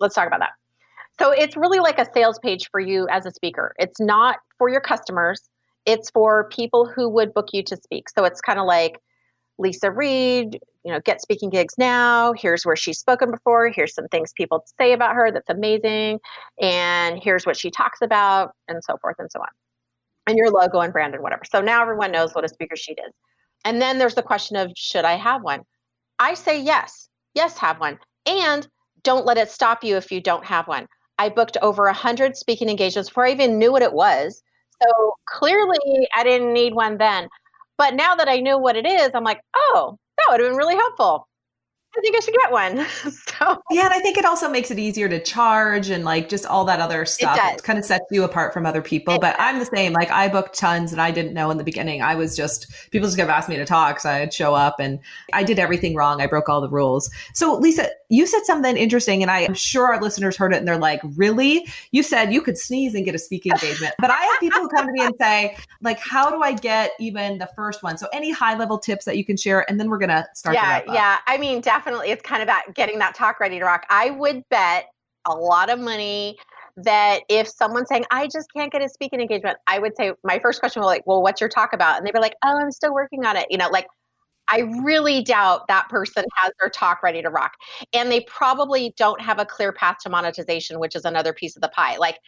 let's 0.00 0.14
talk 0.14 0.26
about 0.26 0.40
that. 0.40 0.50
So 1.18 1.30
it's 1.30 1.56
really 1.56 1.78
like 1.78 1.98
a 1.98 2.06
sales 2.12 2.38
page 2.38 2.68
for 2.70 2.80
you 2.80 3.06
as 3.10 3.26
a 3.26 3.30
speaker. 3.30 3.74
It's 3.78 4.00
not 4.00 4.38
for 4.58 4.68
your 4.68 4.80
customers. 4.80 5.48
It's 5.86 6.10
for 6.10 6.48
people 6.48 6.86
who 6.86 7.08
would 7.08 7.32
book 7.32 7.48
you 7.52 7.62
to 7.64 7.76
speak. 7.76 8.08
So 8.08 8.24
it's 8.24 8.40
kind 8.40 8.58
of 8.58 8.66
like 8.66 8.98
Leisa 9.60 9.94
Reid, 9.94 10.58
you 10.84 10.92
know, 10.92 11.00
get 11.00 11.20
speaking 11.20 11.50
gigs 11.50 11.74
now. 11.78 12.32
Here's 12.32 12.64
where 12.64 12.76
she's 12.76 12.98
spoken 12.98 13.30
before. 13.30 13.68
Here's 13.68 13.94
some 13.94 14.08
things 14.08 14.32
people 14.32 14.64
say 14.78 14.92
about 14.92 15.14
her 15.14 15.30
that's 15.30 15.50
amazing. 15.50 16.20
And 16.60 17.20
here's 17.22 17.44
what 17.44 17.56
she 17.56 17.70
talks 17.70 18.00
about, 18.02 18.52
and 18.66 18.82
so 18.82 18.96
forth 18.96 19.16
and 19.18 19.30
so 19.30 19.40
on. 19.40 19.48
And 20.26 20.36
your 20.36 20.50
logo 20.50 20.80
and 20.80 20.92
brand 20.92 21.14
and 21.14 21.22
whatever. 21.22 21.42
So 21.50 21.60
now 21.60 21.82
everyone 21.82 22.12
knows 22.12 22.34
what 22.34 22.44
a 22.44 22.48
speaker 22.48 22.76
sheet 22.76 22.98
is. 23.04 23.12
And 23.64 23.80
then 23.80 23.98
there's 23.98 24.14
the 24.14 24.22
question 24.22 24.56
of 24.56 24.72
should 24.76 25.04
I 25.04 25.14
have 25.14 25.42
one? 25.42 25.62
I 26.18 26.34
say 26.34 26.60
yes. 26.60 27.08
Yes, 27.34 27.58
have 27.58 27.80
one. 27.80 27.98
And 28.26 28.66
don't 29.02 29.26
let 29.26 29.38
it 29.38 29.50
stop 29.50 29.82
you 29.82 29.96
if 29.96 30.12
you 30.12 30.20
don't 30.20 30.44
have 30.44 30.68
one. 30.68 30.86
I 31.18 31.28
booked 31.28 31.56
over 31.62 31.84
100 31.84 32.36
speaking 32.36 32.68
engagements 32.68 33.10
before 33.10 33.26
I 33.26 33.32
even 33.32 33.58
knew 33.58 33.72
what 33.72 33.82
it 33.82 33.92
was. 33.92 34.42
So 34.82 35.14
clearly, 35.26 36.08
I 36.14 36.22
didn't 36.24 36.52
need 36.52 36.74
one 36.74 36.96
then. 36.98 37.28
But 37.76 37.94
now 37.94 38.14
that 38.14 38.28
I 38.28 38.40
know 38.40 38.58
what 38.58 38.76
it 38.76 38.86
is, 38.86 39.10
I'm 39.14 39.24
like, 39.24 39.40
oh, 39.54 39.98
that 40.16 40.26
would 40.30 40.40
have 40.40 40.50
been 40.50 40.58
really 40.58 40.76
helpful. 40.76 41.28
I 41.96 42.00
think 42.00 42.16
I 42.16 42.20
should 42.20 42.34
get 42.34 42.52
one. 42.52 42.86
so 43.10 43.60
yeah, 43.70 43.86
and 43.86 43.92
I 43.92 43.98
think 43.98 44.16
it 44.16 44.24
also 44.24 44.48
makes 44.48 44.70
it 44.70 44.78
easier 44.78 45.08
to 45.08 45.20
charge 45.20 45.90
and 45.90 46.04
like 46.04 46.28
just 46.28 46.46
all 46.46 46.64
that 46.66 46.78
other 46.78 47.04
stuff. 47.04 47.36
It, 47.36 47.58
it 47.58 47.62
kind 47.64 47.78
of 47.78 47.84
sets 47.84 48.04
you 48.10 48.22
apart 48.22 48.54
from 48.54 48.64
other 48.64 48.80
people. 48.80 49.14
It 49.14 49.20
but 49.20 49.36
does. 49.36 49.40
I'm 49.40 49.58
the 49.58 49.66
same. 49.66 49.92
Like 49.92 50.10
I 50.10 50.28
booked 50.28 50.56
tons, 50.56 50.92
and 50.92 51.00
I 51.00 51.10
didn't 51.10 51.34
know 51.34 51.50
in 51.50 51.58
the 51.58 51.64
beginning. 51.64 52.00
I 52.00 52.14
was 52.14 52.36
just 52.36 52.68
people 52.92 53.08
just 53.08 53.18
kept 53.18 53.30
asking 53.30 53.54
me 53.54 53.58
to 53.58 53.64
talk, 53.64 53.98
so 54.00 54.10
I'd 54.10 54.32
show 54.32 54.54
up, 54.54 54.78
and 54.78 55.00
I 55.32 55.42
did 55.42 55.58
everything 55.58 55.96
wrong. 55.96 56.20
I 56.20 56.26
broke 56.26 56.48
all 56.48 56.60
the 56.60 56.70
rules. 56.70 57.10
So 57.34 57.60
Leisa, 57.60 57.88
you 58.10 58.26
said 58.26 58.44
something 58.44 58.76
interesting, 58.76 59.22
and 59.22 59.30
I'm 59.30 59.54
sure 59.54 59.86
our 59.86 60.00
listeners 60.00 60.36
heard 60.36 60.52
it, 60.52 60.56
and 60.56 60.68
they're 60.68 60.76
like, 60.76 61.00
"Really?" 61.16 61.66
You 61.92 62.02
said 62.02 62.32
you 62.32 62.42
could 62.42 62.58
sneeze 62.58 62.94
and 62.94 63.04
get 63.04 63.14
a 63.14 63.18
speaking 63.18 63.52
engagement, 63.52 63.94
but 64.00 64.10
I 64.10 64.16
have 64.16 64.40
people 64.40 64.60
who 64.60 64.68
come 64.68 64.86
to 64.86 64.92
me 64.92 65.00
and 65.00 65.14
say, 65.18 65.56
"Like, 65.80 65.98
how 66.00 66.28
do 66.28 66.42
I 66.42 66.52
get 66.52 66.90
even 67.00 67.38
the 67.38 67.48
first 67.56 67.82
one?" 67.82 67.96
So 67.96 68.08
any 68.12 68.30
high 68.32 68.56
level 68.56 68.78
tips 68.78 69.04
that 69.06 69.16
you 69.16 69.24
can 69.24 69.36
share, 69.36 69.64
and 69.70 69.80
then 69.80 69.88
we're 69.88 69.98
gonna 69.98 70.26
start. 70.34 70.54
Yeah, 70.54 70.82
yeah. 70.86 71.18
I 71.26 71.38
mean, 71.38 71.60
definitely, 71.60 72.10
it's 72.10 72.22
kind 72.22 72.42
of 72.42 72.46
about 72.46 72.74
getting 72.74 72.98
that 72.98 73.14
talk 73.14 73.40
ready 73.40 73.58
to 73.58 73.64
rock. 73.64 73.86
I 73.88 74.10
would 74.10 74.42
bet 74.50 74.86
a 75.26 75.32
lot 75.32 75.70
of 75.70 75.78
money 75.78 76.36
that 76.76 77.20
if 77.28 77.48
someone's 77.48 77.88
saying, 77.88 78.04
I 78.10 78.26
just 78.26 78.48
can't 78.54 78.72
get 78.72 78.82
a 78.82 78.88
speaking 78.88 79.20
engagement, 79.20 79.58
I 79.66 79.78
would 79.78 79.96
say, 79.96 80.12
my 80.24 80.38
first 80.38 80.60
question 80.60 80.80
was 80.80 80.86
like, 80.86 81.06
well, 81.06 81.22
what's 81.22 81.40
your 81.40 81.50
talk 81.50 81.72
about? 81.72 81.98
And 81.98 82.06
they'd 82.06 82.12
be 82.12 82.20
like, 82.20 82.36
oh, 82.44 82.58
I'm 82.58 82.72
still 82.72 82.94
working 82.94 83.24
on 83.24 83.36
it. 83.36 83.46
You 83.50 83.58
know, 83.58 83.68
like, 83.68 83.86
I 84.50 84.60
really 84.82 85.22
doubt 85.22 85.68
that 85.68 85.88
person 85.88 86.24
has 86.36 86.52
their 86.60 86.70
talk 86.70 87.02
ready 87.02 87.22
to 87.22 87.30
rock. 87.30 87.52
And 87.92 88.10
they 88.10 88.20
probably 88.22 88.94
don't 88.96 89.20
have 89.20 89.38
a 89.38 89.44
clear 89.44 89.72
path 89.72 89.98
to 90.02 90.10
monetization, 90.10 90.80
which 90.80 90.96
is 90.96 91.04
another 91.04 91.32
piece 91.32 91.56
of 91.56 91.62
the 91.62 91.68
pie. 91.68 91.96
Like, 91.96 92.18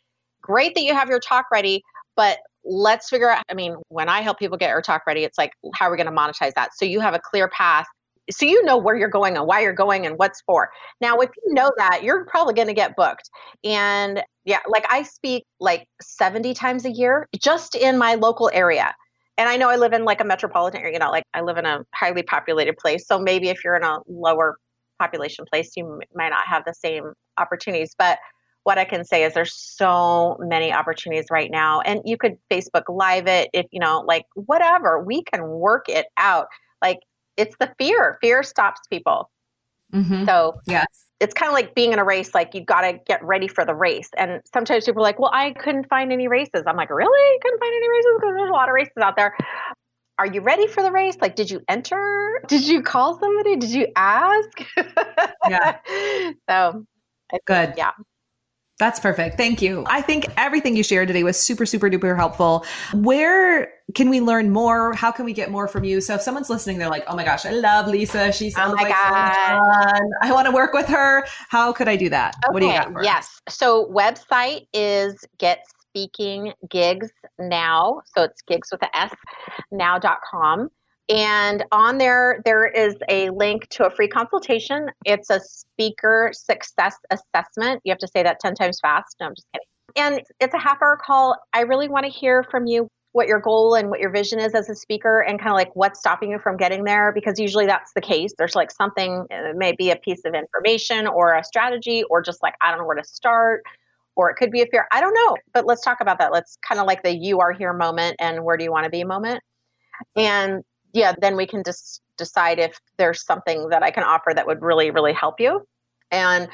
great 0.43 0.75
that 0.75 0.83
you 0.83 0.95
have 0.95 1.09
your 1.09 1.21
talk 1.21 1.47
ready, 1.53 1.83
but 2.17 2.39
let's 2.65 3.09
figure 3.09 3.31
out. 3.31 3.43
I 3.51 3.55
mean, 3.55 3.77
when 3.89 4.09
I 4.09 4.21
help 4.21 4.39
people 4.39 4.57
get 4.57 4.69
their 4.69 4.83
talk 4.83 5.07
ready, 5.07 5.25
it's 5.25 5.39
like, 5.39 5.53
how 5.75 5.87
are 5.87 5.91
we 5.91 5.97
going 5.97 6.07
to 6.07 6.13
monetize 6.13 6.53
that? 6.55 6.71
So 6.75 6.85
you 6.85 7.01
have 7.01 7.15
a 7.15 7.21
clear 7.21 7.49
path 7.49 7.87
so 8.31 8.47
you 8.47 8.63
know 8.65 8.77
where 8.77 8.97
you're 8.97 9.09
going 9.09 9.37
and 9.37 9.47
why 9.47 9.61
you're 9.61 9.73
going 9.73 10.07
and 10.07 10.19
what's 10.19 10.41
for. 10.43 10.71
Now, 11.01 11.19
if 11.19 11.31
you 11.45 11.55
know 11.55 11.71
that, 11.77 12.03
you're 12.03 12.25
probably 12.27 12.55
going 12.55 12.69
to 12.69 12.75
get 12.75 12.97
booked. 12.97 13.29
And 13.65 14.23
yeah, 14.45 14.61
like 14.69 14.87
I 14.91 15.03
speak 15.03 15.45
like 15.61 15.87
70 16.01 16.55
times 16.55 16.85
a 16.85 16.91
year 16.91 17.27
just 17.41 17.75
in 17.75 17.99
my 17.99 18.15
local 18.15 18.51
area. 18.53 18.95
And 19.39 19.49
I 19.49 19.57
know 19.57 19.71
I 19.71 19.77
live 19.77 19.93
in 19.93 20.05
like 20.05 20.21
a 20.21 20.25
metropolitan 20.25 20.81
area, 20.81 20.95
you 20.95 20.99
know, 20.99 21.11
like 21.11 21.25
I 21.35 21.41
live 21.41 21.57
in 21.57 21.67
a 21.67 21.85
highly 21.95 22.23
populated 22.23 22.77
place. 22.77 23.07
So 23.07 23.19
maybe 23.19 23.49
if 23.49 23.65
you're 23.65 23.77
in 23.77 23.85
a 23.85 23.99
lower 24.07 24.59
population 24.99 25.45
place, 25.51 25.73
you 25.77 26.01
might 26.15 26.29
not 26.29 26.47
have 26.47 26.65
the 26.65 26.75
same 26.75 27.13
opportunities. 27.39 27.95
But 27.99 28.19
what 28.65 28.79
I 28.79 28.85
can 28.85 29.05
say 29.05 29.25
is 29.25 29.35
there's 29.35 29.55
so 29.55 30.37
many 30.39 30.73
opportunities 30.73 31.27
right 31.31 31.51
now. 31.51 31.81
And 31.81 32.01
you 32.05 32.17
could 32.17 32.37
Facebook 32.51 32.85
Live 32.89 33.27
it 33.27 33.51
if, 33.53 33.67
you 33.73 33.81
know, 33.81 34.05
like 34.07 34.25
whatever, 34.35 35.03
we 35.03 35.23
can 35.25 35.49
work 35.49 35.89
it 35.89 36.07
out. 36.17 36.47
Like 36.81 37.01
it's 37.37 37.57
the 37.59 37.73
fear. 37.79 38.19
Fear 38.21 38.43
stops 38.43 38.81
people. 38.91 39.31
Mm-hmm. 39.93 40.25
So 40.27 40.61
yes. 40.67 40.87
It's 41.23 41.35
kind 41.35 41.49
of 41.49 41.55
like 41.55 41.77
being 41.77 41.93
in 41.93 42.01
a 42.01 42.05
race, 42.05 42.35
like 42.35 42.53
you've 42.53 42.67
got 42.67 42.81
to 42.81 42.99
get 43.07 43.23
ready 43.23 43.47
for 43.47 43.65
the 43.65 43.75
race. 43.75 44.11
And 44.19 44.41
sometimes 44.53 44.85
people 44.85 45.03
are 45.03 45.05
like, 45.05 45.21
well, 45.21 45.31
I 45.33 45.53
couldn't 45.53 45.89
find 45.89 46.13
any 46.13 46.27
races. 46.27 46.65
I'm 46.67 46.77
like, 46.77 46.91
really? 46.91 47.35
You 47.35 47.39
Couldn't 47.41 47.61
find 47.61 47.73
any 47.73 47.89
races? 47.89 48.11
Because 48.17 48.35
there's 48.37 48.51
a 48.51 48.53
lot 48.53 48.69
of 48.69 48.75
races 48.75 48.93
out 49.01 49.17
there. 49.17 49.37
Are 50.19 50.27
you 50.27 50.41
ready 50.41 50.67
for 50.67 50.83
the 50.83 50.91
race? 50.91 51.17
Like, 51.21 51.37
did 51.37 51.49
you 51.49 51.63
enter? 51.69 52.43
Did 52.49 52.67
you 52.67 52.83
call 52.83 53.19
somebody? 53.21 53.57
Did 53.57 53.71
you 53.71 53.87
ask? 53.97 54.51
Yeah. 55.49 55.79
so 56.49 56.87
good. 57.47 57.75
Yeah. 57.77 57.91
That's 58.83 58.99
perfect. 58.99 59.37
Thank 59.37 59.63
you. 59.63 59.85
I 59.87 60.03
think 60.03 60.27
everything 60.37 60.75
you 60.75 60.83
shared 60.83 61.07
today 61.07 61.23
was 61.23 61.41
super, 61.41 61.65
super 61.65 61.89
duper 61.89 62.17
helpful. 62.17 62.67
Where 62.93 63.73
can 63.95 64.11
we 64.11 64.21
learn 64.21 64.51
more? 64.51 64.93
How 64.93 65.13
can 65.13 65.25
we 65.25 65.33
get 65.33 65.53
more 65.53 65.69
from 65.69 65.85
you? 65.85 66.01
So 66.01 66.15
if 66.15 66.21
someone's 66.21 66.51
listening, 66.51 66.79
they're 66.79 66.91
like, 66.91 67.05
oh 67.07 67.15
my 67.15 67.25
gosh, 67.25 67.47
I 67.47 67.53
love 67.53 67.87
Leisa. 67.87 68.35
She 68.35 68.51
sounds 68.51 68.73
oh 68.73 68.83
like 68.83 68.93
God. 68.93 69.35
so 69.35 69.99
fun. 69.99 70.11
I 70.23 70.33
want 70.33 70.47
to 70.47 70.51
work 70.51 70.73
with 70.73 70.89
her. 70.89 71.25
How 71.49 71.73
could 71.73 71.87
I 71.87 71.95
do 71.95 72.09
that? 72.09 72.35
Okay. 72.45 72.53
What 72.53 72.59
do 72.59 72.67
you 72.67 72.73
got? 72.73 73.05
yes. 73.05 73.41
So 73.49 73.87
website 73.87 74.67
is 74.75 75.15
Get 75.39 75.65
Speaking 75.87 76.53
Gigs 76.69 77.13
Now. 77.39 78.03
So 78.17 78.25
it's 78.25 78.43
gigs 78.43 78.69
with 78.73 78.83
a 78.83 78.97
S 78.97 79.15
now.com. 79.71 80.71
And 81.09 81.65
on 81.73 81.99
there, 81.99 82.41
there 82.45 82.67
is 82.67 82.95
a 83.09 83.31
link 83.31 83.69
to 83.71 83.87
a 83.87 83.91
free 83.91 84.09
consultation. 84.09 84.89
It's 85.05 85.31
a 85.31 85.41
speaker 85.41 86.31
success 86.33 86.97
assessment. 87.11 87.81
You 87.85 87.91
have 87.91 87.99
to 87.99 88.09
say 88.09 88.23
that 88.23 88.41
10 88.41 88.55
times 88.55 88.79
fast. 88.81 89.17
No, 89.21 89.27
I'm 89.27 89.35
just 89.35 89.47
kidding. 89.53 89.67
And 89.97 90.23
it's 90.41 90.55
a 90.55 90.59
half 90.59 90.81
hour 90.81 90.99
call. 91.05 91.37
I 91.53 91.61
really 91.63 91.89
want 91.89 92.07
to 92.07 92.11
hear 92.11 92.45
from 92.45 92.67
you 92.67 92.89
what 93.13 93.29
your 93.29 93.41
goal 93.41 93.75
and 93.75 93.91
what 93.91 94.01
your 94.01 94.11
vision 94.11 94.39
is 94.39 94.55
as 94.55 94.69
a 94.69 94.75
speaker 94.75 95.21
and 95.21 95.39
kind 95.39 95.51
of 95.51 95.57
like 95.57 95.75
what's 95.75 96.01
stopping 96.01 96.31
you 96.31 96.39
from 96.39 96.57
getting 96.57 96.85
there 96.85 97.13
because 97.13 97.39
usually 97.39 97.67
that's 97.67 97.93
the 97.93 98.01
case 98.01 98.33
there's 98.39 98.55
like 98.55 98.71
something 98.71 99.27
it 99.31 99.55
uh, 99.55 99.57
may 99.57 99.73
be 99.73 99.91
a 99.91 99.97
piece 99.97 100.25
of 100.25 100.35
information 100.35 101.07
or 101.07 101.35
a 101.35 101.45
strategy 101.45 102.03
or 102.11 102.23
just 102.23 102.43
like 102.43 102.55
i 102.63 102.71
don't 102.71 102.79
know 102.79 102.87
where 102.87 102.97
to 102.97 103.05
start 103.05 103.63
or 104.17 104.31
it 104.31 104.37
could 104.37 104.51
be 104.51 104.63
a 104.63 104.67
fear 104.67 104.87
i 104.93 105.01
don't 105.01 105.15
know 105.15 105.37
but 105.53 105.67
let's 105.67 105.83
talk 105.83 106.01
about 106.01 106.19
that 106.19 106.33
let's 106.33 106.57
kind 106.67 106.81
of 106.81 106.87
like 106.87 107.03
the 107.03 107.15
you 107.15 107.39
are 107.39 107.53
here 107.53 107.75
moment 107.75 108.17
and 108.19 108.43
where 108.43 108.57
do 108.57 108.65
you 108.65 108.73
want 108.73 108.85
to 108.85 108.91
be 108.91 109.05
moment 109.05 109.43
and 110.17 110.63
yeah, 110.93 111.15
then 111.21 111.37
we 111.37 111.47
can 111.47 111.63
just 111.65 112.03
decide 112.17 112.59
if 112.59 112.79
there's 112.99 113.25
something 113.25 113.69
that 113.71 113.83
I 113.83 113.91
can 113.91 114.05
offer 114.05 114.33
that 114.35 114.47
would 114.47 114.63
really, 114.63 114.91
really 114.91 115.13
help 115.13 115.41
you. 115.41 115.67
And 116.11 116.49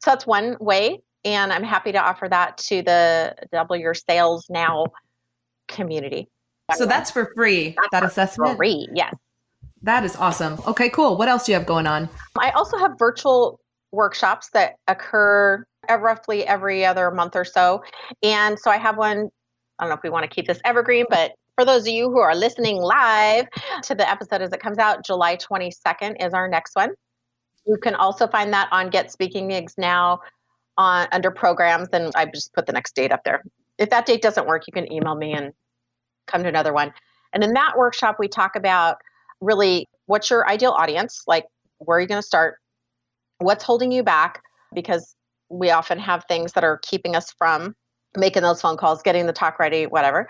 so 0.00 0.10
that's 0.10 0.26
one 0.26 0.56
way. 0.60 1.00
And 1.24 1.52
I'm 1.52 1.62
happy 1.62 1.92
to 1.92 1.98
offer 1.98 2.28
that 2.28 2.58
to 2.58 2.82
the 2.82 3.34
Double 3.52 3.76
Your 3.76 3.94
Sales 3.94 4.46
Now 4.50 4.86
community. 5.68 6.28
So 6.74 6.86
that's 6.86 7.10
for 7.10 7.30
free, 7.34 7.74
that's 7.76 7.88
that 7.92 8.04
assessment? 8.04 8.56
Free, 8.56 8.88
yes. 8.94 9.14
That 9.82 10.04
is 10.04 10.16
awesome. 10.16 10.58
Okay, 10.66 10.88
cool. 10.88 11.16
What 11.16 11.28
else 11.28 11.44
do 11.44 11.52
you 11.52 11.58
have 11.58 11.66
going 11.66 11.86
on? 11.86 12.08
I 12.38 12.50
also 12.50 12.78
have 12.78 12.98
virtual 12.98 13.60
workshops 13.92 14.48
that 14.50 14.76
occur 14.88 15.64
roughly 15.88 16.46
every 16.46 16.84
other 16.84 17.10
month 17.10 17.36
or 17.36 17.44
so. 17.44 17.82
And 18.22 18.58
so 18.58 18.70
I 18.70 18.78
have 18.78 18.96
one, 18.96 19.28
I 19.78 19.84
don't 19.84 19.90
know 19.90 19.96
if 19.96 20.02
we 20.02 20.10
want 20.10 20.24
to 20.24 20.28
keep 20.28 20.46
this 20.46 20.60
evergreen, 20.64 21.04
but 21.10 21.32
for 21.56 21.64
those 21.64 21.82
of 21.82 21.88
you 21.88 22.10
who 22.10 22.18
are 22.18 22.34
listening 22.34 22.76
live 22.76 23.46
to 23.82 23.94
the 23.94 24.08
episode 24.08 24.42
as 24.42 24.52
it 24.52 24.60
comes 24.60 24.78
out, 24.78 25.04
July 25.04 25.36
22nd 25.36 26.24
is 26.24 26.34
our 26.34 26.48
next 26.48 26.74
one. 26.74 26.90
You 27.66 27.76
can 27.76 27.94
also 27.94 28.26
find 28.26 28.52
that 28.52 28.68
on 28.72 28.90
Get 28.90 29.10
Speaking 29.10 29.48
Gigs 29.48 29.74
now 29.78 30.20
on 30.76 31.06
under 31.12 31.30
programs, 31.30 31.88
and 31.92 32.10
I 32.14 32.26
just 32.26 32.52
put 32.52 32.66
the 32.66 32.72
next 32.72 32.94
date 32.94 33.12
up 33.12 33.22
there. 33.24 33.42
If 33.78 33.90
that 33.90 34.06
date 34.06 34.22
doesn't 34.22 34.46
work, 34.46 34.64
you 34.66 34.72
can 34.72 34.90
email 34.92 35.14
me 35.14 35.32
and 35.32 35.52
come 36.26 36.42
to 36.42 36.48
another 36.48 36.72
one. 36.72 36.92
And 37.32 37.44
in 37.44 37.52
that 37.54 37.76
workshop, 37.76 38.16
we 38.18 38.28
talk 38.28 38.56
about 38.56 38.96
really 39.40 39.88
what's 40.06 40.30
your 40.30 40.48
ideal 40.48 40.72
audience, 40.72 41.22
like 41.26 41.44
where 41.78 41.98
are 41.98 42.00
you 42.00 42.06
going 42.06 42.20
to 42.20 42.26
start, 42.26 42.56
what's 43.38 43.64
holding 43.64 43.92
you 43.92 44.02
back 44.02 44.42
because 44.74 45.14
we 45.48 45.70
often 45.70 45.98
have 45.98 46.24
things 46.26 46.52
that 46.52 46.64
are 46.64 46.78
keeping 46.82 47.14
us 47.14 47.32
from 47.38 47.74
making 48.16 48.42
those 48.42 48.60
phone 48.60 48.76
calls, 48.76 49.02
getting 49.02 49.26
the 49.26 49.32
talk 49.32 49.58
ready, 49.58 49.86
whatever, 49.86 50.28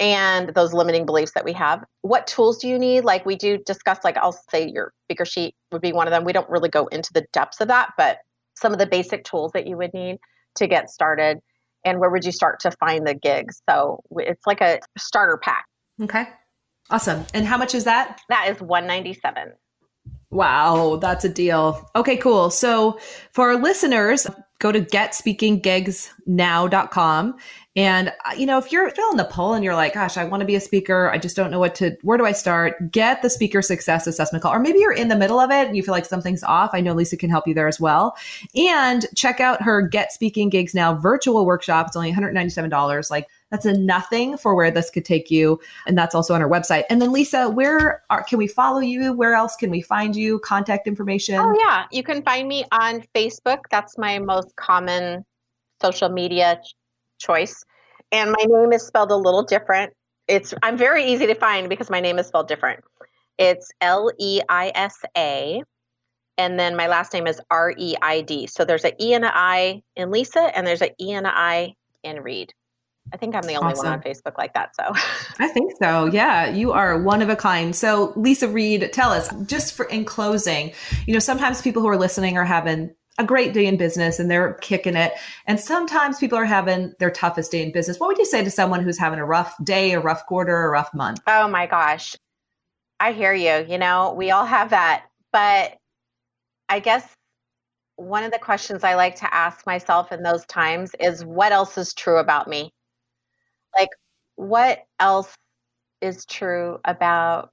and 0.00 0.54
those 0.54 0.72
limiting 0.72 1.04
beliefs 1.06 1.32
that 1.32 1.44
we 1.44 1.52
have. 1.52 1.84
What 2.02 2.26
tools 2.26 2.58
do 2.58 2.68
you 2.68 2.78
need? 2.78 3.04
Like 3.04 3.26
we 3.26 3.36
do 3.36 3.58
discuss, 3.58 3.98
like 4.04 4.16
I'll 4.16 4.38
say 4.50 4.68
your 4.68 4.92
speaker 5.04 5.24
sheet 5.24 5.54
would 5.72 5.82
be 5.82 5.92
one 5.92 6.06
of 6.06 6.12
them. 6.12 6.24
We 6.24 6.32
don't 6.32 6.48
really 6.48 6.68
go 6.68 6.86
into 6.86 7.12
the 7.12 7.26
depths 7.32 7.60
of 7.60 7.68
that, 7.68 7.92
but 7.96 8.18
some 8.54 8.72
of 8.72 8.78
the 8.78 8.86
basic 8.86 9.24
tools 9.24 9.52
that 9.52 9.66
you 9.66 9.76
would 9.76 9.92
need 9.92 10.18
to 10.56 10.66
get 10.66 10.90
started 10.90 11.38
and 11.84 12.00
where 12.00 12.10
would 12.10 12.24
you 12.24 12.32
start 12.32 12.60
to 12.60 12.70
find 12.72 13.06
the 13.06 13.14
gigs. 13.14 13.62
So 13.68 14.02
it's 14.12 14.46
like 14.46 14.60
a 14.60 14.80
starter 14.98 15.36
pack. 15.36 15.66
Okay. 16.02 16.26
Awesome. 16.90 17.26
And 17.34 17.46
how 17.46 17.58
much 17.58 17.74
is 17.74 17.84
that? 17.84 18.20
That 18.28 18.48
is 18.48 18.60
197. 18.60 19.52
Wow, 20.30 20.96
that's 20.96 21.24
a 21.24 21.28
deal. 21.28 21.88
Okay, 21.94 22.16
cool. 22.16 22.50
So 22.50 22.98
for 23.32 23.50
our 23.50 23.56
listeners, 23.56 24.26
go 24.58 24.72
to 24.72 24.80
getspeakinggigsnow.com 24.80 27.36
and 27.76 28.08
uh, 28.08 28.32
you 28.36 28.46
know 28.46 28.58
if 28.58 28.72
you're 28.72 28.90
filling 28.90 29.16
the 29.16 29.24
poll 29.24 29.54
and 29.54 29.64
you're 29.64 29.74
like 29.74 29.94
gosh 29.94 30.16
i 30.16 30.24
want 30.24 30.40
to 30.40 30.46
be 30.46 30.54
a 30.54 30.60
speaker 30.60 31.10
i 31.10 31.18
just 31.18 31.36
don't 31.36 31.50
know 31.50 31.58
what 31.58 31.74
to 31.74 31.96
where 32.02 32.16
do 32.16 32.24
i 32.24 32.32
start? 32.32 32.92
Get 32.92 33.22
the 33.22 33.30
speaker 33.30 33.62
success 33.62 34.06
assessment 34.06 34.42
call. 34.42 34.52
Or 34.52 34.60
maybe 34.60 34.78
you're 34.78 34.92
in 34.92 35.08
the 35.08 35.16
middle 35.16 35.40
of 35.40 35.50
it 35.50 35.66
and 35.66 35.76
you 35.76 35.82
feel 35.82 35.92
like 35.92 36.04
something's 36.04 36.44
off. 36.44 36.70
I 36.72 36.80
know 36.80 36.94
Leisa 36.94 37.18
can 37.18 37.30
help 37.30 37.46
you 37.46 37.54
there 37.54 37.68
as 37.68 37.80
well. 37.80 38.16
And 38.54 39.06
check 39.14 39.40
out 39.40 39.62
her 39.62 39.82
get 39.82 40.12
speaking 40.12 40.48
gigs 40.48 40.74
now 40.74 40.94
virtual 40.94 41.44
workshop. 41.44 41.88
It's 41.88 41.96
only 41.96 42.12
$197 42.12 43.10
like 43.10 43.28
that's 43.50 43.64
a 43.64 43.72
nothing 43.72 44.36
for 44.36 44.54
where 44.54 44.70
this 44.70 44.90
could 44.90 45.04
take 45.04 45.30
you. 45.30 45.60
And 45.86 45.96
that's 45.96 46.14
also 46.14 46.34
on 46.34 46.42
our 46.42 46.48
website. 46.48 46.84
And 46.90 47.00
then, 47.00 47.10
Leisa, 47.10 47.52
where 47.52 48.02
are, 48.10 48.22
can 48.24 48.38
we 48.38 48.48
follow 48.48 48.80
you? 48.80 49.12
Where 49.12 49.34
else 49.34 49.56
can 49.56 49.70
we 49.70 49.80
find 49.80 50.16
you? 50.16 50.40
Contact 50.40 50.86
information? 50.86 51.36
Oh, 51.36 51.56
yeah. 51.58 51.84
You 51.92 52.02
can 52.02 52.22
find 52.22 52.48
me 52.48 52.64
on 52.72 53.02
Facebook. 53.14 53.58
That's 53.70 53.96
my 53.98 54.18
most 54.18 54.54
common 54.56 55.24
social 55.80 56.08
media 56.08 56.60
ch- 56.64 56.74
choice. 57.18 57.64
And 58.12 58.30
my 58.30 58.44
name 58.46 58.72
is 58.72 58.86
spelled 58.86 59.10
a 59.10 59.16
little 59.16 59.42
different. 59.42 59.92
It's 60.28 60.52
I'm 60.62 60.76
very 60.76 61.04
easy 61.04 61.26
to 61.26 61.34
find 61.34 61.68
because 61.68 61.88
my 61.88 62.00
name 62.00 62.18
is 62.18 62.26
spelled 62.26 62.48
different. 62.48 62.82
It's 63.38 63.70
L 63.80 64.10
E 64.18 64.40
I 64.48 64.72
S 64.74 64.96
A 65.16 65.62
and 66.38 66.58
then 66.58 66.76
my 66.76 66.86
last 66.86 67.12
name 67.12 67.26
is 67.26 67.40
R 67.50 67.74
E 67.76 67.94
I 68.02 68.20
D. 68.20 68.46
So 68.46 68.64
there's 68.64 68.84
an 68.84 68.92
E 69.00 69.14
and 69.14 69.24
an 69.24 69.32
I 69.34 69.82
in 69.96 70.10
Leisa, 70.10 70.50
and 70.54 70.66
there's 70.66 70.82
an 70.82 70.90
E 71.00 71.12
and 71.12 71.26
an 71.26 71.32
I 71.34 71.74
in 72.02 72.20
Reid. 72.20 72.52
I 73.12 73.16
think 73.16 73.34
I'm 73.34 73.42
the 73.42 73.54
only 73.54 73.72
awesome. 73.72 73.86
one 73.86 73.92
on 73.94 74.02
Facebook 74.02 74.36
like 74.36 74.54
that. 74.54 74.74
So 74.74 74.82
I 75.38 75.48
think 75.48 75.72
so. 75.80 76.06
Yeah, 76.06 76.48
you 76.48 76.72
are 76.72 77.00
one 77.00 77.22
of 77.22 77.28
a 77.28 77.36
kind. 77.36 77.74
So 77.74 78.12
Leisa 78.14 78.52
Reid, 78.52 78.92
tell 78.92 79.10
us 79.10 79.28
just 79.46 79.74
for 79.74 79.86
in 79.86 80.04
closing, 80.04 80.72
you 81.06 81.14
know, 81.14 81.20
sometimes 81.20 81.62
people 81.62 81.82
who 81.82 81.88
are 81.88 81.96
listening 81.96 82.36
are 82.36 82.44
having 82.44 82.94
a 83.18 83.24
great 83.24 83.54
day 83.54 83.66
in 83.66 83.76
business 83.76 84.18
and 84.18 84.30
they're 84.30 84.54
kicking 84.54 84.96
it. 84.96 85.12
And 85.46 85.58
sometimes 85.58 86.18
people 86.18 86.36
are 86.38 86.44
having 86.44 86.92
their 86.98 87.10
toughest 87.10 87.52
day 87.52 87.62
in 87.62 87.72
business. 87.72 87.98
What 87.98 88.08
would 88.08 88.18
you 88.18 88.26
say 88.26 88.44
to 88.44 88.50
someone 88.50 88.82
who's 88.82 88.98
having 88.98 89.18
a 89.18 89.24
rough 89.24 89.54
day, 89.64 89.92
a 89.92 90.00
rough 90.00 90.26
quarter, 90.26 90.64
a 90.64 90.68
rough 90.68 90.92
month? 90.92 91.20
Oh 91.26 91.48
my 91.48 91.66
gosh. 91.66 92.14
I 93.00 93.12
hear 93.12 93.32
you. 93.32 93.66
You 93.68 93.78
know, 93.78 94.14
we 94.16 94.30
all 94.30 94.44
have 94.44 94.70
that. 94.70 95.06
But 95.32 95.76
I 96.68 96.80
guess 96.80 97.08
one 97.96 98.24
of 98.24 98.32
the 98.32 98.38
questions 98.38 98.84
I 98.84 98.94
like 98.94 99.16
to 99.16 99.34
ask 99.34 99.66
myself 99.66 100.12
in 100.12 100.22
those 100.22 100.44
times 100.46 100.92
is 101.00 101.24
what 101.24 101.52
else 101.52 101.78
is 101.78 101.94
true 101.94 102.18
about 102.18 102.48
me? 102.48 102.70
Like 103.78 103.90
what 104.36 104.84
else 105.00 105.34
is 106.00 106.26
true 106.26 106.78
about 106.84 107.50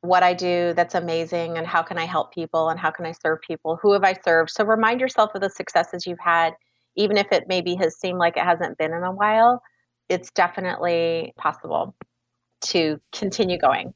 what 0.00 0.22
I 0.22 0.32
do 0.34 0.72
that's 0.74 0.94
amazing 0.94 1.58
and 1.58 1.66
how 1.66 1.82
can 1.82 1.98
I 1.98 2.06
help 2.06 2.32
people 2.32 2.68
and 2.68 2.78
how 2.78 2.90
can 2.90 3.04
I 3.04 3.12
serve 3.12 3.40
people? 3.40 3.78
Who 3.82 3.92
have 3.92 4.04
I 4.04 4.14
served? 4.24 4.50
So 4.50 4.64
remind 4.64 5.00
yourself 5.00 5.34
of 5.34 5.40
the 5.40 5.50
successes 5.50 6.06
you've 6.06 6.20
had, 6.20 6.54
even 6.96 7.16
if 7.16 7.32
it 7.32 7.44
maybe 7.48 7.74
has 7.76 7.98
seemed 7.98 8.18
like 8.18 8.36
it 8.36 8.44
hasn't 8.44 8.78
been 8.78 8.92
in 8.92 9.02
a 9.02 9.12
while. 9.12 9.60
It's 10.08 10.30
definitely 10.30 11.32
possible 11.36 11.94
to 12.62 13.00
continue 13.12 13.58
going. 13.58 13.94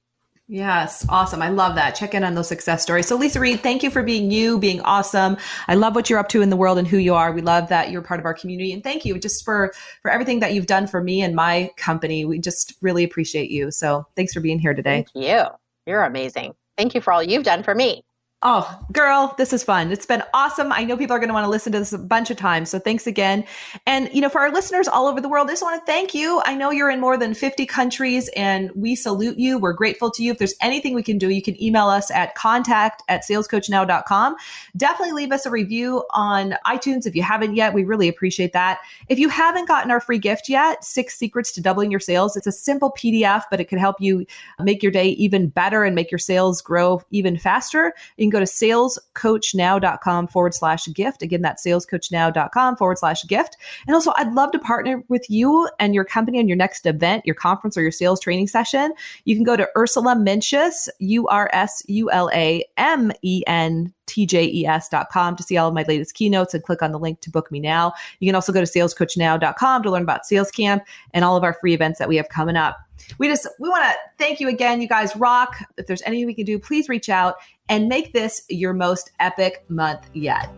Yes, 0.53 1.07
awesome. 1.09 1.41
I 1.41 1.49
love 1.49 1.77
that. 1.77 1.95
Check 1.95 2.13
in 2.13 2.25
on 2.25 2.35
those 2.35 2.47
success 2.47 2.83
stories. 2.83 3.07
So, 3.07 3.19
Leisa 3.19 3.41
Reid, 3.41 3.61
thank 3.63 3.83
you 3.83 3.91
for 3.91 4.03
being 4.03 4.31
you, 4.31 4.59
being 4.59 4.83
awesome. 4.83 5.39
I 5.67 5.77
love 5.77 5.95
what 5.95 6.11
you're 6.11 6.19
up 6.19 6.29
to 6.29 6.43
in 6.43 6.51
the 6.51 6.59
world 6.59 6.77
and 6.77 6.87
who 6.87 6.99
you 6.99 7.15
are. 7.15 7.33
We 7.33 7.41
love 7.41 7.71
that 7.71 7.91
you're 7.91 8.03
part 8.03 8.21
of 8.21 8.27
our 8.27 8.35
community, 8.35 8.71
and 8.71 8.85
thank 8.85 9.07
you 9.07 9.19
just 9.19 9.47
for 9.47 9.73
for 10.03 10.11
everything 10.11 10.41
that 10.41 10.53
you've 10.53 10.67
done 10.67 10.87
for 10.87 11.03
me 11.03 11.23
and 11.23 11.35
my 11.35 11.71
company. 11.79 12.27
We 12.27 12.39
just 12.39 12.75
really 12.83 13.03
appreciate 13.03 13.51
you. 13.51 13.71
So, 13.71 14.07
thanks 14.15 14.35
for 14.35 14.41
being 14.41 14.59
here 14.59 14.75
today. 14.75 15.07
Thank 15.15 15.25
you. 15.25 15.45
You're 15.87 16.05
amazing. 16.05 16.53
Thank 16.77 16.95
you 16.95 17.01
for 17.01 17.15
all 17.15 17.23
you've 17.23 17.45
done 17.45 17.63
for 17.63 17.75
me. 17.75 18.05
Oh, 18.45 18.77
girl, 18.91 19.37
this 19.39 19.53
is 19.53 19.63
fun. 19.63 19.93
It's 19.93 20.05
been 20.05 20.25
awesome. 20.35 20.73
I 20.73 20.83
know 20.83 20.97
people 20.97 21.15
are 21.15 21.21
going 21.21 21.29
to 21.29 21.33
want 21.33 21.45
to 21.45 21.49
listen 21.51 21.73
to 21.75 21.79
this 21.79 21.93
a 21.93 21.99
bunch 21.99 22.29
of 22.29 22.37
times. 22.37 22.71
So 22.71 22.81
thanks 22.81 23.07
again. 23.07 23.45
And, 23.87 24.11
you 24.13 24.21
know, 24.21 24.29
for 24.29 24.41
our 24.41 24.51
listeners 24.51 24.89
all 24.89 25.07
over 25.07 25.21
the 25.21 25.29
world, 25.29 25.47
I 25.49 25.53
just 25.53 25.63
want 25.63 25.81
to 25.81 25.87
thank 25.87 26.13
you. 26.13 26.43
I 26.45 26.57
know 26.57 26.71
you're 26.71 26.91
in 26.91 26.99
more 26.99 27.17
than 27.17 27.35
50 27.35 27.67
countries 27.67 28.29
and 28.35 28.73
we 28.75 28.97
salute 28.97 29.39
you. 29.39 29.59
We're 29.59 29.75
grateful 29.75 30.11
to 30.11 30.25
you. 30.25 30.33
If 30.33 30.39
there's 30.39 30.57
anything 30.61 30.93
we 30.93 31.05
can 31.05 31.19
do, 31.19 31.29
you 31.29 31.41
can 31.41 31.61
email 31.63 31.87
us 31.87 32.11
at 32.11 32.35
contact 32.35 33.05
at 33.07 33.23
salescoachnow.com. 33.23 34.35
Definitely 34.77 35.13
leave 35.13 35.31
us 35.31 35.47
a 35.47 35.51
review 35.51 36.03
on 36.11 36.57
iTunes 36.67 37.07
if 37.07 37.15
you 37.15 37.23
haven't 37.23 37.55
yet. 37.55 37.75
We 37.75 37.85
really 37.85 38.09
appreciate 38.09 38.53
that. 38.55 38.81
If 39.09 39.21
you 39.21 39.29
haven't 39.29 39.69
gotten 39.69 39.93
our 39.93 40.01
free 40.01 40.19
gift 40.19 40.49
yet, 40.49 40.83
Six 40.83 41.17
Secrets 41.17 41.53
to 41.53 41.61
Doubling 41.61 41.93
Your 41.93 42.01
Sales, 42.01 42.37
it's 42.37 42.49
a 42.49 42.53
simple 42.53 42.93
PDF, 42.99 43.45
but 43.53 43.61
it 43.61 43.67
could 43.67 43.79
help 43.79 44.01
you 44.01 44.27
make 44.59 44.83
your 44.83 44.91
day 44.91 45.11
even 45.11 45.47
better 45.47 45.85
and 45.85 45.95
make 45.95 46.11
your 46.11 46.19
sales 46.19 46.61
grow 46.61 47.01
even 47.13 47.39
faster. 47.39 47.95
You 48.17 48.32
go 48.33 48.41
to 48.41 48.47
salescoachnow.com 48.47 50.27
forward 50.27 50.55
slash 50.55 50.87
gift. 50.93 51.23
Again, 51.23 51.43
that's 51.43 51.65
salescoachnow.com 51.65 52.77
forward 52.77 52.99
slash 52.99 53.25
gift. 53.27 53.57
And 53.87 53.95
also, 53.95 54.13
I'd 54.17 54.33
love 54.33 54.53
to 54.53 54.59
partner 54.59 55.03
with 55.09 55.29
you 55.31 55.69
and 55.79 55.95
your 55.95 56.05
company 56.05 56.39
on 56.39 56.49
your 56.49 56.57
next 56.57 56.87
event, 56.87 57.25
your 57.27 57.35
conference, 57.35 57.77
or 57.77 57.83
your 57.83 57.91
sales 57.91 58.21
training 58.21 58.49
session. 58.49 58.93
You 59.25 59.35
can 59.35 59.45
go 59.45 59.57
to 59.57 59.69
Ursula 59.77 60.17
Mentjes, 60.17 60.89
U 60.99 61.29
R 61.29 61.49
S 61.53 61.83
U 61.89 62.11
L 62.11 62.31
A 62.33 62.65
M 62.77 63.13
E 63.23 63.43
N 63.47 63.93
tjes.com 64.13 65.37
to 65.37 65.43
see 65.43 65.57
all 65.57 65.69
of 65.69 65.75
my 65.75 65.85
latest 65.89 66.15
keynotes 66.15 66.55
and 66.55 66.63
click 66.63 66.83
on 66.83 66.93
the 66.93 66.99
link 66.99 67.21
to 67.21 67.31
book 67.31 67.51
me 67.51 67.61
now. 67.61 67.93
You 68.21 68.29
can 68.29 68.35
also 68.35 68.53
go 68.53 68.65
to 68.65 68.67
salescoachnow.com 68.67 69.83
to 69.83 69.91
learn 69.91 70.03
about 70.03 70.27
sales 70.27 70.51
camp 70.51 70.85
and 71.15 71.25
all 71.25 71.37
of 71.37 71.45
our 71.45 71.55
free 71.55 71.75
events 71.75 71.99
that 71.99 72.09
we 72.09 72.17
have 72.17 72.29
coming 72.29 72.57
up. 72.57 72.79
We 73.19 73.29
just 73.29 73.49
we 73.59 73.69
want 73.69 73.85
to 73.85 73.95
thank 74.19 74.39
you 74.39 74.49
again. 74.49 74.81
You 74.81 74.89
guys 74.89 75.17
rock. 75.17 75.57
If 75.77 75.87
there's 75.87 76.03
anything 76.03 76.27
we 76.27 76.35
can 76.35 76.45
do, 76.45 76.59
please 76.59 76.89
reach 76.89 77.09
out 77.09 77.37
and 77.73 77.89
make 77.89 78.13
this 78.13 78.45
your 78.51 78.75
most 78.75 79.11
epic 79.19 79.65
month 79.69 80.07
yet. 80.13 80.53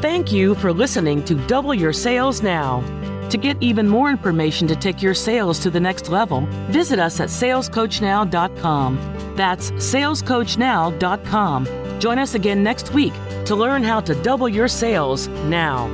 Thank 0.00 0.32
you 0.32 0.54
for 0.54 0.72
listening 0.72 1.22
to 1.26 1.34
Double 1.46 1.74
Your 1.74 1.92
Sales 1.92 2.42
Now. 2.42 2.80
To 3.28 3.36
get 3.36 3.58
even 3.60 3.86
more 3.86 4.10
information 4.10 4.66
to 4.68 4.74
take 4.74 5.02
your 5.02 5.12
sales 5.12 5.58
to 5.60 5.68
the 5.68 5.78
next 5.78 6.08
level, 6.08 6.46
visit 6.70 6.98
us 6.98 7.20
at 7.20 7.28
salescoachnow.com. 7.28 9.34
That's 9.36 9.72
salescoachnow.com. 9.72 12.00
Join 12.00 12.18
us 12.18 12.34
again 12.34 12.62
next 12.62 12.94
week 12.94 13.12
to 13.44 13.54
learn 13.54 13.82
how 13.82 14.00
to 14.00 14.14
double 14.22 14.48
your 14.48 14.68
sales 14.68 15.28
now. 15.28 15.90